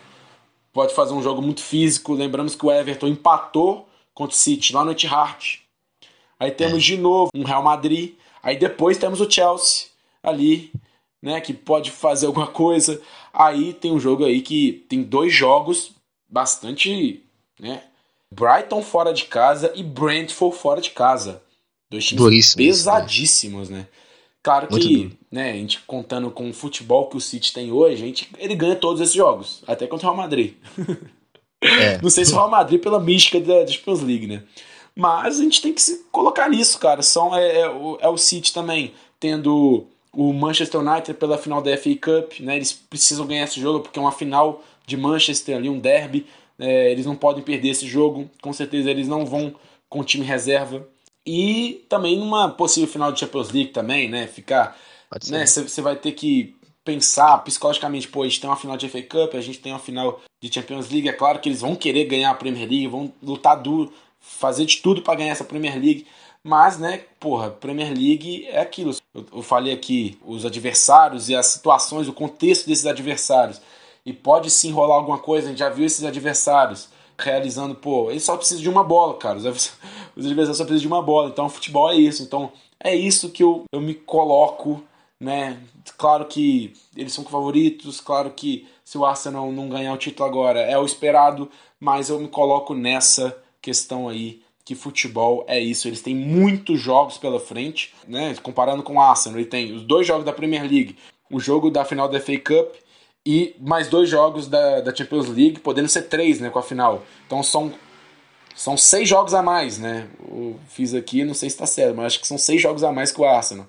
Pode 0.73 0.93
fazer 0.93 1.13
um 1.13 1.23
jogo 1.23 1.41
muito 1.41 1.63
físico. 1.63 2.15
Lembramos 2.15 2.57
que 2.57 2.67
o 2.67 2.73
Everton 2.73 3.07
empatou 3.07 3.89
contra 4.13 4.35
o 4.35 4.39
City 4.39 4.73
lá 4.73 4.85
no 4.85 4.91
Etihad. 4.91 5.61
Aí 6.37 6.51
temos 6.51 6.83
de 6.83 6.97
novo 6.97 7.31
um 7.33 7.45
Real 7.45 7.63
Madrid. 7.63 8.17
Aí 8.43 8.59
depois 8.59 8.99
temos 8.99 9.21
o 9.21 9.31
Chelsea 9.31 9.87
ali, 10.21 10.73
né? 11.23 11.41
Que 11.41 11.55
pode 11.55 11.93
fazer 11.93 12.27
alguma 12.27 12.49
coisa. 12.49 13.01
Aí 13.33 13.73
tem 13.73 13.93
um 13.93 14.01
jogo 14.01 14.25
aí 14.25 14.43
que 14.43 14.85
tem 14.89 15.01
dois 15.01 15.33
jogos 15.33 15.93
bastante, 16.29 17.23
né? 17.57 17.85
Brighton 18.33 18.83
fora 18.83 19.13
de 19.13 19.25
casa 19.25 19.73
e 19.75 19.83
Brentford 19.83 20.57
fora 20.57 20.81
de 20.81 20.91
casa. 20.91 21.43
Dois 21.91 22.05
times 22.05 22.23
Duríssimo, 22.23 22.65
pesadíssimos, 22.65 23.69
né? 23.69 23.87
Claro 24.43 24.69
que, 24.69 25.13
né, 25.31 25.51
a 25.51 25.55
gente 25.55 25.81
contando 25.81 26.31
com 26.31 26.49
o 26.49 26.55
futebol 26.55 27.09
que 27.09 27.17
o 27.17 27.21
City 27.21 27.53
tem 27.53 27.71
hoje, 27.71 28.03
a 28.03 28.07
gente, 28.07 28.31
ele 28.39 28.55
ganha 28.55 28.75
todos 28.75 29.01
esses 29.01 29.15
jogos, 29.15 29.63
até 29.67 29.87
contra 29.87 30.07
o 30.07 30.11
Real 30.11 30.23
Madrid. 30.23 30.55
É. 31.61 31.99
Não 32.01 32.09
sei 32.09 32.25
se 32.25 32.33
o 32.33 32.37
Real 32.37 32.49
Madrid 32.49 32.81
pela 32.81 32.99
mística 32.99 33.39
da 33.39 33.67
Champions 33.67 34.01
League, 34.01 34.27
né? 34.27 34.43
Mas 34.97 35.39
a 35.39 35.43
gente 35.43 35.61
tem 35.61 35.75
que 35.75 35.83
se 35.83 36.05
colocar 36.11 36.49
nisso, 36.49 36.79
cara. 36.79 37.03
São, 37.03 37.35
é, 37.35 37.61
é, 37.61 37.63
é 38.01 38.09
o 38.09 38.17
City 38.17 38.53
também 38.53 38.95
tendo 39.19 39.87
o 40.13 40.33
Manchester 40.33 40.81
United 40.81 41.15
pela 41.15 41.39
final 41.39 41.61
da 41.61 41.77
FA 41.77 41.95
Cup, 41.95 42.41
né? 42.41 42.57
Eles 42.57 42.73
precisam 42.73 43.27
ganhar 43.27 43.45
esse 43.45 43.61
jogo 43.61 43.81
porque 43.81 43.99
é 43.99 44.03
uma 44.03 44.13
final 44.13 44.65
de 44.87 44.97
Manchester 44.97 45.57
ali, 45.57 45.69
um 45.69 45.79
derby. 45.79 46.27
É, 46.61 46.91
eles 46.91 47.07
não 47.07 47.17
podem 47.17 47.43
perder 47.43 47.71
esse 47.71 47.87
jogo. 47.87 48.31
Com 48.43 48.53
certeza 48.53 48.91
eles 48.91 49.09
não 49.09 49.25
vão 49.25 49.55
com 49.89 50.01
o 50.01 50.05
time 50.05 50.25
reserva. 50.25 50.87
E 51.27 51.85
também 51.89 52.19
numa 52.19 52.49
possível 52.51 52.89
final 52.89 53.13
de 53.13 53.21
Champions 53.21 53.51
League 53.51 53.71
também, 53.71 54.09
né? 54.09 54.27
Ficar. 54.27 54.77
Né, 55.29 55.45
você 55.45 55.83
vai 55.83 55.97
ter 55.97 56.13
que 56.13 56.55
pensar 56.85 57.39
psicologicamente, 57.39 58.09
pô, 58.09 58.23
a 58.23 58.29
gente 58.29 58.41
tem 58.41 58.49
uma 58.49 58.57
final 58.57 58.77
de 58.77 58.89
FA 58.89 59.03
Cup, 59.03 59.35
a 59.35 59.41
gente 59.41 59.59
tem 59.59 59.73
uma 59.73 59.79
final 59.79 60.21
de 60.41 60.53
Champions 60.53 60.89
League. 60.89 61.09
É 61.09 61.13
claro 61.13 61.41
que 61.41 61.49
eles 61.49 61.61
vão 61.61 61.75
querer 61.75 62.05
ganhar 62.05 62.31
a 62.31 62.35
Premier 62.35 62.69
League, 62.69 62.87
vão 62.87 63.13
lutar 63.23 63.61
duro, 63.61 63.93
fazer 64.21 64.65
de 64.65 64.79
tudo 64.79 65.03
para 65.03 65.17
ganhar 65.17 65.33
essa 65.33 65.45
Premier 65.45 65.75
League. 65.75 66.07
Mas, 66.43 66.79
né, 66.79 67.05
porra, 67.19 67.51
Premier 67.51 67.93
League 67.93 68.47
é 68.47 68.61
aquilo. 68.61 68.95
Eu, 69.15 69.27
eu, 69.35 69.43
falei 69.43 69.75
aqui 69.75 70.19
os 70.25 70.47
adversários 70.47 71.29
e 71.29 71.35
as 71.35 71.47
situações, 71.47 72.09
o 72.09 72.13
contexto 72.15 72.67
desses 72.67 72.87
adversários 72.87 73.61
e 74.05 74.13
pode 74.13 74.51
se 74.51 74.69
enrolar 74.69 74.97
alguma 74.97 75.19
coisa. 75.19 75.47
A 75.47 75.51
gente 75.51 75.59
já 75.59 75.69
viu 75.69 75.85
esses 75.85 76.05
adversários 76.05 76.89
realizando, 77.19 77.75
pô, 77.75 78.11
eles 78.11 78.23
só 78.23 78.37
precisam 78.37 78.63
de 78.63 78.69
uma 78.69 78.83
bola, 78.83 79.15
cara. 79.15 79.39
Os 80.17 80.27
adversários 80.27 80.59
só 80.59 80.65
precisam 80.65 80.81
de 80.81 80.87
uma 80.89 81.03
bola. 81.03 81.29
Então, 81.29 81.49
futebol 81.49 81.91
é 81.91 81.97
isso. 81.97 82.23
Então, 82.23 82.53
é 82.83 82.95
isso 82.95 83.31
que 83.31 83.43
eu, 83.43 83.65
eu 83.73 83.81
me 83.81 83.95
coloco, 83.95 84.83
né? 85.19 85.59
Claro 85.97 86.25
que 86.25 86.73
eles 86.97 87.13
são 87.13 87.25
favoritos, 87.25 88.01
claro 88.01 88.31
que 88.31 88.67
se 88.85 88.97
o 88.97 89.05
Arsenal 89.05 89.53
não 89.53 89.69
ganhar 89.69 89.93
o 89.93 89.99
título 89.99 90.29
agora 90.29 90.61
é 90.61 90.79
o 90.79 90.85
esperado, 90.85 91.51
mas 91.79 92.09
eu 92.09 92.19
me 92.19 92.29
coloco 92.29 92.75
nessa 92.75 93.37
questão 93.61 94.09
aí 94.09 94.43
que 94.65 94.75
futebol 94.75 95.45
é 95.47 95.61
isso. 95.61 95.89
Eles 95.89 96.01
têm 96.01 96.15
muitos 96.15 96.81
jogos 96.81 97.19
pela 97.19 97.39
frente, 97.39 97.95
né? 98.09 98.35
Comparando 98.43 98.83
com 98.83 98.95
o 98.95 99.01
Arsenal, 99.01 99.39
ele 99.39 99.49
tem 99.49 99.75
os 99.75 99.83
dois 99.83 100.07
jogos 100.07 100.25
da 100.25 100.33
Premier 100.33 100.63
League, 100.63 100.97
o 101.31 101.39
jogo 101.39 101.71
da 101.71 101.85
final 101.85 102.09
da 102.09 102.21
FA 102.21 102.39
Cup 102.39 102.75
e 103.27 103.55
mais 103.61 103.89
dois 103.89 104.09
jogos 104.09 104.47
da, 104.47 104.81
da 104.81 104.95
Champions 104.95 105.29
League, 105.29 105.61
podendo 105.61 105.89
ser 105.89 106.03
três, 106.03 106.41
né, 106.41 106.51
com 106.51 106.59
a 106.59 106.63
final. 106.63 107.05
Então 107.27 107.43
são, 107.43 107.73
são 108.55 108.77
seis 108.77 109.09
jogos 109.09 109.35
a 109.35 109.43
mais, 109.43 109.79
né? 109.79 110.09
Eu 110.29 110.59
fiz 110.69 110.95
aqui, 110.95 111.25
não 111.25 111.35
sei 111.35 111.51
se 111.51 111.57
está 111.57 111.67
certo, 111.67 111.97
mas 111.97 112.07
acho 112.07 112.21
que 112.21 112.27
são 112.27 112.39
seis 112.39 112.61
jogos 112.61 112.83
a 112.83 112.93
mais 112.93 113.13
que 113.13 113.21
o 113.21 113.25
Arsenal. 113.25 113.67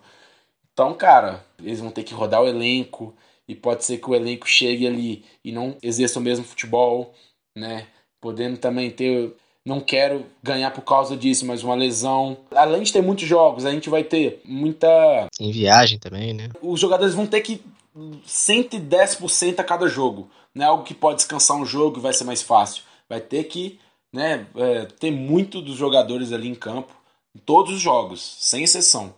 Então, 0.73 0.93
cara, 0.93 1.45
eles 1.59 1.79
vão 1.79 1.91
ter 1.91 2.03
que 2.03 2.13
rodar 2.13 2.41
o 2.41 2.47
elenco 2.47 3.13
e 3.47 3.53
pode 3.53 3.83
ser 3.83 3.97
que 3.97 4.09
o 4.09 4.15
elenco 4.15 4.47
chegue 4.47 4.87
ali 4.87 5.25
e 5.43 5.51
não 5.51 5.77
exerça 5.83 6.19
o 6.19 6.21
mesmo 6.21 6.45
futebol, 6.45 7.13
né? 7.55 7.87
Podendo 8.21 8.57
também 8.57 8.89
ter 8.89 9.33
não 9.65 9.79
quero 9.79 10.25
ganhar 10.41 10.71
por 10.71 10.81
causa 10.81 11.15
disso, 11.15 11.45
mas 11.45 11.63
uma 11.63 11.75
lesão. 11.75 12.37
Além 12.51 12.81
de 12.81 12.91
ter 12.91 13.01
muitos 13.01 13.27
jogos, 13.27 13.65
a 13.65 13.71
gente 13.71 13.89
vai 13.89 14.03
ter 14.03 14.41
muita. 14.43 15.27
Em 15.39 15.51
viagem 15.51 15.99
também, 15.99 16.33
né? 16.33 16.49
Os 16.61 16.79
jogadores 16.79 17.13
vão 17.13 17.27
ter 17.27 17.41
que 17.41 17.61
110% 17.95 19.59
a 19.59 19.63
cada 19.63 19.87
jogo. 19.87 20.29
Não 20.53 20.65
é 20.65 20.67
algo 20.67 20.83
que 20.83 20.93
pode 20.93 21.17
descansar 21.17 21.57
um 21.57 21.65
jogo 21.65 21.99
e 21.99 22.01
vai 22.01 22.13
ser 22.13 22.23
mais 22.23 22.41
fácil. 22.41 22.83
Vai 23.07 23.19
ter 23.19 23.45
que 23.45 23.79
né, 24.11 24.47
é, 24.55 24.85
ter 24.85 25.11
muito 25.11 25.61
dos 25.61 25.75
jogadores 25.75 26.31
ali 26.31 26.47
em 26.47 26.55
campo, 26.55 26.93
em 27.35 27.39
todos 27.39 27.75
os 27.75 27.81
jogos, 27.81 28.37
sem 28.39 28.63
exceção. 28.63 29.13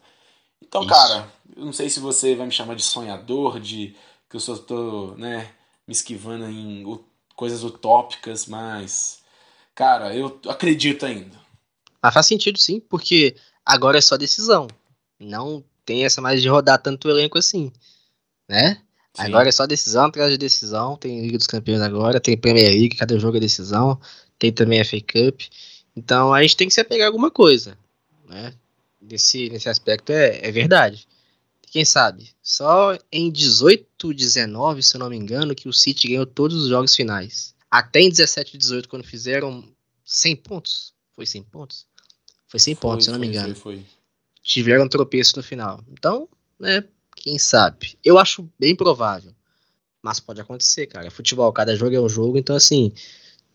Então, 0.61 0.81
Isso. 0.81 0.89
cara, 0.89 1.31
eu 1.55 1.65
não 1.65 1.73
sei 1.73 1.89
se 1.89 1.99
você 1.99 2.35
vai 2.35 2.45
me 2.45 2.51
chamar 2.51 2.75
de 2.75 2.83
sonhador, 2.83 3.59
de 3.59 3.95
que 4.29 4.35
eu 4.35 4.39
só 4.39 4.53
estou 4.53 5.15
né, 5.17 5.51
me 5.87 5.93
esquivando 5.93 6.45
em 6.45 6.99
coisas 7.35 7.63
utópicas, 7.63 8.45
mas, 8.45 9.19
cara, 9.75 10.15
eu 10.15 10.39
acredito 10.47 11.05
ainda. 11.05 11.41
Mas 12.01 12.13
faz 12.13 12.25
sentido 12.25 12.59
sim, 12.59 12.79
porque 12.79 13.35
agora 13.65 13.97
é 13.97 14.01
só 14.01 14.17
decisão. 14.17 14.67
Não 15.19 15.63
tem 15.85 16.05
essa 16.05 16.21
mais 16.21 16.41
de 16.41 16.49
rodar 16.49 16.81
tanto 16.81 17.07
o 17.07 17.11
elenco 17.11 17.37
assim 17.37 17.71
né? 18.53 18.77
Sim. 19.15 19.23
Agora 19.23 19.49
é 19.49 19.51
só 19.51 19.65
decisão 19.65 20.05
atrás 20.05 20.31
de 20.31 20.37
decisão. 20.37 20.95
Tem 20.95 21.21
Liga 21.21 21.37
dos 21.37 21.47
Campeões 21.47 21.81
agora, 21.81 22.19
tem 22.19 22.37
Premier 22.37 22.69
League, 22.69 22.95
cada 22.95 23.17
jogo 23.19 23.37
é 23.37 23.39
decisão. 23.39 23.99
Tem 24.37 24.51
também 24.51 24.79
a 24.79 24.85
FA 24.85 24.97
Cup. 25.01 25.41
Então 25.95 26.33
a 26.33 26.41
gente 26.41 26.55
tem 26.55 26.67
que 26.67 26.73
se 26.73 26.81
apegar 26.81 27.05
a 27.05 27.09
alguma 27.09 27.31
coisa, 27.31 27.77
né? 28.29 28.53
Nesse, 29.01 29.49
nesse 29.49 29.67
aspecto 29.67 30.11
é, 30.11 30.39
é 30.47 30.51
verdade. 30.51 31.07
Quem 31.71 31.83
sabe? 31.83 32.29
Só 32.41 32.97
em 33.11 33.31
18, 33.31 34.13
19, 34.13 34.83
se 34.83 34.95
eu 34.95 34.99
não 34.99 35.09
me 35.09 35.17
engano, 35.17 35.55
que 35.55 35.67
o 35.67 35.73
City 35.73 36.09
ganhou 36.09 36.25
todos 36.25 36.63
os 36.63 36.69
jogos 36.69 36.95
finais. 36.95 37.55
Até 37.69 38.01
em 38.01 38.09
17 38.09 38.55
e 38.55 38.57
18, 38.59 38.87
quando 38.87 39.03
fizeram 39.03 39.63
100 40.05 40.35
pontos. 40.37 40.93
Foi 41.15 41.25
100 41.25 41.43
pontos? 41.43 41.87
Foi 42.47 42.59
100 42.59 42.75
foi, 42.75 42.81
pontos, 42.81 43.05
se 43.05 43.09
eu 43.09 43.13
não 43.13 43.19
me 43.19 43.27
engano. 43.27 43.55
Foi, 43.55 43.77
foi. 43.77 43.85
Tiveram 44.43 44.87
tropeço 44.87 45.35
no 45.37 45.43
final. 45.43 45.83
Então, 45.91 46.29
né, 46.59 46.83
quem 47.23 47.39
sabe? 47.39 47.97
Eu 48.03 48.19
acho 48.19 48.47
bem 48.59 48.75
provável. 48.75 49.31
Mas 50.03 50.19
pode 50.19 50.41
acontecer, 50.41 50.85
cara. 50.87 51.09
Futebol, 51.09 51.51
cada 51.53 51.73
jogo 51.75 51.95
é 51.95 52.01
um 52.01 52.09
jogo, 52.09 52.37
então 52.37 52.53
assim, 52.53 52.91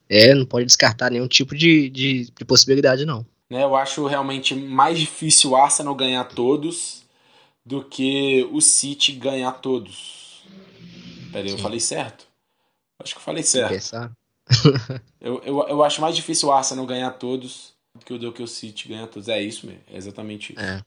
é, 0.08 0.34
não 0.34 0.46
pode 0.46 0.64
descartar 0.64 1.10
nenhum 1.10 1.28
tipo 1.28 1.54
de, 1.54 1.90
de, 1.90 2.30
de 2.30 2.44
possibilidade, 2.46 3.04
não. 3.04 3.26
Né? 3.50 3.62
Eu 3.62 3.76
acho 3.76 4.06
realmente 4.06 4.54
mais 4.54 4.98
difícil 4.98 5.50
o 5.50 5.56
Arsenal 5.56 5.94
ganhar 5.94 6.24
todos 6.24 7.02
do 7.64 7.84
que 7.84 8.48
o 8.50 8.62
City 8.62 9.12
ganhar 9.12 9.52
todos. 9.52 10.42
Peraí, 11.30 11.50
eu 11.50 11.58
falei 11.58 11.78
certo? 11.78 12.26
Acho 12.98 13.12
que 13.12 13.18
eu 13.18 13.24
falei 13.24 13.42
certo. 13.42 14.16
eu, 15.20 15.42
eu, 15.44 15.68
eu 15.68 15.82
acho 15.82 16.00
mais 16.00 16.16
difícil 16.16 16.48
o 16.48 16.52
Arsenal 16.52 16.86
ganhar 16.86 17.10
todos 17.10 17.74
do 17.94 18.02
que, 18.02 18.18
do 18.18 18.32
que 18.32 18.42
o 18.42 18.48
City 18.48 18.88
ganhar 18.88 19.06
todos. 19.08 19.28
É 19.28 19.42
isso 19.42 19.66
mesmo, 19.66 19.82
é 19.86 19.96
exatamente 19.98 20.54
isso. 20.54 20.62
É. 20.62 20.82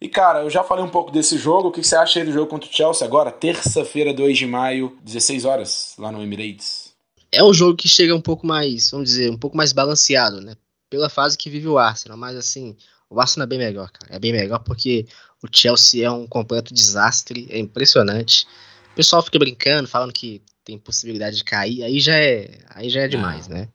E 0.00 0.08
cara, 0.08 0.42
eu 0.42 0.50
já 0.50 0.62
falei 0.62 0.84
um 0.84 0.90
pouco 0.90 1.10
desse 1.10 1.38
jogo. 1.38 1.68
O 1.68 1.72
que 1.72 1.82
você 1.82 1.96
acha 1.96 2.18
aí 2.18 2.26
do 2.26 2.32
jogo 2.32 2.48
contra 2.48 2.68
o 2.68 2.72
Chelsea 2.72 3.06
agora? 3.06 3.32
Terça-feira, 3.32 4.12
2 4.12 4.36
de 4.36 4.46
maio, 4.46 4.98
16 5.02 5.44
horas, 5.44 5.94
lá 5.98 6.12
no 6.12 6.22
Emirates. 6.22 6.94
É 7.32 7.42
um 7.42 7.52
jogo 7.52 7.76
que 7.76 7.88
chega 7.88 8.14
um 8.14 8.20
pouco 8.20 8.46
mais, 8.46 8.90
vamos 8.90 9.10
dizer, 9.10 9.30
um 9.30 9.38
pouco 9.38 9.56
mais 9.56 9.72
balanceado, 9.72 10.40
né? 10.40 10.54
Pela 10.90 11.08
fase 11.08 11.36
que 11.36 11.50
vive 11.50 11.66
o 11.66 11.78
Arsenal. 11.78 12.16
Mas 12.16 12.36
assim, 12.36 12.76
o 13.08 13.20
Arsenal 13.20 13.44
é 13.44 13.48
bem 13.48 13.58
melhor, 13.58 13.90
cara. 13.90 14.14
É 14.14 14.18
bem 14.18 14.32
melhor 14.32 14.58
porque 14.60 15.06
o 15.42 15.48
Chelsea 15.50 16.06
é 16.06 16.10
um 16.10 16.26
completo 16.26 16.74
desastre. 16.74 17.46
É 17.50 17.58
impressionante. 17.58 18.46
O 18.92 18.96
pessoal 18.96 19.22
fica 19.22 19.38
brincando, 19.38 19.88
falando 19.88 20.12
que 20.12 20.42
tem 20.64 20.78
possibilidade 20.78 21.36
de 21.36 21.44
cair. 21.44 21.82
Aí 21.82 22.00
já 22.00 22.16
é, 22.16 22.58
aí 22.70 22.90
já 22.90 23.02
é 23.02 23.08
demais, 23.08 23.48
né? 23.48 23.68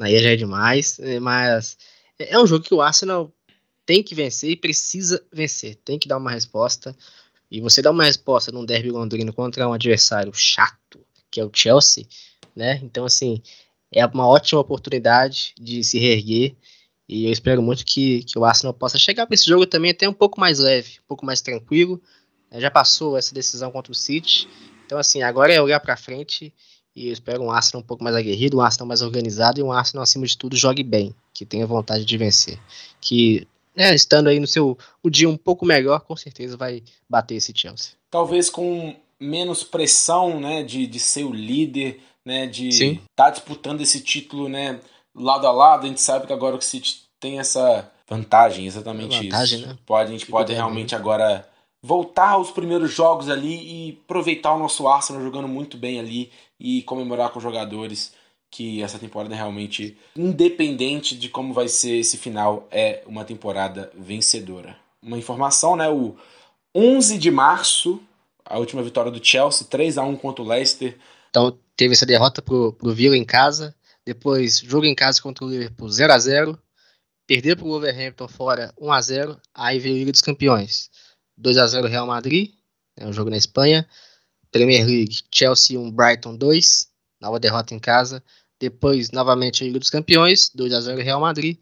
Aí 0.00 0.20
já 0.20 0.30
é 0.30 0.36
demais. 0.36 1.00
Mas 1.20 1.76
é 2.18 2.38
um 2.38 2.46
jogo 2.46 2.64
que 2.64 2.74
o 2.74 2.80
Arsenal 2.80 3.32
tem 3.92 4.02
que 4.02 4.14
vencer 4.14 4.48
e 4.48 4.56
precisa 4.56 5.22
vencer. 5.30 5.74
Tem 5.84 5.98
que 5.98 6.08
dar 6.08 6.16
uma 6.16 6.30
resposta. 6.30 6.96
E 7.50 7.60
você 7.60 7.82
dá 7.82 7.90
uma 7.90 8.04
resposta 8.04 8.50
num 8.50 8.64
derby 8.64 8.90
londrino 8.90 9.34
contra 9.34 9.68
um 9.68 9.74
adversário 9.74 10.32
chato, 10.32 10.98
que 11.30 11.38
é 11.38 11.44
o 11.44 11.50
Chelsea, 11.52 12.06
né? 12.56 12.80
Então, 12.82 13.04
assim, 13.04 13.42
é 13.92 14.06
uma 14.06 14.26
ótima 14.26 14.62
oportunidade 14.62 15.52
de 15.60 15.84
se 15.84 15.98
reerguer. 15.98 16.56
E 17.06 17.26
eu 17.26 17.32
espero 17.32 17.60
muito 17.60 17.84
que, 17.84 18.22
que 18.22 18.38
o 18.38 18.46
Arsenal 18.46 18.72
possa 18.72 18.96
chegar 18.96 19.26
para 19.26 19.34
esse 19.34 19.44
jogo 19.44 19.66
também 19.66 19.90
até 19.90 20.08
um 20.08 20.14
pouco 20.14 20.40
mais 20.40 20.58
leve, 20.58 20.92
um 21.04 21.08
pouco 21.08 21.26
mais 21.26 21.42
tranquilo. 21.42 22.00
É, 22.50 22.58
já 22.58 22.70
passou 22.70 23.18
essa 23.18 23.34
decisão 23.34 23.70
contra 23.70 23.92
o 23.92 23.94
City. 23.94 24.48
Então, 24.86 24.96
assim, 24.96 25.22
agora 25.22 25.52
é 25.52 25.60
olhar 25.60 25.80
para 25.80 25.98
frente 25.98 26.50
e 26.96 27.08
eu 27.08 27.12
espero 27.12 27.42
um 27.42 27.50
Arsenal 27.50 27.82
um 27.82 27.86
pouco 27.86 28.02
mais 28.02 28.16
aguerrido, 28.16 28.56
um 28.56 28.62
Arsenal 28.62 28.88
mais 28.88 29.02
organizado 29.02 29.60
e 29.60 29.62
um 29.62 29.70
Arsenal, 29.70 30.02
acima 30.02 30.24
de 30.24 30.38
tudo, 30.38 30.56
jogue 30.56 30.82
bem, 30.82 31.14
que 31.34 31.44
tenha 31.44 31.66
vontade 31.66 32.06
de 32.06 32.16
vencer. 32.16 32.58
Que 32.98 33.46
né, 33.74 33.94
estando 33.94 34.28
aí 34.28 34.38
no 34.38 34.46
seu 34.46 34.76
o 35.02 35.10
dia 35.10 35.28
um 35.28 35.36
pouco 35.36 35.64
melhor, 35.64 36.00
com 36.00 36.16
certeza 36.16 36.56
vai 36.56 36.82
bater 37.08 37.36
esse 37.36 37.52
Chelsea. 37.54 37.92
Talvez 38.10 38.50
com 38.50 38.94
menos 39.18 39.62
pressão, 39.62 40.40
né, 40.40 40.62
de, 40.62 40.86
de 40.86 40.98
ser 40.98 41.24
o 41.24 41.32
líder, 41.32 42.00
né, 42.24 42.46
de 42.46 42.68
estar 42.68 43.00
tá 43.14 43.30
disputando 43.30 43.80
esse 43.80 44.00
título, 44.00 44.48
né, 44.48 44.80
lado 45.14 45.46
a 45.46 45.52
lado. 45.52 45.84
A 45.84 45.88
gente 45.88 46.00
sabe 46.00 46.26
que 46.26 46.32
agora 46.32 46.56
o 46.56 46.60
City 46.60 47.02
tem 47.20 47.38
essa 47.38 47.90
vantagem, 48.08 48.66
exatamente 48.66 49.24
vantagem, 49.24 49.60
isso. 49.60 49.68
Né? 49.68 49.78
Pode, 49.86 50.08
a 50.08 50.12
gente 50.12 50.26
pode 50.26 50.52
realmente 50.52 50.94
agora 50.94 51.48
voltar 51.82 52.30
aos 52.30 52.50
primeiros 52.50 52.92
jogos 52.92 53.28
ali 53.28 53.88
e 53.88 53.98
aproveitar 54.04 54.54
o 54.54 54.58
nosso 54.58 54.86
Arsenal 54.86 55.22
jogando 55.22 55.48
muito 55.48 55.76
bem 55.76 55.98
ali 55.98 56.30
e 56.58 56.82
comemorar 56.82 57.30
com 57.30 57.38
os 57.38 57.42
jogadores 57.42 58.12
que 58.52 58.82
essa 58.82 58.98
temporada 58.98 59.34
realmente, 59.34 59.96
independente 60.14 61.16
de 61.16 61.30
como 61.30 61.54
vai 61.54 61.68
ser 61.68 61.96
esse 61.96 62.18
final, 62.18 62.68
é 62.70 63.02
uma 63.06 63.24
temporada 63.24 63.90
vencedora. 63.98 64.76
Uma 65.02 65.16
informação, 65.16 65.74
né? 65.74 65.88
O 65.88 66.14
11 66.74 67.16
de 67.16 67.30
março, 67.30 67.98
a 68.44 68.58
última 68.58 68.82
vitória 68.82 69.10
do 69.10 69.24
Chelsea, 69.24 69.66
3 69.66 69.96
a 69.96 70.02
1 70.04 70.16
contra 70.16 70.44
o 70.44 70.46
Leicester. 70.46 70.98
Então 71.30 71.58
teve 71.74 71.94
essa 71.94 72.04
derrota 72.04 72.42
pro, 72.42 72.74
pro 72.74 72.94
Villa 72.94 73.16
em 73.16 73.24
casa, 73.24 73.74
depois 74.04 74.58
jogo 74.58 74.84
em 74.84 74.94
casa 74.94 75.22
contra 75.22 75.46
o 75.46 75.48
Liverpool 75.48 75.88
0 75.88 76.12
a 76.12 76.18
0 76.18 76.58
perder 77.26 77.56
pro 77.56 77.66
Wolverhampton 77.66 78.28
fora 78.28 78.74
1 78.78 78.92
a 78.92 79.00
0 79.00 79.40
aí 79.54 79.78
veio 79.78 79.94
a 79.94 79.98
Liga 79.98 80.12
dos 80.12 80.20
Campeões. 80.20 80.90
2 81.38 81.56
a 81.56 81.66
0 81.66 81.88
Real 81.88 82.06
Madrid, 82.06 82.52
é 82.98 83.06
um 83.06 83.12
jogo 83.14 83.30
na 83.30 83.38
Espanha. 83.38 83.88
Premier 84.50 84.84
League, 84.84 85.22
Chelsea 85.32 85.80
1, 85.80 85.90
Brighton 85.90 86.36
2, 86.36 86.92
nova 87.22 87.40
derrota 87.40 87.74
em 87.74 87.78
casa. 87.78 88.22
Depois, 88.62 89.10
novamente, 89.10 89.64
a 89.64 89.66
Liga 89.66 89.80
dos 89.80 89.90
Campeões, 89.90 90.48
2 90.54 90.72
a 90.72 90.80
0 90.80 91.02
Real 91.02 91.20
Madrid. 91.20 91.58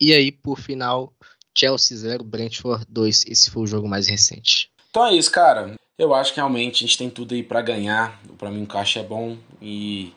E 0.00 0.12
aí, 0.12 0.32
por 0.32 0.58
final, 0.58 1.14
Chelsea 1.56 1.96
0, 1.96 2.24
Brentford 2.24 2.84
2. 2.88 3.26
Esse 3.26 3.52
foi 3.52 3.62
o 3.62 3.66
jogo 3.68 3.88
mais 3.88 4.08
recente. 4.08 4.68
Então 4.90 5.06
é 5.06 5.14
isso, 5.14 5.30
cara. 5.30 5.76
Eu 5.96 6.12
acho 6.12 6.32
que 6.32 6.40
realmente 6.40 6.82
a 6.82 6.88
gente 6.88 6.98
tem 6.98 7.08
tudo 7.08 7.34
aí 7.34 7.44
para 7.44 7.62
ganhar. 7.62 8.20
Para 8.36 8.50
mim, 8.50 8.64
o 8.64 8.66
caixa 8.66 8.98
é 8.98 9.04
bom. 9.04 9.36
E 9.62 10.12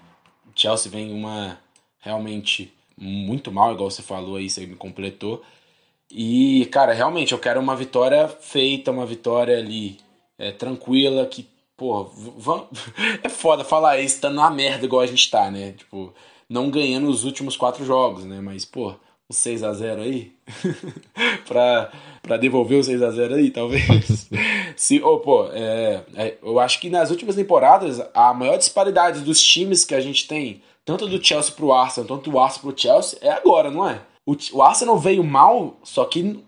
Chelsea 0.56 0.92
vem 0.92 1.14
uma 1.14 1.60
realmente 2.00 2.74
muito 2.98 3.52
mal, 3.52 3.72
igual 3.72 3.92
você 3.92 4.02
falou 4.02 4.38
aí, 4.38 4.50
você 4.50 4.66
me 4.66 4.76
completou. 4.76 5.44
E, 6.10 6.66
cara, 6.72 6.94
realmente 6.94 7.32
eu 7.32 7.38
quero 7.38 7.60
uma 7.60 7.76
vitória 7.76 8.28
feita, 8.28 8.90
uma 8.90 9.06
vitória 9.06 9.60
ali 9.60 10.00
é, 10.40 10.52
tranquila, 10.52 11.28
que 11.28 11.48
Pô, 11.84 12.06
vamos... 12.38 12.68
é 13.22 13.28
foda 13.28 13.66
falar 13.66 14.00
isso, 14.00 14.22
tá 14.22 14.30
na 14.30 14.50
merda 14.50 14.86
igual 14.86 15.02
a 15.02 15.06
gente 15.06 15.30
tá, 15.30 15.52
né? 15.52 15.74
Tipo, 15.74 16.14
não 16.48 16.70
ganhando 16.70 17.10
os 17.10 17.26
últimos 17.26 17.58
quatro 17.58 17.84
jogos, 17.84 18.24
né? 18.24 18.40
Mas, 18.40 18.64
pô, 18.64 18.92
um 19.30 19.34
6 19.34 19.66
a 19.66 19.74
0 19.74 20.02
aí 20.02 20.32
pra, 21.46 21.92
pra 22.22 22.38
devolver 22.38 22.80
o 22.80 22.84
6 22.86 23.04
a 23.04 23.12
0 23.12 23.36
aí, 23.36 23.52
talvez. 23.52 24.30
Se, 24.78 25.04
oh, 25.04 25.20
pô, 25.20 25.50
é, 25.52 26.06
é, 26.16 26.38
eu 26.42 26.58
acho 26.58 26.80
que 26.80 26.90
nas 26.90 27.12
últimas 27.12 27.36
temporadas 27.36 28.02
a 28.14 28.34
maior 28.34 28.58
disparidade 28.58 29.20
dos 29.20 29.44
times 29.44 29.84
que 29.84 29.94
a 29.94 30.00
gente 30.00 30.26
tem, 30.26 30.62
tanto 30.86 31.06
do 31.06 31.22
Chelsea 31.22 31.54
pro 31.54 31.74
Arsenal, 31.74 32.08
tanto 32.08 32.32
do 32.32 32.40
Arsenal 32.40 32.72
pro 32.72 32.82
Chelsea, 32.82 33.20
é 33.22 33.30
agora, 33.30 33.70
não 33.70 33.90
é? 33.90 34.00
O, 34.26 34.38
o 34.54 34.62
Arsenal 34.62 34.98
veio 34.98 35.22
mal, 35.22 35.76
só 35.84 36.06
que 36.06 36.40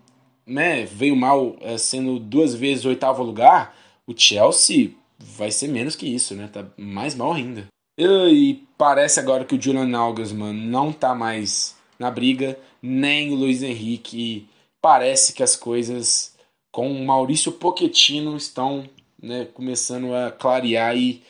né, 0.48 0.86
veio 0.86 1.14
mal 1.14 1.58
é, 1.60 1.78
sendo 1.78 2.20
duas 2.20 2.56
vezes 2.56 2.86
o 2.86 2.88
oitavo 2.88 3.22
lugar. 3.22 3.76
O 4.08 4.14
Chelsea 4.16 4.94
vai 5.20 5.52
ser 5.52 5.68
menos 5.68 5.96
que 5.96 6.08
isso, 6.08 6.36
né? 6.36 6.50
Tá 6.52 6.66
mais 6.78 7.16
mal 7.16 7.34
ainda. 7.34 7.68
E 7.98 8.64
parece 8.78 9.20
agora 9.20 9.46
que 9.46 9.56
o 9.56 9.62
Julian 9.62 9.86
Nagelsmann 9.86 10.54
não 10.54 10.92
tá 10.92 11.16
mais 11.16 11.76
na 11.98 12.12
briga, 12.12 12.58
nem 12.82 13.32
o 13.32 13.36
Luiz 13.36 13.64
Henrique. 13.64 14.48
Parece 14.82 15.34
que 15.34 15.42
as 15.42 15.56
coisas 15.56 16.36
com 16.72 16.92
o 16.92 17.06
Maurício 17.06 17.54
Pochettino 17.54 18.36
estão 18.36 18.88
né, 19.22 19.46
começando 19.54 20.14
a 20.14 20.30
clarear 20.30 20.96
e 20.98 21.24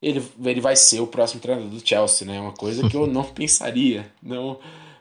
ele, 0.00 0.22
ele 0.42 0.60
vai 0.60 0.74
ser 0.74 1.00
o 1.00 1.06
próximo 1.06 1.40
treinador 1.40 1.70
do 1.70 1.86
Chelsea, 1.86 2.26
né? 2.26 2.40
Uma 2.40 2.52
coisa 2.52 2.88
que 2.88 2.96
eu 2.96 3.06
não 3.06 3.24
pensaria, 3.32 4.10
não 4.22 4.58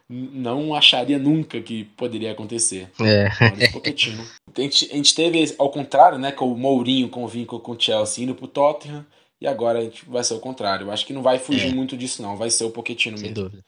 não 0.10 0.76
acharia 0.76 1.18
nunca 1.18 1.60
que 1.60 1.86
poderia 1.97 2.32
acontecer. 2.32 2.89
É. 3.01 3.28
A 4.56 4.62
gente, 4.62 4.89
a 4.91 4.95
gente 4.95 5.16
teve, 5.16 5.56
ao 5.58 5.70
contrário, 5.70 6.18
né, 6.18 6.32
com 6.32 6.51
o 6.51 6.58
Mourinho 6.58 7.10
com 7.10 7.24
o 7.24 7.28
vínculo 7.28 7.62
com 7.62 7.72
o 7.72 7.80
Chelsea 7.80 8.24
indo 8.24 8.36
pro 8.36 8.47
Tottenham, 8.47 9.06
e 9.41 9.47
agora 9.47 9.80
a 9.80 9.82
gente 9.82 10.06
vai 10.06 10.24
ser 10.24 10.36
o 10.36 10.39
contrário. 10.39 10.88
Eu 10.88 10.91
acho 10.91 11.06
que 11.06 11.14
não 11.14 11.22
vai 11.22 11.39
fugir 11.39 11.72
é. 11.72 11.74
muito 11.74 11.97
disso, 11.97 12.22
não. 12.22 12.38
Vai 12.38 12.49
ser 12.49 12.64
o 12.64 12.70
Pochettino 12.70 13.18
Sem 13.18 13.30
mesmo. 13.30 13.43
Dúvida. 13.43 13.64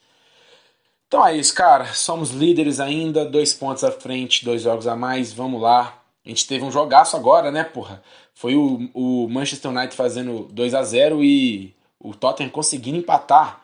Então 1.07 1.25
é 1.25 1.35
isso, 1.35 1.53
cara. 1.53 1.85
Somos 1.93 2.31
líderes 2.31 2.79
ainda, 2.79 3.25
dois 3.25 3.53
pontos 3.53 3.83
à 3.83 3.91
frente, 3.91 4.45
dois 4.45 4.61
jogos 4.61 4.87
a 4.87 4.95
mais. 4.95 5.33
Vamos 5.33 5.61
lá. 5.61 6.01
A 6.25 6.29
gente 6.29 6.47
teve 6.47 6.63
um 6.63 6.71
jogaço 6.71 7.15
agora, 7.15 7.51
né, 7.51 7.63
porra? 7.63 8.01
Foi 8.33 8.55
o, 8.55 8.89
o 8.93 9.27
Manchester 9.29 9.71
United 9.71 9.95
fazendo 9.95 10.47
2 10.51 10.73
a 10.73 10.83
0 10.83 11.23
e 11.23 11.73
o 11.99 12.13
Tottenham 12.13 12.49
conseguindo 12.49 12.97
empatar 12.97 13.61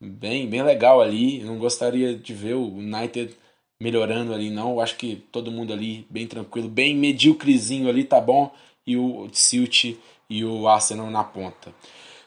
bem, 0.00 0.48
bem 0.48 0.62
legal 0.62 1.00
ali. 1.00 1.40
Eu 1.40 1.46
não 1.46 1.58
gostaria 1.58 2.16
de 2.16 2.34
ver 2.34 2.54
o 2.54 2.66
United 2.66 3.36
melhorando 3.80 4.32
ali, 4.32 4.50
não. 4.50 4.72
Eu 4.72 4.80
acho 4.80 4.96
que 4.96 5.16
todo 5.32 5.50
mundo 5.50 5.72
ali 5.72 6.06
bem 6.10 6.26
tranquilo, 6.26 6.68
bem 6.68 6.94
medíocrezinho 6.94 7.88
ali, 7.88 8.04
tá 8.04 8.20
bom. 8.20 8.52
E 8.86 8.96
o 8.96 9.28
Silt 9.32 9.96
e 10.28 10.44
o 10.44 10.68
Arsenal 10.68 11.10
na 11.10 11.24
ponta. 11.24 11.74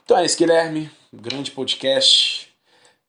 Então 0.04 0.18
é 0.18 0.26
isso, 0.26 0.38
Guilherme. 0.38 0.90
Grande 1.14 1.52
podcast. 1.52 2.50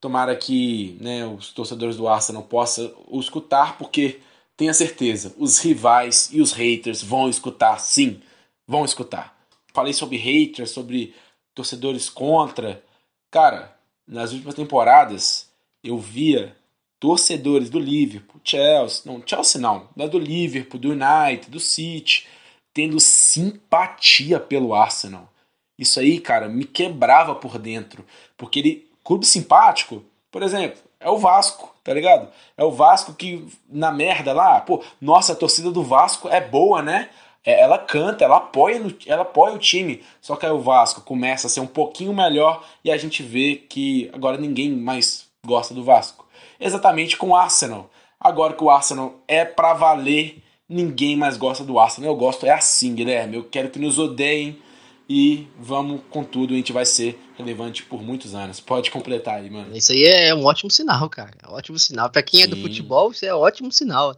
Tomara 0.00 0.34
que 0.34 0.96
né, 1.00 1.26
os 1.26 1.52
torcedores 1.52 1.96
do 1.96 2.08
Arsenal 2.08 2.42
possam 2.42 2.90
o 3.06 3.20
escutar, 3.20 3.76
porque 3.76 4.20
tenha 4.56 4.72
certeza, 4.72 5.34
os 5.38 5.58
rivais 5.58 6.30
e 6.32 6.40
os 6.40 6.52
haters 6.52 7.02
vão 7.02 7.28
escutar, 7.28 7.78
sim, 7.78 8.20
vão 8.66 8.84
escutar. 8.84 9.34
Falei 9.72 9.92
sobre 9.92 10.16
haters, 10.16 10.70
sobre 10.70 11.14
torcedores 11.54 12.10
contra. 12.10 12.82
Cara, 13.30 13.74
nas 14.10 14.32
últimas 14.32 14.56
temporadas, 14.56 15.48
eu 15.84 15.96
via 15.96 16.56
torcedores 16.98 17.70
do 17.70 17.78
Liverpool, 17.78 18.40
Chelsea, 18.44 19.02
não, 19.06 19.22
Chelsea 19.24 19.60
não, 19.60 19.88
da 19.96 20.06
do 20.08 20.18
Liverpool, 20.18 20.80
do 20.80 20.90
United, 20.90 21.48
do 21.48 21.60
City, 21.60 22.26
tendo 22.74 22.98
simpatia 22.98 24.40
pelo 24.40 24.74
Arsenal. 24.74 25.32
Isso 25.78 26.00
aí, 26.00 26.20
cara, 26.20 26.48
me 26.48 26.64
quebrava 26.64 27.34
por 27.36 27.56
dentro, 27.56 28.04
porque 28.36 28.58
ele, 28.58 28.90
clube 29.04 29.24
simpático, 29.24 30.04
por 30.30 30.42
exemplo, 30.42 30.78
é 30.98 31.08
o 31.08 31.16
Vasco, 31.16 31.72
tá 31.84 31.94
ligado? 31.94 32.28
É 32.56 32.64
o 32.64 32.70
Vasco 32.72 33.14
que 33.14 33.46
na 33.68 33.92
merda 33.92 34.32
lá, 34.32 34.60
pô, 34.60 34.82
nossa, 35.00 35.32
a 35.32 35.36
torcida 35.36 35.70
do 35.70 35.84
Vasco 35.84 36.28
é 36.28 36.40
boa, 36.40 36.82
né? 36.82 37.08
É, 37.44 37.60
ela 37.60 37.78
canta, 37.78 38.24
ela 38.24 38.36
apoia, 38.36 38.78
no, 38.78 38.94
ela 39.06 39.22
apoia 39.22 39.54
o 39.54 39.58
time. 39.58 40.02
Só 40.20 40.36
que 40.36 40.44
aí 40.44 40.52
o 40.52 40.60
Vasco 40.60 41.00
começa 41.00 41.46
a 41.46 41.50
ser 41.50 41.60
um 41.60 41.66
pouquinho 41.66 42.12
melhor 42.12 42.64
e 42.84 42.90
a 42.90 42.96
gente 42.96 43.22
vê 43.22 43.56
que 43.56 44.10
agora 44.12 44.36
ninguém 44.36 44.70
mais 44.72 45.26
gosta 45.44 45.72
do 45.72 45.82
Vasco. 45.82 46.26
Exatamente 46.58 47.16
com 47.16 47.28
o 47.30 47.36
Arsenal. 47.36 47.90
Agora 48.18 48.52
que 48.52 48.62
o 48.62 48.68
Arsenal 48.68 49.14
é 49.26 49.44
pra 49.44 49.72
valer, 49.72 50.42
ninguém 50.68 51.16
mais 51.16 51.38
gosta 51.38 51.64
do 51.64 51.78
Arsenal. 51.78 52.10
Eu 52.10 52.16
gosto, 52.16 52.44
é 52.44 52.50
assim, 52.50 52.94
Guilherme. 52.94 53.36
Eu 53.36 53.44
quero 53.44 53.70
que 53.70 53.78
nos 53.78 53.98
odeiem 53.98 54.60
e 55.08 55.48
vamos 55.58 56.02
com 56.10 56.22
tudo. 56.22 56.52
A 56.52 56.56
gente 56.56 56.72
vai 56.72 56.84
ser 56.84 57.18
relevante 57.38 57.82
por 57.82 58.02
muitos 58.02 58.34
anos. 58.34 58.60
Pode 58.60 58.90
completar 58.90 59.36
aí, 59.36 59.48
mano. 59.48 59.74
Isso 59.74 59.92
aí 59.92 60.04
é 60.04 60.34
um 60.34 60.44
ótimo 60.44 60.70
sinal, 60.70 61.08
cara. 61.08 61.32
É 61.42 61.48
um 61.48 61.54
ótimo 61.54 61.78
sinal. 61.78 62.10
Pra 62.10 62.22
quem 62.22 62.40
Sim. 62.40 62.44
é 62.44 62.46
do 62.48 62.56
futebol, 62.58 63.10
isso 63.10 63.24
é 63.24 63.34
um 63.34 63.38
ótimo 63.38 63.72
sinal. 63.72 64.14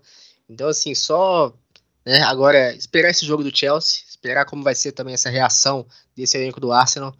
Então, 0.50 0.68
assim, 0.68 0.94
só 0.94 1.52
né, 2.05 2.22
agora 2.22 2.74
esperar 2.74 3.11
esse 3.11 3.24
jogo 3.24 3.42
do 3.42 3.57
Chelsea, 3.57 4.03
esperar 4.09 4.44
como 4.44 4.62
vai 4.62 4.74
ser 4.74 4.92
também 4.92 5.14
essa 5.14 5.30
reação 5.30 5.86
desse 6.16 6.36
elenco 6.36 6.61
do 6.61 6.72
Arsenal. 6.72 7.14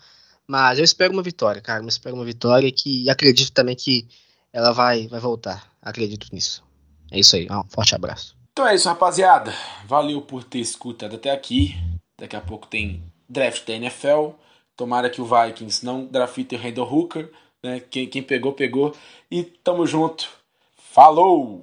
Mas 0.47 0.79
eu 0.79 0.85
espero 0.85 1.13
uma 1.13 1.23
vitória, 1.23 1.61
cara. 1.61 1.83
Eu 1.83 1.89
espero 1.89 2.15
uma 2.15 2.25
vitória 2.25 2.71
que 2.71 3.09
acredito 3.09 3.53
também 3.53 3.77
que 3.77 4.07
ela 4.53 4.73
vai, 4.73 5.09
vai 5.09 5.21
voltar. 5.21 5.71
Acredito 5.81 6.29
nisso. 6.33 6.63
É 7.11 7.19
isso 7.19 7.37
aí. 7.37 7.47
Um 7.51 7.65
forte 7.69 7.95
abraço. 7.95 8.37
Então 8.53 8.67
é 8.67 8.75
isso, 8.75 8.89
rapaziada. 8.89 9.55
Valeu 9.87 10.21
por 10.21 10.45
ter 10.45 10.59
escutado 10.59 11.17
até 11.17 11.31
aqui. 11.31 11.75
Daqui 12.19 12.37
a 12.37 12.41
pouco 12.41 12.67
tem 12.67 13.03
draft 13.29 13.67
da 13.67 13.75
NFL. 13.75 14.31
Tomara 14.77 15.09
que 15.09 15.21
o 15.21 15.27
Vikings 15.27 15.85
não 15.85 16.05
drafte 16.07 16.55
o 16.55 16.59
Randall 16.59 16.93
Hooker. 16.93 17.31
Né? 17.63 17.81
Quem, 17.81 18.09
quem 18.09 18.23
pegou, 18.23 18.53
pegou. 18.53 18.95
E 19.31 19.43
tamo 19.43 19.87
junto. 19.87 20.29
Falou! 20.77 21.61